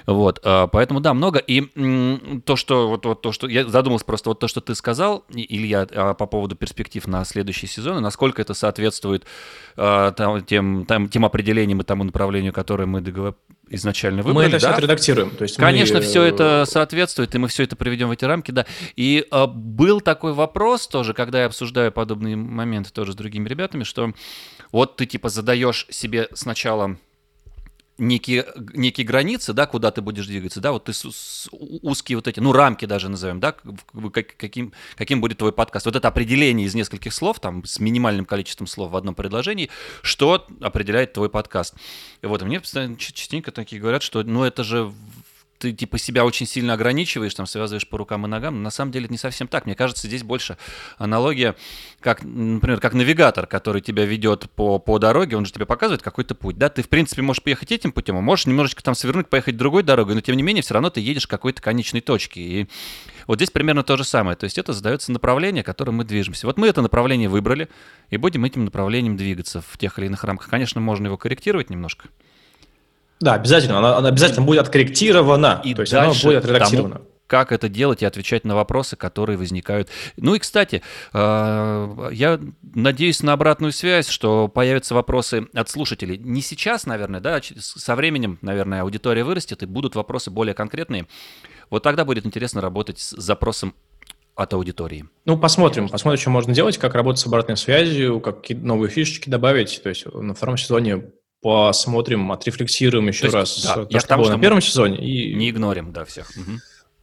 Вот, 0.06 0.40
а, 0.44 0.68
поэтому 0.68 1.00
да, 1.00 1.14
много. 1.14 1.40
И 1.40 1.62
то, 2.46 2.56
что 2.56 2.90
вот, 2.90 3.06
вот 3.06 3.22
то, 3.22 3.32
что 3.32 3.48
я 3.48 3.68
задумался 3.68 4.06
просто 4.06 4.30
вот 4.30 4.40
то, 4.40 4.48
что 4.48 4.62
ты 4.62 4.76
сказал, 4.76 5.26
Илья, 5.30 5.88
а, 5.92 6.14
по 6.14 6.26
поводу 6.26 6.56
перспектив 6.56 7.06
на 7.08 7.24
следующий 7.26 7.68
сезон, 7.68 7.98
и 7.98 8.02
насколько 8.02 8.42
это 8.42 8.54
соответствует 8.54 9.26
а, 9.76 10.12
там, 10.12 10.44
тем, 10.44 10.86
там, 10.86 11.10
тем 11.10 11.26
определениям 11.26 11.82
и 11.82 11.84
тому 11.84 12.04
направлению, 12.04 12.54
которое 12.54 12.86
мы 12.86 13.02
договор- 13.02 13.36
изначально 13.70 14.24
выбрали. 14.24 14.48
Мы 14.48 14.50
это 14.50 14.58
все 14.58 14.70
да? 14.70 14.76
отредактируем. 14.76 15.30
То 15.32 15.44
есть 15.44 15.58
мы, 15.58 15.64
Конечно, 15.64 16.02
все 16.02 16.24
э, 16.24 16.30
это 16.30 16.66
соответствует, 16.68 17.34
и 17.36 17.38
мы 17.38 17.48
все 17.48 17.64
это 17.64 17.76
приведем 17.76 18.08
в 18.08 18.12
эти 18.12 18.26
рамки, 18.26 18.52
да. 18.52 18.66
И 18.96 19.26
был 19.48 20.02
такой 20.02 20.34
вопрос 20.34 20.88
тоже, 20.88 21.14
когда 21.14 21.42
я 21.42 21.46
обсуждаю 21.46 21.92
подобные 21.92 22.36
моменты 22.36 22.92
тоже 22.92 23.14
с 23.14 23.16
другими 23.16 23.48
ребятами, 23.48 23.84
что 23.84 24.12
вот 24.72 24.96
ты 24.98 25.06
типа 25.06 25.30
задаешь 25.30 25.86
себе 25.90 26.30
сначала 26.34 26.98
некие, 28.00 28.46
некие 28.74 29.06
границы, 29.06 29.54
да, 29.54 29.66
куда 29.66 29.92
ты 29.92 30.02
будешь 30.02 30.26
двигаться, 30.26 30.60
да, 30.62 30.72
вот 30.72 30.86
ты 30.86 30.94
с- 30.94 31.12
с- 31.12 31.50
узкие 31.52 32.18
вот 32.18 32.28
эти, 32.28 32.40
ну, 32.40 32.52
рамки 32.52 32.86
даже 32.86 33.10
назовем, 33.10 33.40
да, 33.40 33.56
как- 34.14 34.36
каким, 34.38 34.74
каким 34.96 35.22
будет 35.22 35.38
твой 35.38 35.52
подкаст. 35.52 35.86
Вот 35.86 35.96
это 35.96 36.08
определение 36.08 36.66
из 36.66 36.76
нескольких 36.76 37.14
слов, 37.14 37.40
там, 37.40 37.64
с 37.66 37.80
минимальным 37.80 38.26
количеством 38.26 38.68
слов 38.68 38.92
в 38.92 38.96
одном 38.96 39.16
предложении, 39.16 39.70
что 40.02 40.48
определяет 40.62 41.14
твой 41.14 41.30
подкаст. 41.30 41.76
И 42.22 42.26
вот, 42.26 42.42
мне 42.42 42.62
частенько 42.98 43.52
такие 43.52 43.82
говорят, 43.82 44.02
что, 44.02 44.24
ну, 44.24 44.44
это 44.44 44.64
же 44.64 44.92
ты 45.60 45.74
типа 45.74 45.98
себя 45.98 46.26
очень 46.26 46.46
сильно 46.46 46.74
ограничиваешь, 46.74 47.34
там 47.34 47.46
связываешь 47.46 47.88
по 47.88 47.98
рукам 47.98 48.26
и 48.26 48.30
ногам. 48.30 48.56
Но 48.56 48.62
на 48.62 48.70
самом 48.72 48.92
деле 48.92 49.06
это 49.06 49.14
не 49.14 49.18
совсем 49.18 49.48
так. 49.48 49.66
Мне 49.66 49.76
кажется, 49.76 50.08
здесь 50.08 50.24
больше 50.24 50.58
аналогия, 50.98 51.56
как, 52.00 52.24
например, 52.24 52.80
как 52.80 52.94
навигатор, 52.94 53.46
который 53.46 53.82
тебя 53.82 54.06
ведет 54.06 54.50
по, 54.52 54.80
по 54.80 54.98
дороге, 55.00 55.36
он 55.36 55.46
же 55.46 55.52
тебе 55.52 55.66
показывает 55.66 56.02
какой-то 56.02 56.34
путь. 56.34 56.58
Да, 56.58 56.70
ты 56.70 56.82
в 56.82 56.90
принципе 56.90 57.22
можешь 57.22 57.44
поехать 57.44 57.72
этим 57.72 57.92
путем, 57.92 58.18
а 58.18 58.22
можешь 58.22 58.48
немножечко 58.48 58.82
там 58.82 58.96
свернуть, 58.96 59.28
поехать 59.28 59.58
другой 59.58 59.84
дорогой, 59.84 60.16
но 60.16 60.22
тем 60.22 60.38
не 60.38 60.44
менее 60.44 60.64
все 60.64 60.74
равно 60.74 60.90
ты 60.90 61.02
едешь 61.02 61.28
к 61.28 61.30
какой-то 61.30 61.62
конечной 61.62 62.02
точке. 62.02 62.42
И 62.42 62.68
вот 63.28 63.36
здесь 63.36 63.52
примерно 63.52 63.84
то 63.84 63.98
же 63.98 64.06
самое. 64.06 64.38
То 64.38 64.46
есть 64.46 64.58
это 64.58 64.72
задается 64.72 65.12
направление, 65.12 65.64
которым 65.64 65.96
мы 65.96 66.06
движемся. 66.06 66.48
Вот 66.48 66.58
мы 66.58 66.68
это 66.68 66.82
направление 66.82 67.28
выбрали 67.28 67.68
и 68.10 68.18
будем 68.18 68.46
этим 68.46 68.64
направлением 68.64 69.18
двигаться 69.18 69.62
в 69.62 69.78
тех 69.78 70.00
или 70.00 70.06
иных 70.06 70.24
рамках. 70.24 70.50
Конечно, 70.50 70.80
можно 70.80 71.08
его 71.08 71.18
корректировать 71.18 71.70
немножко. 71.70 72.08
Да, 73.20 73.34
обязательно. 73.34 73.80
Она, 73.80 73.98
она 73.98 74.10
обязательно 74.10 74.46
будет 74.46 74.62
откорректирована. 74.62 75.62
И 75.64 75.74
то 75.74 75.82
есть 75.82 75.94
дальше 75.94 76.28
она 76.28 76.34
будет 76.34 76.44
отредактирована. 76.46 76.96
Тому, 76.96 77.10
как 77.30 77.52
это 77.52 77.70
делать 77.70 78.02
и 78.02 78.06
отвечать 78.06 78.44
на 78.44 78.56
вопросы, 78.56 78.96
которые 78.96 79.38
возникают. 79.38 79.88
Ну 80.18 80.34
и, 80.34 80.40
кстати, 80.40 80.82
э, 81.14 82.10
я 82.12 82.40
надеюсь 82.74 83.22
на 83.22 83.34
обратную 83.34 83.72
связь, 83.72 84.10
что 84.10 84.48
появятся 84.48 84.96
вопросы 84.96 85.48
от 85.54 85.70
слушателей. 85.70 86.18
Не 86.18 86.42
сейчас, 86.42 86.88
наверное, 86.88 87.20
да, 87.20 87.40
со 87.60 87.96
временем, 87.96 88.40
наверное, 88.42 88.82
аудитория 88.82 89.24
вырастет, 89.24 89.62
и 89.62 89.68
будут 89.68 89.96
вопросы 89.96 90.32
более 90.32 90.56
конкретные. 90.56 91.06
Вот 91.70 91.84
тогда 91.84 92.04
будет 92.04 92.26
интересно 92.26 92.62
работать 92.62 93.00
с 93.00 93.12
запросом 93.12 93.76
от 94.34 94.54
аудитории. 94.54 95.06
Ну, 95.26 95.38
посмотрим, 95.38 95.88
посмотрим, 95.88 96.20
что 96.20 96.30
можно 96.32 96.54
делать, 96.54 96.80
как 96.80 96.96
работать 96.96 97.22
с 97.22 97.28
обратной 97.28 97.58
связью, 97.58 98.22
как 98.22 98.42
какие 98.42 98.58
новые 98.58 98.90
фишечки 98.90 99.30
добавить. 99.30 99.84
То 99.84 99.90
есть 99.90 100.06
на 100.12 100.34
втором 100.34 100.58
сезоне 100.58 101.12
посмотрим, 101.42 102.32
отрефлексируем 102.32 103.08
еще 103.08 103.26
есть, 103.26 103.36
раз 103.36 103.64
да, 103.64 103.74
то, 103.76 103.88
я 103.90 104.00
что 104.00 104.10
тому, 104.10 104.24
было 104.24 104.34
на 104.34 104.40
первом 104.40 104.62
сезоне. 104.62 104.98
И 104.98 105.34
не 105.36 105.50
игнорим, 105.50 105.92
да, 105.92 106.06
всех. 106.06 106.30
Угу. 106.32 106.60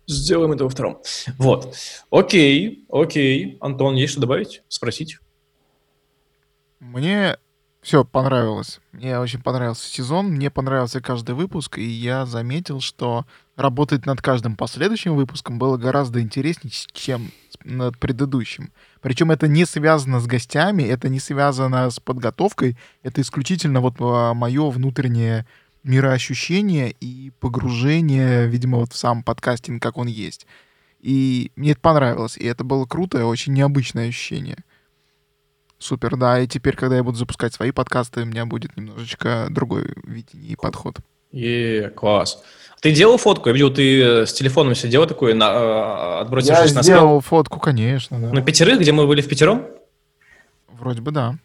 Сделаем 0.07 0.53
это 0.53 0.64
во 0.64 0.70
втором. 0.70 1.03
Вот. 1.39 1.74
Окей, 2.11 2.84
окей. 2.91 3.59
Антон, 3.61 3.97
есть 3.97 4.12
что 4.12 4.20
добавить? 4.20 4.62
Спросить? 4.68 5.18
Мне 6.78 7.39
все 7.87 8.05
понравилось. 8.05 8.80
Мне 8.93 9.18
очень 9.18 9.41
понравился 9.41 9.89
сезон, 9.89 10.26
мне 10.26 10.51
понравился 10.51 11.01
каждый 11.01 11.34
выпуск, 11.34 11.78
и 11.78 11.84
я 11.84 12.26
заметил, 12.26 12.80
что 12.80 13.26
работать 13.55 14.07
над 14.07 14.20
каждым 14.20 14.57
последующим 14.57 15.14
выпуском 15.14 15.59
было 15.59 15.76
гораздо 15.76 16.20
интереснее, 16.20 16.72
чем 16.93 17.30
над 17.66 17.98
предыдущим. 17.98 18.72
Причем 19.00 19.30
это 19.30 19.48
не 19.48 19.64
связано 19.66 20.20
с 20.20 20.26
гостями, 20.26 20.82
это 20.82 21.08
не 21.08 21.20
связано 21.20 21.90
с 21.90 22.00
подготовкой, 22.00 22.76
это 23.02 23.20
исключительно 23.20 23.80
вот 23.80 23.96
а, 24.00 24.34
мое 24.34 24.70
внутреннее 24.70 25.46
мироощущение 25.82 26.94
и 27.00 27.32
погружение, 27.38 28.46
видимо, 28.48 28.78
вот 28.78 28.92
в 28.92 28.96
сам 28.96 29.22
подкастинг, 29.22 29.82
как 29.82 29.98
он 29.98 30.06
есть. 30.06 30.46
И 31.00 31.52
мне 31.56 31.72
это 31.72 31.80
понравилось, 31.80 32.36
и 32.36 32.44
это 32.44 32.64
было 32.64 32.86
круто, 32.86 33.24
очень 33.26 33.52
необычное 33.52 34.08
ощущение. 34.08 34.58
Супер, 35.78 36.16
да, 36.16 36.40
и 36.40 36.48
теперь, 36.48 36.74
когда 36.74 36.96
я 36.96 37.04
буду 37.04 37.18
запускать 37.18 37.54
свои 37.54 37.70
подкасты, 37.70 38.22
у 38.22 38.24
меня 38.24 38.46
будет 38.46 38.76
немножечко 38.76 39.46
другой 39.50 39.92
видение 40.04 40.52
и 40.52 40.56
подход. 40.56 40.98
Е, 41.32 41.90
класс. 41.90 42.42
Ты 42.80 42.92
делал 42.92 43.16
фотку? 43.16 43.48
Я 43.48 43.54
видел, 43.54 43.72
ты 43.72 44.02
э, 44.02 44.26
с 44.26 44.32
телефоном 44.32 44.74
сидел 44.74 45.06
такой, 45.06 45.34
на, 45.34 45.50
э, 45.50 46.20
отбросившись 46.20 46.74
на 46.74 46.78
Я 46.78 46.82
сделал 46.82 47.20
фотку, 47.20 47.58
конечно, 47.58 48.18
да. 48.20 48.32
На 48.32 48.42
пятерых, 48.42 48.80
где 48.80 48.92
мы 48.92 49.06
были 49.06 49.22
в 49.22 49.28
пятером? 49.28 49.66
Вроде 50.68 51.00
бы 51.00 51.10
да. 51.10 51.36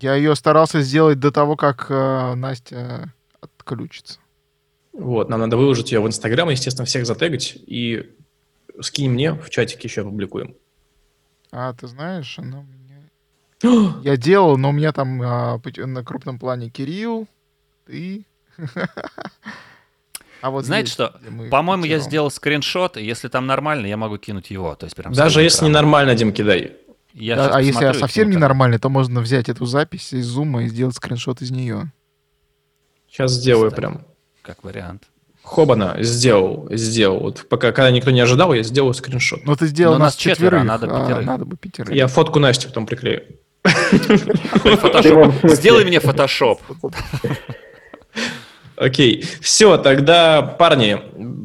Я 0.00 0.14
ее 0.14 0.34
старался 0.34 0.82
сделать 0.82 1.20
до 1.20 1.30
того, 1.30 1.56
как 1.56 1.86
э, 1.88 2.34
Настя 2.34 3.12
отключится. 3.40 4.18
Вот, 4.92 5.28
нам 5.28 5.40
надо 5.40 5.56
выложить 5.56 5.92
ее 5.92 6.00
в 6.00 6.06
Инстаграм, 6.06 6.48
естественно, 6.48 6.86
всех 6.86 7.06
затегать 7.06 7.56
и 7.66 8.14
скинь 8.80 9.10
мне, 9.10 9.32
в 9.32 9.50
чатике 9.50 9.88
еще 9.88 10.02
опубликуем. 10.02 10.54
А, 11.50 11.72
ты 11.72 11.86
знаешь, 11.86 12.38
она 12.38 12.60
у 12.60 12.64
меня... 12.64 14.00
Я 14.02 14.16
делал, 14.16 14.56
но 14.58 14.70
у 14.70 14.72
меня 14.72 14.92
там 14.92 15.22
а, 15.22 15.60
на 15.76 16.04
крупном 16.04 16.38
плане 16.38 16.70
Кирилл, 16.70 17.26
ты... 17.86 18.24
А 20.44 20.50
вот 20.50 20.66
Знаете 20.66 20.92
что? 20.92 21.18
По-моему, 21.50 21.86
я 21.86 21.98
сделал 22.00 22.30
скриншот, 22.30 22.98
и 22.98 23.02
если 23.02 23.28
там 23.28 23.46
нормально, 23.46 23.86
я 23.86 23.96
могу 23.96 24.18
кинуть 24.18 24.50
его. 24.50 24.74
То 24.74 24.84
есть 24.84 24.94
прям 24.94 25.14
Даже 25.14 25.40
если 25.40 25.64
ненормально, 25.64 26.14
Дим, 26.14 26.34
кидай. 26.34 26.74
Я 27.14 27.36
да, 27.36 27.48
а 27.48 27.62
если 27.62 27.92
совсем 27.92 28.28
ненормально, 28.28 28.78
то 28.78 28.90
можно 28.90 29.22
взять 29.22 29.48
эту 29.48 29.64
запись 29.64 30.12
из 30.12 30.26
зума 30.26 30.64
и 30.64 30.68
сделать 30.68 30.96
скриншот 30.96 31.40
из 31.40 31.50
нее. 31.50 31.90
Сейчас 33.08 33.32
сделаю 33.32 33.70
Кстати, 33.70 33.80
прям. 33.80 34.04
Как 34.42 34.64
вариант. 34.64 35.04
Хобана, 35.42 35.96
сделал, 36.00 36.68
сделал. 36.72 37.20
Вот 37.20 37.46
пока, 37.48 37.72
когда 37.72 37.90
никто 37.90 38.10
не 38.10 38.20
ожидал, 38.20 38.52
я 38.52 38.62
сделаю 38.64 38.92
скриншот. 38.92 39.46
Но 39.46 39.52
ну, 39.52 39.56
ты 39.56 39.66
сделал 39.68 39.94
Но 39.94 40.00
нас 40.00 40.14
четверо, 40.14 40.60
а 40.60 40.64
надо 40.64 40.88
а, 40.90 41.22
надо 41.22 41.46
бы 41.46 41.56
пятерых. 41.56 41.94
Я 41.94 42.06
фотку 42.06 42.38
Насти 42.38 42.66
потом 42.66 42.84
приклею. 42.84 43.24
Сделай 45.44 45.86
мне 45.86 46.00
фотошоп. 46.00 46.60
Окей. 48.76 49.22
Все, 49.40 49.78
тогда, 49.78 50.42
парни, 50.42 51.00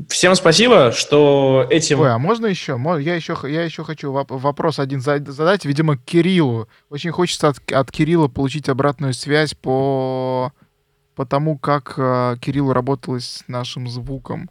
всем 0.09 0.35
спасибо, 0.35 0.91
что 0.91 1.67
этим... 1.69 1.99
Ой, 1.99 2.11
а 2.11 2.17
можно 2.17 2.47
еще? 2.47 2.79
Я 2.99 3.15
еще, 3.15 3.37
я 3.43 3.63
еще 3.63 3.83
хочу 3.83 4.11
вопрос 4.11 4.79
один 4.79 5.01
задать, 5.01 5.65
видимо, 5.65 5.97
Кириллу. 5.97 6.67
Очень 6.89 7.11
хочется 7.11 7.49
от, 7.49 7.71
от 7.71 7.91
Кирилла 7.91 8.27
получить 8.27 8.69
обратную 8.69 9.13
связь 9.13 9.53
по, 9.53 10.51
по 11.15 11.25
тому, 11.25 11.57
как 11.57 11.97
uh, 11.97 12.37
Кириллу 12.39 12.73
работалось 12.73 13.25
с 13.25 13.47
нашим 13.47 13.87
звуком. 13.87 14.49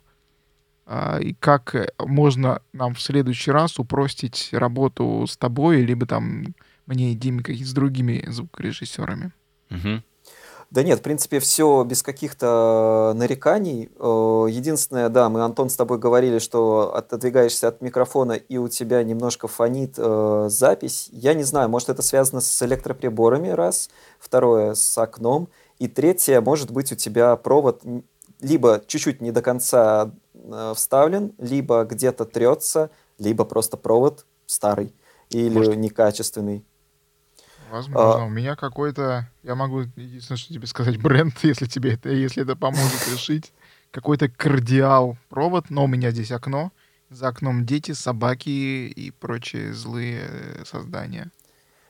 Uh, 0.87 1.23
и 1.23 1.35
как 1.35 1.75
можно 1.99 2.63
нам 2.73 2.95
в 2.95 3.01
следующий 3.01 3.51
раз 3.51 3.79
упростить 3.79 4.51
работу 4.53 5.27
с 5.29 5.37
тобой, 5.37 5.83
либо 5.83 6.07
там 6.07 6.55
мне 6.87 7.13
и 7.13 7.15
Диме, 7.15 7.43
как 7.43 7.57
и 7.57 7.65
с 7.65 7.73
другими 7.73 8.25
звукорежиссерами. 8.27 9.33
Угу. 9.71 10.03
Да 10.71 10.83
нет, 10.83 10.99
в 10.99 11.03
принципе, 11.03 11.41
все 11.41 11.83
без 11.85 12.03
каких-то 12.03 13.15
нареканий. 13.17 13.91
Э, 13.99 14.47
единственное, 14.51 15.09
да, 15.09 15.31
мы, 15.31 15.43
Антон, 15.43 15.71
с 15.71 15.77
тобой 15.77 15.99
говорили, 15.99 16.39
что 16.39 16.95
отодвигаешься 16.95 17.69
от 17.69 17.81
микрофона, 17.81 18.33
и 18.33 18.59
у 18.59 18.69
тебя 18.69 19.03
немножко 19.03 19.49
фонит 19.49 19.95
э, 19.97 20.47
запись. 20.51 21.09
Я 21.11 21.33
не 21.33 21.45
знаю, 21.45 21.71
может, 21.71 21.89
это 21.89 22.03
связано 22.03 22.43
с 22.43 22.63
электроприборами, 22.63 23.49
раз. 23.49 23.89
Второе, 24.19 24.75
с 24.75 24.99
окном. 24.99 25.49
И 25.79 25.89
третье, 25.89 26.41
может 26.43 26.71
быть, 26.71 26.93
у 26.93 26.97
тебя 26.97 27.35
провод 27.37 27.83
либо 28.41 28.83
чуть-чуть 28.87 29.23
не 29.23 29.33
до 29.33 29.41
конца 29.41 30.13
э, 30.35 30.73
вставлен, 30.77 31.33
либо 31.39 31.85
где-то 31.85 32.27
трется, 32.27 32.91
либо 33.19 33.45
просто 33.45 33.77
провод 33.79 34.27
старый 34.47 34.95
или 35.31 35.57
может... 35.57 35.77
некачественный. 35.77 36.65
Возможно, 37.71 38.23
а... 38.23 38.27
у 38.27 38.29
меня 38.29 38.57
какой-то, 38.57 39.29
я 39.43 39.55
могу 39.55 39.81
единственное, 39.97 40.39
что 40.39 40.53
тебе 40.53 40.67
сказать, 40.67 41.01
бренд, 41.01 41.35
если 41.43 41.67
тебе 41.67 41.95
это, 41.95 42.11
если 42.11 42.43
это 42.43 42.57
поможет 42.57 43.09
решить, 43.13 43.53
какой-то 43.91 44.29
кардиал 44.29 45.17
провод, 45.29 45.71
но 45.71 45.85
у 45.85 45.87
меня 45.87 46.11
здесь 46.11 46.33
окно, 46.33 46.73
за 47.11 47.29
окном 47.29 47.65
дети, 47.65 47.93
собаки 47.93 48.49
и 48.49 49.11
прочие 49.11 49.73
злые 49.73 50.21
э, 50.29 50.65
создания. 50.65 51.31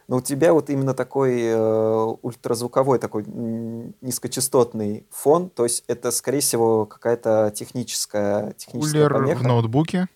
Но 0.07 0.17
у 0.17 0.21
тебя 0.23 0.55
вот 0.55 0.71
именно 0.71 0.95
такой 0.95 1.43
э, 1.43 2.15
ультразвуковой, 2.23 2.99
такой 2.99 3.25
низкочастотный 3.27 5.07
фон, 5.11 5.51
то 5.51 5.65
есть 5.65 5.85
это, 5.87 6.11
скорее 6.13 6.41
всего, 6.41 6.87
какая-то 6.87 7.53
техническая, 7.55 8.55
техническая 8.55 9.07
Кулер 9.07 9.13
помеха. 9.13 9.39
в 9.39 9.43
ноутбуке. 9.43 10.09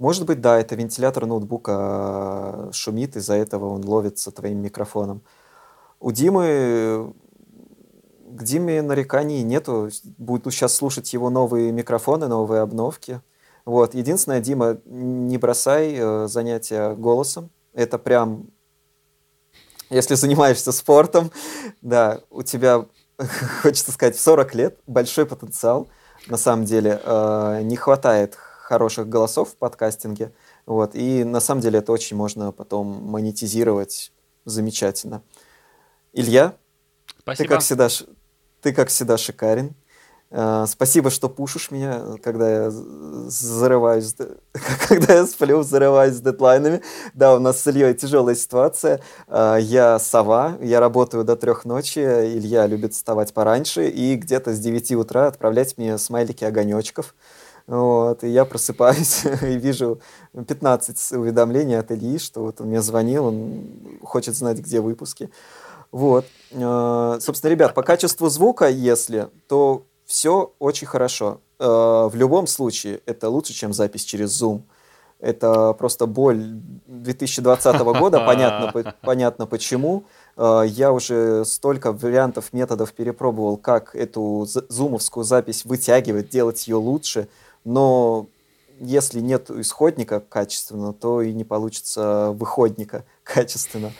Может 0.00 0.24
быть, 0.24 0.40
да, 0.40 0.58
это 0.58 0.76
вентилятор 0.76 1.26
ноутбука 1.26 1.72
э, 1.72 2.72
шумит, 2.72 3.16
из-за 3.16 3.34
этого 3.34 3.66
он 3.66 3.84
ловится 3.84 4.30
твоим 4.30 4.62
микрофоном. 4.62 5.20
У 6.00 6.10
Димы 6.10 7.12
к 8.30 8.42
Диме 8.42 8.80
нареканий 8.80 9.42
нету. 9.42 9.90
Буду 10.16 10.50
сейчас 10.50 10.74
слушать 10.74 11.12
его 11.12 11.28
новые 11.28 11.70
микрофоны, 11.70 12.28
новые 12.28 12.62
обновки. 12.62 13.20
Вот. 13.66 13.94
Единственное, 13.94 14.40
Дима, 14.40 14.78
не 14.86 15.36
бросай 15.36 15.94
э, 15.98 16.28
занятия 16.28 16.94
голосом. 16.94 17.50
Это 17.74 17.98
прям, 17.98 18.46
если 19.90 20.14
занимаешься 20.14 20.72
спортом, 20.72 21.30
да, 21.82 22.22
у 22.30 22.42
тебя, 22.42 22.86
хочется 23.62 23.92
сказать, 23.92 24.16
в 24.16 24.20
40 24.22 24.54
лет 24.54 24.78
большой 24.86 25.26
потенциал. 25.26 25.88
На 26.26 26.38
самом 26.38 26.64
деле 26.64 27.02
э, 27.04 27.60
не 27.64 27.76
хватает 27.76 28.38
хороших 28.70 29.08
голосов 29.08 29.48
в 29.50 29.56
подкастинге. 29.56 30.32
Вот, 30.64 30.94
и 30.94 31.24
на 31.24 31.40
самом 31.40 31.60
деле 31.60 31.80
это 31.80 31.90
очень 31.90 32.16
можно 32.16 32.52
потом 32.52 32.86
монетизировать 32.86 34.12
замечательно. 34.44 35.22
Илья, 36.12 36.54
Спасибо. 37.18 37.48
ты 37.48 37.54
как 37.54 37.62
всегда, 37.62 37.88
ты 38.62 38.72
как 38.72 38.88
всегда 38.88 39.18
шикарен. 39.18 39.74
Э, 40.30 40.66
спасибо, 40.68 41.10
что 41.10 41.28
пушишь 41.28 41.72
меня, 41.72 42.00
когда 42.22 42.48
я 42.48 42.70
зарываюсь, 42.70 44.14
когда 44.88 45.14
я 45.14 45.26
сплю, 45.26 45.64
зарываюсь 45.64 46.14
с 46.14 46.20
дедлайнами. 46.20 46.80
Да, 47.12 47.34
у 47.34 47.40
нас 47.40 47.60
с 47.60 47.66
Ильей 47.66 47.94
тяжелая 47.94 48.36
ситуация. 48.36 49.00
Э, 49.26 49.56
я 49.60 49.98
сова, 49.98 50.58
я 50.60 50.78
работаю 50.78 51.24
до 51.24 51.34
трех 51.34 51.64
ночи, 51.64 51.98
Илья 51.98 52.68
любит 52.68 52.94
вставать 52.94 53.34
пораньше 53.34 53.88
и 53.88 54.14
где-то 54.14 54.54
с 54.54 54.60
9 54.60 54.92
утра 54.92 55.26
отправлять 55.26 55.76
мне 55.76 55.98
смайлики 55.98 56.44
огонечков. 56.44 57.16
Вот, 57.70 58.24
и 58.24 58.28
я 58.28 58.44
просыпаюсь 58.44 59.24
и 59.42 59.56
вижу 59.56 60.00
15 60.32 61.12
уведомлений 61.12 61.78
от 61.78 61.92
Ильи, 61.92 62.18
что 62.18 62.42
вот 62.42 62.60
он 62.60 62.66
мне 62.66 62.82
звонил, 62.82 63.26
он 63.26 63.64
хочет 64.02 64.34
знать, 64.34 64.58
где 64.58 64.80
выпуски. 64.80 65.30
Вот. 65.92 66.24
Э, 66.50 67.18
собственно, 67.20 67.50
ребят, 67.52 67.74
по 67.74 67.84
качеству 67.84 68.28
звука, 68.28 68.68
если, 68.68 69.28
то 69.46 69.84
все 70.04 70.52
очень 70.58 70.88
хорошо. 70.88 71.42
Э, 71.60 72.08
в 72.10 72.12
любом 72.14 72.48
случае, 72.48 73.02
это 73.06 73.28
лучше, 73.28 73.52
чем 73.52 73.72
запись 73.72 74.02
через 74.02 74.30
Zoom. 74.42 74.62
Это 75.20 75.72
просто 75.74 76.06
боль 76.06 76.42
2020 76.88 77.82
года, 78.00 78.24
понятно, 78.26 78.94
понятно 79.00 79.46
почему. 79.46 80.06
Э, 80.36 80.64
я 80.66 80.90
уже 80.90 81.44
столько 81.44 81.92
вариантов, 81.92 82.52
методов 82.52 82.92
перепробовал, 82.94 83.56
как 83.58 83.94
эту 83.94 84.48
зумовскую 84.68 85.22
запись 85.22 85.64
вытягивать, 85.64 86.30
делать 86.30 86.66
ее 86.66 86.74
лучше, 86.74 87.28
но 87.64 88.28
если 88.80 89.20
нет 89.20 89.50
исходника 89.50 90.20
качественно, 90.20 90.92
то 90.92 91.22
и 91.22 91.32
не 91.32 91.44
получится 91.44 92.32
выходника 92.32 93.04
качественно. 93.22 93.92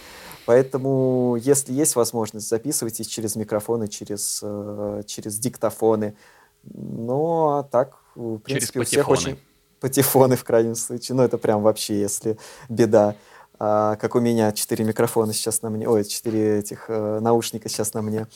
Поэтому, 0.47 1.37
если 1.41 1.73
есть 1.73 1.95
возможность, 1.97 2.49
записывайтесь 2.49 3.07
через 3.07 3.37
микрофоны, 3.37 3.89
через, 3.89 4.41
э, 4.43 5.03
через 5.07 5.39
диктофоны. 5.39 6.17
Но 6.65 7.59
а 7.59 7.63
так, 7.63 7.99
в 8.15 8.39
принципе, 8.39 8.81
у 8.81 8.85
всех 8.85 9.09
очень... 9.09 9.39
Патефоны, 9.81 10.37
в 10.37 10.45
крайнем 10.45 10.75
случае. 10.75 11.17
Ну, 11.17 11.23
это 11.23 11.39
прям 11.39 11.63
вообще, 11.63 11.99
если 11.99 12.37
беда. 12.69 13.17
А, 13.59 13.97
как 13.97 14.15
у 14.15 14.21
меня 14.21 14.53
четыре 14.53 14.85
микрофона 14.85 15.33
сейчас 15.33 15.63
на 15.63 15.71
мне, 15.71 15.89
ой, 15.89 16.05
четыре 16.05 16.59
этих 16.59 16.87
э, 16.89 17.19
наушника 17.21 17.69
сейчас 17.69 17.95
на 17.95 18.03
мне. 18.03 18.27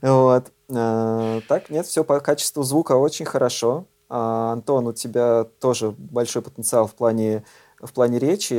Вот. 0.00 0.52
А, 0.70 1.40
так, 1.48 1.68
нет, 1.68 1.86
все 1.86 2.04
по 2.04 2.20
качеству 2.20 2.62
звука 2.62 2.92
очень 2.92 3.26
хорошо. 3.26 3.86
А, 4.08 4.52
Антон, 4.52 4.86
у 4.86 4.92
тебя 4.92 5.44
тоже 5.60 5.94
большой 5.96 6.42
потенциал 6.42 6.86
в 6.86 6.94
плане, 6.94 7.44
в 7.80 7.92
плане 7.92 8.18
речи 8.18 8.54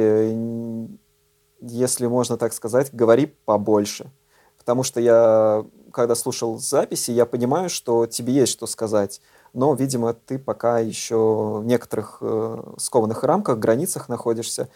если 1.62 2.08
можно 2.08 2.38
так 2.38 2.54
сказать, 2.54 2.90
говори 2.94 3.28
побольше. 3.46 4.12
Потому 4.58 4.84
что 4.84 5.00
я, 5.00 5.66
когда 5.92 6.16
слушал 6.16 6.60
записи, 6.60 7.12
я 7.12 7.26
понимаю, 7.26 7.70
что 7.70 8.06
тебе 8.06 8.34
есть 8.34 8.52
что 8.52 8.68
сказать. 8.68 9.22
Но, 9.54 9.74
видимо, 9.74 10.14
ты 10.14 10.38
пока 10.38 10.80
еще 10.80 11.60
в 11.62 11.66
некоторых 11.66 12.18
э, 12.22 12.74
скованных 12.78 13.24
рамках, 13.24 13.60
границах 13.60 14.10
находишься. 14.10 14.70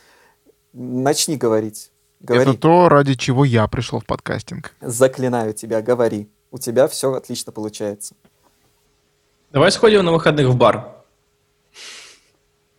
Начни 0.73 1.35
говорить. 1.35 1.91
Говори. 2.21 2.51
Это 2.51 2.59
то, 2.59 2.87
ради 2.87 3.15
чего 3.15 3.43
я 3.43 3.67
пришел 3.67 3.99
в 3.99 4.05
подкастинг. 4.05 4.73
Заклинаю 4.79 5.53
тебя, 5.53 5.81
говори. 5.81 6.29
У 6.51 6.57
тебя 6.57 6.87
все 6.87 7.13
отлично 7.13 7.51
получается. 7.51 8.15
Давай 9.51 9.69
сходим 9.71 10.05
на 10.05 10.13
выходных 10.13 10.47
в 10.47 10.55
бар. 10.55 10.87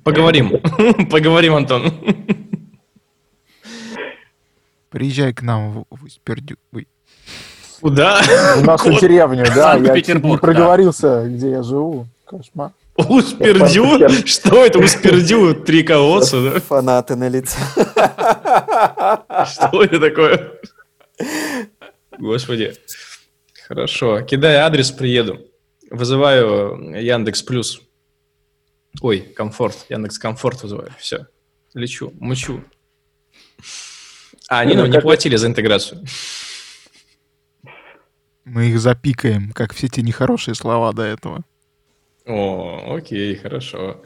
Поговорим. 0.03 0.59
Поговорим, 1.11 1.55
Антон. 1.55 1.93
Приезжай 4.89 5.35
к 5.35 5.43
нам 5.43 5.85
в, 5.91 6.05
Успердю. 6.05 6.57
Куда? 7.81 8.23
В 8.57 8.65
нашу 8.65 8.99
деревню, 8.99 9.45
да. 9.55 9.75
Я 9.75 9.95
не 9.95 10.39
проговорился, 10.39 11.29
где 11.29 11.51
я 11.51 11.63
живу. 11.63 12.07
Кошмар. 12.25 12.73
Успердю? 12.97 14.09
Что 14.27 14.65
это 14.65 14.79
Успердю? 14.79 15.55
Три 15.55 15.83
колодца, 15.83 16.41
да? 16.41 16.61
Фанаты 16.61 17.17
на 17.17 17.29
лице. 17.29 17.59
Что 17.75 19.83
это 19.83 20.01
такое? 20.01 20.53
Господи. 22.19 22.75
Хорошо. 23.69 24.23
Кидай 24.23 24.57
адрес, 24.57 24.91
приеду. 24.91 25.39
Вызываю 25.93 26.95
Яндекс 26.99 27.43
Плюс. 27.43 27.83
Ой, 29.03 29.21
комфорт. 29.21 29.85
Яндекс 29.91 30.19
Комфорт 30.19 30.63
вызываю. 30.63 30.91
Все. 30.99 31.27
Лечу, 31.75 32.13
мучу. 32.19 32.65
А 34.49 34.61
они 34.61 34.75
нам 34.75 34.91
не 34.91 35.01
платили 35.01 35.37
за 35.37 35.49
интеграцию. 35.49 36.03
Мы 38.45 38.71
их 38.71 38.81
запикаем, 38.81 39.53
как 39.53 39.75
все 39.75 39.89
те 39.89 40.01
нехорошие 40.03 40.55
слова 40.55 40.93
до 40.93 41.03
этого. 41.03 41.45
О, 42.27 42.97
окей, 42.97 43.37
хорошо. 43.37 44.03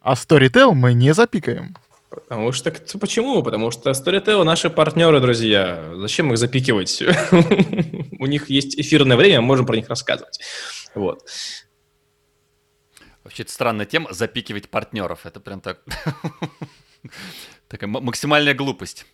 А 0.00 0.14
Storytel 0.14 0.72
мы 0.72 0.94
не 0.94 1.12
запикаем. 1.12 1.76
Потому 2.08 2.52
что... 2.52 2.72
Почему? 2.98 3.42
Потому 3.42 3.70
что 3.70 3.90
Storytel 3.90 4.42
наши 4.42 4.70
партнеры, 4.70 5.20
друзья. 5.20 5.84
Зачем 5.96 6.32
их 6.32 6.38
запикивать? 6.38 7.02
У 8.18 8.26
них 8.26 8.48
есть 8.48 8.78
эфирное 8.80 9.18
время, 9.18 9.42
можем 9.42 9.66
про 9.66 9.76
них 9.76 9.88
рассказывать. 9.88 10.40
Вот. 10.96 11.28
Вообще, 13.22 13.42
это 13.42 13.52
странная 13.52 13.86
тема, 13.86 14.12
запикивать 14.12 14.68
партнеров. 14.68 15.26
Это 15.26 15.40
прям 15.40 15.60
так... 15.60 15.82
Такая 17.68 17.88
максимальная 17.88 18.54
глупость. 18.54 19.06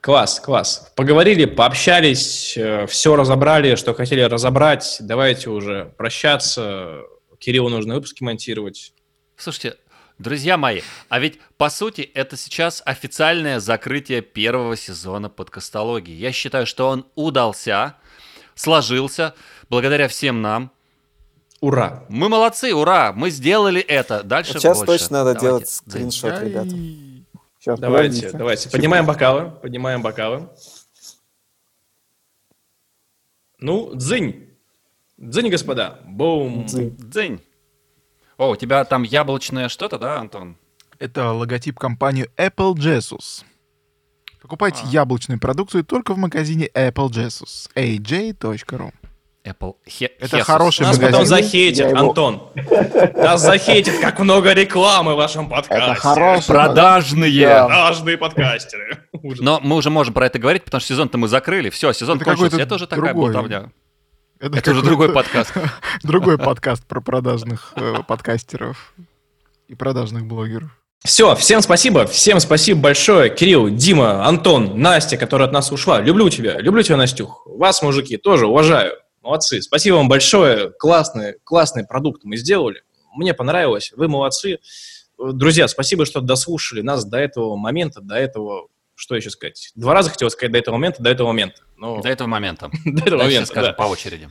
Класс, 0.00 0.40
класс. 0.40 0.92
Поговорили, 0.96 1.44
пообщались, 1.44 2.56
э, 2.56 2.86
все 2.86 3.16
разобрали, 3.16 3.74
что 3.74 3.92
хотели 3.92 4.22
разобрать. 4.22 4.96
Давайте 5.00 5.50
уже 5.50 5.92
прощаться. 5.98 7.02
Кириллу 7.38 7.68
нужно 7.68 7.94
выпуски 7.96 8.22
монтировать. 8.22 8.94
Слушайте, 9.36 9.76
друзья 10.18 10.56
мои, 10.56 10.80
а 11.08 11.18
ведь 11.18 11.38
по 11.58 11.68
сути 11.68 12.02
это 12.02 12.36
сейчас 12.38 12.82
официальное 12.86 13.60
закрытие 13.60 14.22
первого 14.22 14.76
сезона 14.76 15.28
подкастологии. 15.28 16.14
Я 16.14 16.32
считаю, 16.32 16.66
что 16.66 16.88
он 16.88 17.06
удался, 17.14 17.96
сложился 18.54 19.34
благодаря 19.68 20.08
всем 20.08 20.40
нам. 20.40 20.72
Ура! 21.60 22.04
Мы 22.08 22.28
молодцы, 22.28 22.74
ура! 22.74 23.12
Мы 23.12 23.30
сделали 23.30 23.80
это. 23.80 24.22
Дальше 24.22 24.54
Сейчас 24.54 24.78
больше. 24.78 24.92
точно 24.92 25.18
надо 25.18 25.34
Давайте. 25.34 25.46
делать 25.46 25.68
скриншот, 25.68 26.40
ребята. 26.40 26.70
Сейчас, 27.58 27.78
давайте, 27.78 28.08
подождите. 28.08 28.38
давайте. 28.38 28.70
Поднимаем 28.70 29.06
бокалы, 29.06 29.50
поднимаем 29.50 30.00
бокалы. 30.00 30.48
Ну, 33.58 33.94
дзынь. 33.94 34.48
Дзынь, 35.18 35.50
господа. 35.50 35.98
Бум. 36.06 36.64
Дзынь. 36.64 36.96
дзынь. 36.96 37.40
О, 38.38 38.52
у 38.52 38.56
тебя 38.56 38.82
там 38.86 39.02
яблочное 39.02 39.68
что-то, 39.68 39.98
да, 39.98 40.18
Антон? 40.18 40.56
Это 40.98 41.32
логотип 41.32 41.78
компании 41.78 42.30
Apple 42.38 42.72
Jesus. 42.72 43.44
Покупайте 44.40 44.82
а. 44.84 44.88
яблочную 44.88 45.38
продукцию 45.38 45.84
только 45.84 46.14
в 46.14 46.16
магазине 46.16 46.70
Apple 46.74 47.10
Jesus. 47.10 47.68
aj.ru 47.74 48.92
Apple 49.44 49.76
He- 49.86 50.10
Это 50.18 50.38
Jesus. 50.38 50.42
хороший 50.42 50.82
Нас 50.82 50.96
магазин. 50.96 51.12
потом 51.12 51.26
захейтит, 51.26 51.86
его... 51.88 51.98
Антон. 51.98 52.42
Нас 53.14 53.40
захейтит, 53.40 53.98
как 54.00 54.18
много 54.18 54.52
рекламы 54.52 55.14
в 55.14 55.16
вашем 55.16 55.48
подкасте. 55.48 55.92
Это 55.92 55.94
хороший 56.00 56.46
Продажные. 56.46 57.46
Да. 57.46 57.66
Продажные 57.66 58.18
подкастеры. 58.18 59.06
Но 59.12 59.60
мы 59.62 59.76
уже 59.76 59.90
можем 59.90 60.12
про 60.12 60.26
это 60.26 60.38
говорить, 60.38 60.64
потому 60.64 60.80
что 60.80 60.88
сезон-то 60.88 61.16
мы 61.18 61.28
закрыли. 61.28 61.70
Все, 61.70 61.92
сезон 61.92 62.16
это 62.16 62.24
кончился. 62.26 62.60
Это 62.60 62.74
уже 62.74 62.86
такая 62.86 63.14
болтовня. 63.14 63.70
Это, 64.40 64.58
это 64.58 64.70
уже 64.70 64.82
другой 64.82 65.12
подкаст. 65.12 65.52
Другой 66.02 66.38
подкаст 66.38 66.86
про 66.86 67.02
продажных 67.02 67.74
э, 67.76 67.96
подкастеров 68.08 68.94
и 69.68 69.74
продажных 69.74 70.24
блогеров. 70.24 70.70
Все, 71.04 71.34
всем 71.34 71.60
спасибо, 71.60 72.06
всем 72.06 72.40
спасибо 72.40 72.80
большое. 72.80 73.28
Кирилл, 73.28 73.68
Дима, 73.68 74.26
Антон, 74.26 74.80
Настя, 74.80 75.18
которая 75.18 75.46
от 75.46 75.52
нас 75.52 75.70
ушла. 75.72 76.00
Люблю 76.00 76.30
тебя, 76.30 76.58
люблю 76.58 76.82
тебя, 76.82 76.96
Настюх. 76.96 77.42
Вас, 77.46 77.82
мужики, 77.82 78.16
тоже 78.16 78.46
уважаю. 78.46 78.92
Молодцы. 79.20 79.60
Спасибо 79.60 79.96
вам 79.96 80.08
большое. 80.08 80.70
Классный, 80.70 81.34
классный 81.44 81.84
продукт 81.86 82.24
мы 82.24 82.36
сделали. 82.36 82.82
Мне 83.14 83.34
понравилось. 83.34 83.92
Вы 83.96 84.08
молодцы. 84.08 84.58
Друзья, 85.18 85.68
спасибо, 85.68 86.06
что 86.06 86.20
дослушали 86.20 86.80
нас 86.80 87.04
до 87.04 87.18
этого 87.18 87.56
момента, 87.56 88.00
до 88.00 88.14
этого, 88.14 88.68
что 88.94 89.16
еще 89.16 89.28
сказать? 89.30 89.72
Два 89.74 89.92
раза 89.92 90.10
хотел 90.10 90.30
сказать 90.30 90.52
до 90.52 90.58
этого 90.58 90.76
момента, 90.76 91.02
до 91.02 91.10
этого 91.10 91.28
момента. 91.28 91.62
Но... 91.76 92.00
До 92.00 92.08
этого 92.08 92.28
момента. 92.28 92.70
до 92.86 93.02
этого 93.02 93.22
момента, 93.22 93.46
скажем 93.46 93.74
по 93.74 93.82
очереди. 93.82 94.28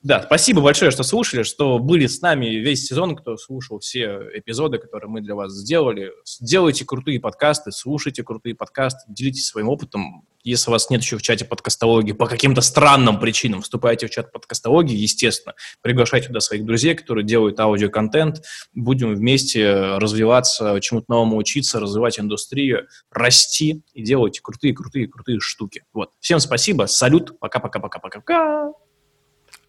Да, 0.00 0.22
спасибо 0.22 0.60
большое, 0.60 0.92
что 0.92 1.02
слушали, 1.02 1.42
что 1.42 1.80
были 1.80 2.06
с 2.06 2.20
нами 2.20 2.46
весь 2.46 2.86
сезон, 2.86 3.16
кто 3.16 3.36
слушал 3.36 3.80
все 3.80 4.28
эпизоды, 4.32 4.78
которые 4.78 5.10
мы 5.10 5.20
для 5.20 5.34
вас 5.34 5.52
сделали. 5.52 6.12
Делайте 6.40 6.84
крутые 6.84 7.18
подкасты, 7.18 7.72
слушайте 7.72 8.22
крутые 8.22 8.54
подкасты, 8.54 9.00
делитесь 9.08 9.46
своим 9.46 9.68
опытом. 9.68 10.24
Если 10.44 10.70
у 10.70 10.72
вас 10.72 10.88
нет 10.88 11.02
еще 11.02 11.18
в 11.18 11.22
чате 11.22 11.44
подкастологии 11.44 12.12
по 12.12 12.28
каким-то 12.28 12.60
странным 12.60 13.18
причинам, 13.18 13.60
вступайте 13.60 14.06
в 14.06 14.10
чат 14.10 14.30
подкастологии, 14.30 14.96
естественно. 14.96 15.56
Приглашайте 15.82 16.28
туда 16.28 16.38
своих 16.38 16.64
друзей, 16.64 16.94
которые 16.94 17.24
делают 17.24 17.58
аудиоконтент. 17.58 18.42
Будем 18.74 19.12
вместе 19.16 19.96
развиваться, 19.96 20.78
чему-то 20.80 21.06
новому 21.08 21.36
учиться, 21.38 21.80
развивать 21.80 22.20
индустрию, 22.20 22.86
расти 23.10 23.82
и 23.94 24.02
делать 24.04 24.38
крутые-крутые-крутые 24.40 25.40
штуки. 25.40 25.82
Вот. 25.92 26.12
Всем 26.20 26.38
спасибо, 26.38 26.86
салют, 26.86 27.36
пока-пока-пока-пока-пока. 27.40 28.70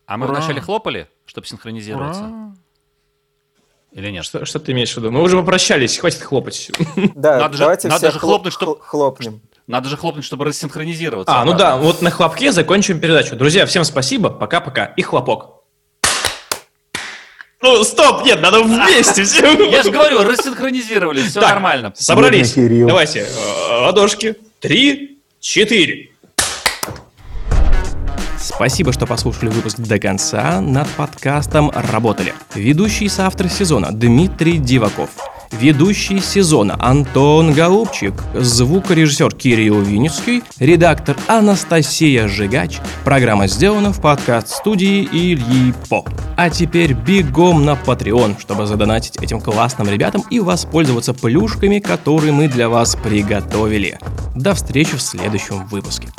А 0.10 0.18
мы 0.18 0.26
Ура! 0.26 0.40
вначале 0.40 0.60
хлопали, 0.60 1.07
чтобы 1.27 1.45
синхронизироваться? 1.45 2.23
Ура! 2.23 2.56
Или 3.91 4.10
нет? 4.10 4.26
Что, 4.26 4.44
что 4.44 4.60
ты 4.60 4.72
имеешь 4.72 4.91
в 4.91 4.98
виду? 4.98 5.11
Мы 5.11 5.22
уже 5.22 5.38
попрощались, 5.38 5.99
хватит 5.99 6.22
хлопать. 6.23 6.72
Да, 7.15 7.38
Надо 7.38 7.53
же- 7.53 7.60
давайте 7.60 7.88
надо 7.90 7.99
все 7.99 8.11
же 8.11 8.18
хлоп- 8.18 8.22
хлопнуть, 8.22 8.53
чтоб- 8.53 8.80
хл- 8.80 8.84
хлопнем. 8.84 9.41
Надо 9.68 9.88
же 9.88 9.98
хлопнуть, 9.98 10.26
чтобы 10.26 10.45
рассинхронизироваться. 10.45 11.31
А, 11.31 11.45
ну 11.45 11.52
обратно. 11.52 11.76
да, 11.76 11.77
вот 11.77 12.02
на 12.02 12.10
хлопке 12.10 12.52
закончим 12.52 12.99
передачу. 12.99 13.36
Друзья, 13.36 13.68
всем 13.68 13.84
спасибо, 13.84 14.31
пока-пока. 14.31 14.86
И 14.86 15.03
хлопок. 15.03 15.64
Ну, 17.61 17.84
стоп, 17.84 18.26
нет, 18.26 18.41
надо 18.41 18.64
вместе 18.64 19.23
все. 19.26 19.52
Я 19.69 19.84
же 19.84 19.91
говорю, 19.91 20.23
рассинхронизировали, 20.23 21.22
все 21.22 21.40
нормально. 21.40 21.94
Собрались. 21.95 22.56
Давайте, 22.56 23.27
э, 23.30 23.81
ладошки. 23.81 24.36
Три, 24.60 25.19
четыре. 25.40 26.10
Спасибо, 28.50 28.92
что 28.92 29.06
послушали 29.06 29.50
выпуск 29.50 29.78
до 29.78 30.00
конца. 30.00 30.60
Над 30.60 30.88
подкастом 30.90 31.72
работали 31.74 32.34
ведущий 32.56 33.06
и 33.06 33.10
соавтор 33.10 33.48
сезона 33.48 33.92
Дмитрий 33.92 34.58
Диваков, 34.58 35.12
ведущий 35.52 36.20
сезона 36.20 36.76
Антон 36.80 37.54
Голубчик, 37.54 38.14
звукорежиссер 38.34 39.36
Кирилл 39.36 39.82
Винницкий, 39.82 40.44
редактор 40.58 41.16
Анастасия 41.28 42.28
Жигач. 42.28 42.80
Программа 43.06 43.48
сделана 43.48 43.94
в 43.94 44.02
подкаст-студии 44.02 45.08
Ильи 45.12 45.74
По. 45.88 46.04
А 46.36 46.50
теперь 46.50 46.94
бегом 46.94 47.64
на 47.64 47.74
Patreon, 47.76 48.42
чтобы 48.42 48.66
задонатить 48.66 49.18
этим 49.22 49.40
классным 49.42 49.88
ребятам 49.88 50.24
и 50.32 50.40
воспользоваться 50.40 51.14
плюшками, 51.14 51.80
которые 51.80 52.34
мы 52.34 52.48
для 52.48 52.68
вас 52.68 52.96
приготовили. 52.96 54.00
До 54.36 54.56
встречи 54.56 54.98
в 54.98 55.02
следующем 55.02 55.66
выпуске. 55.68 56.10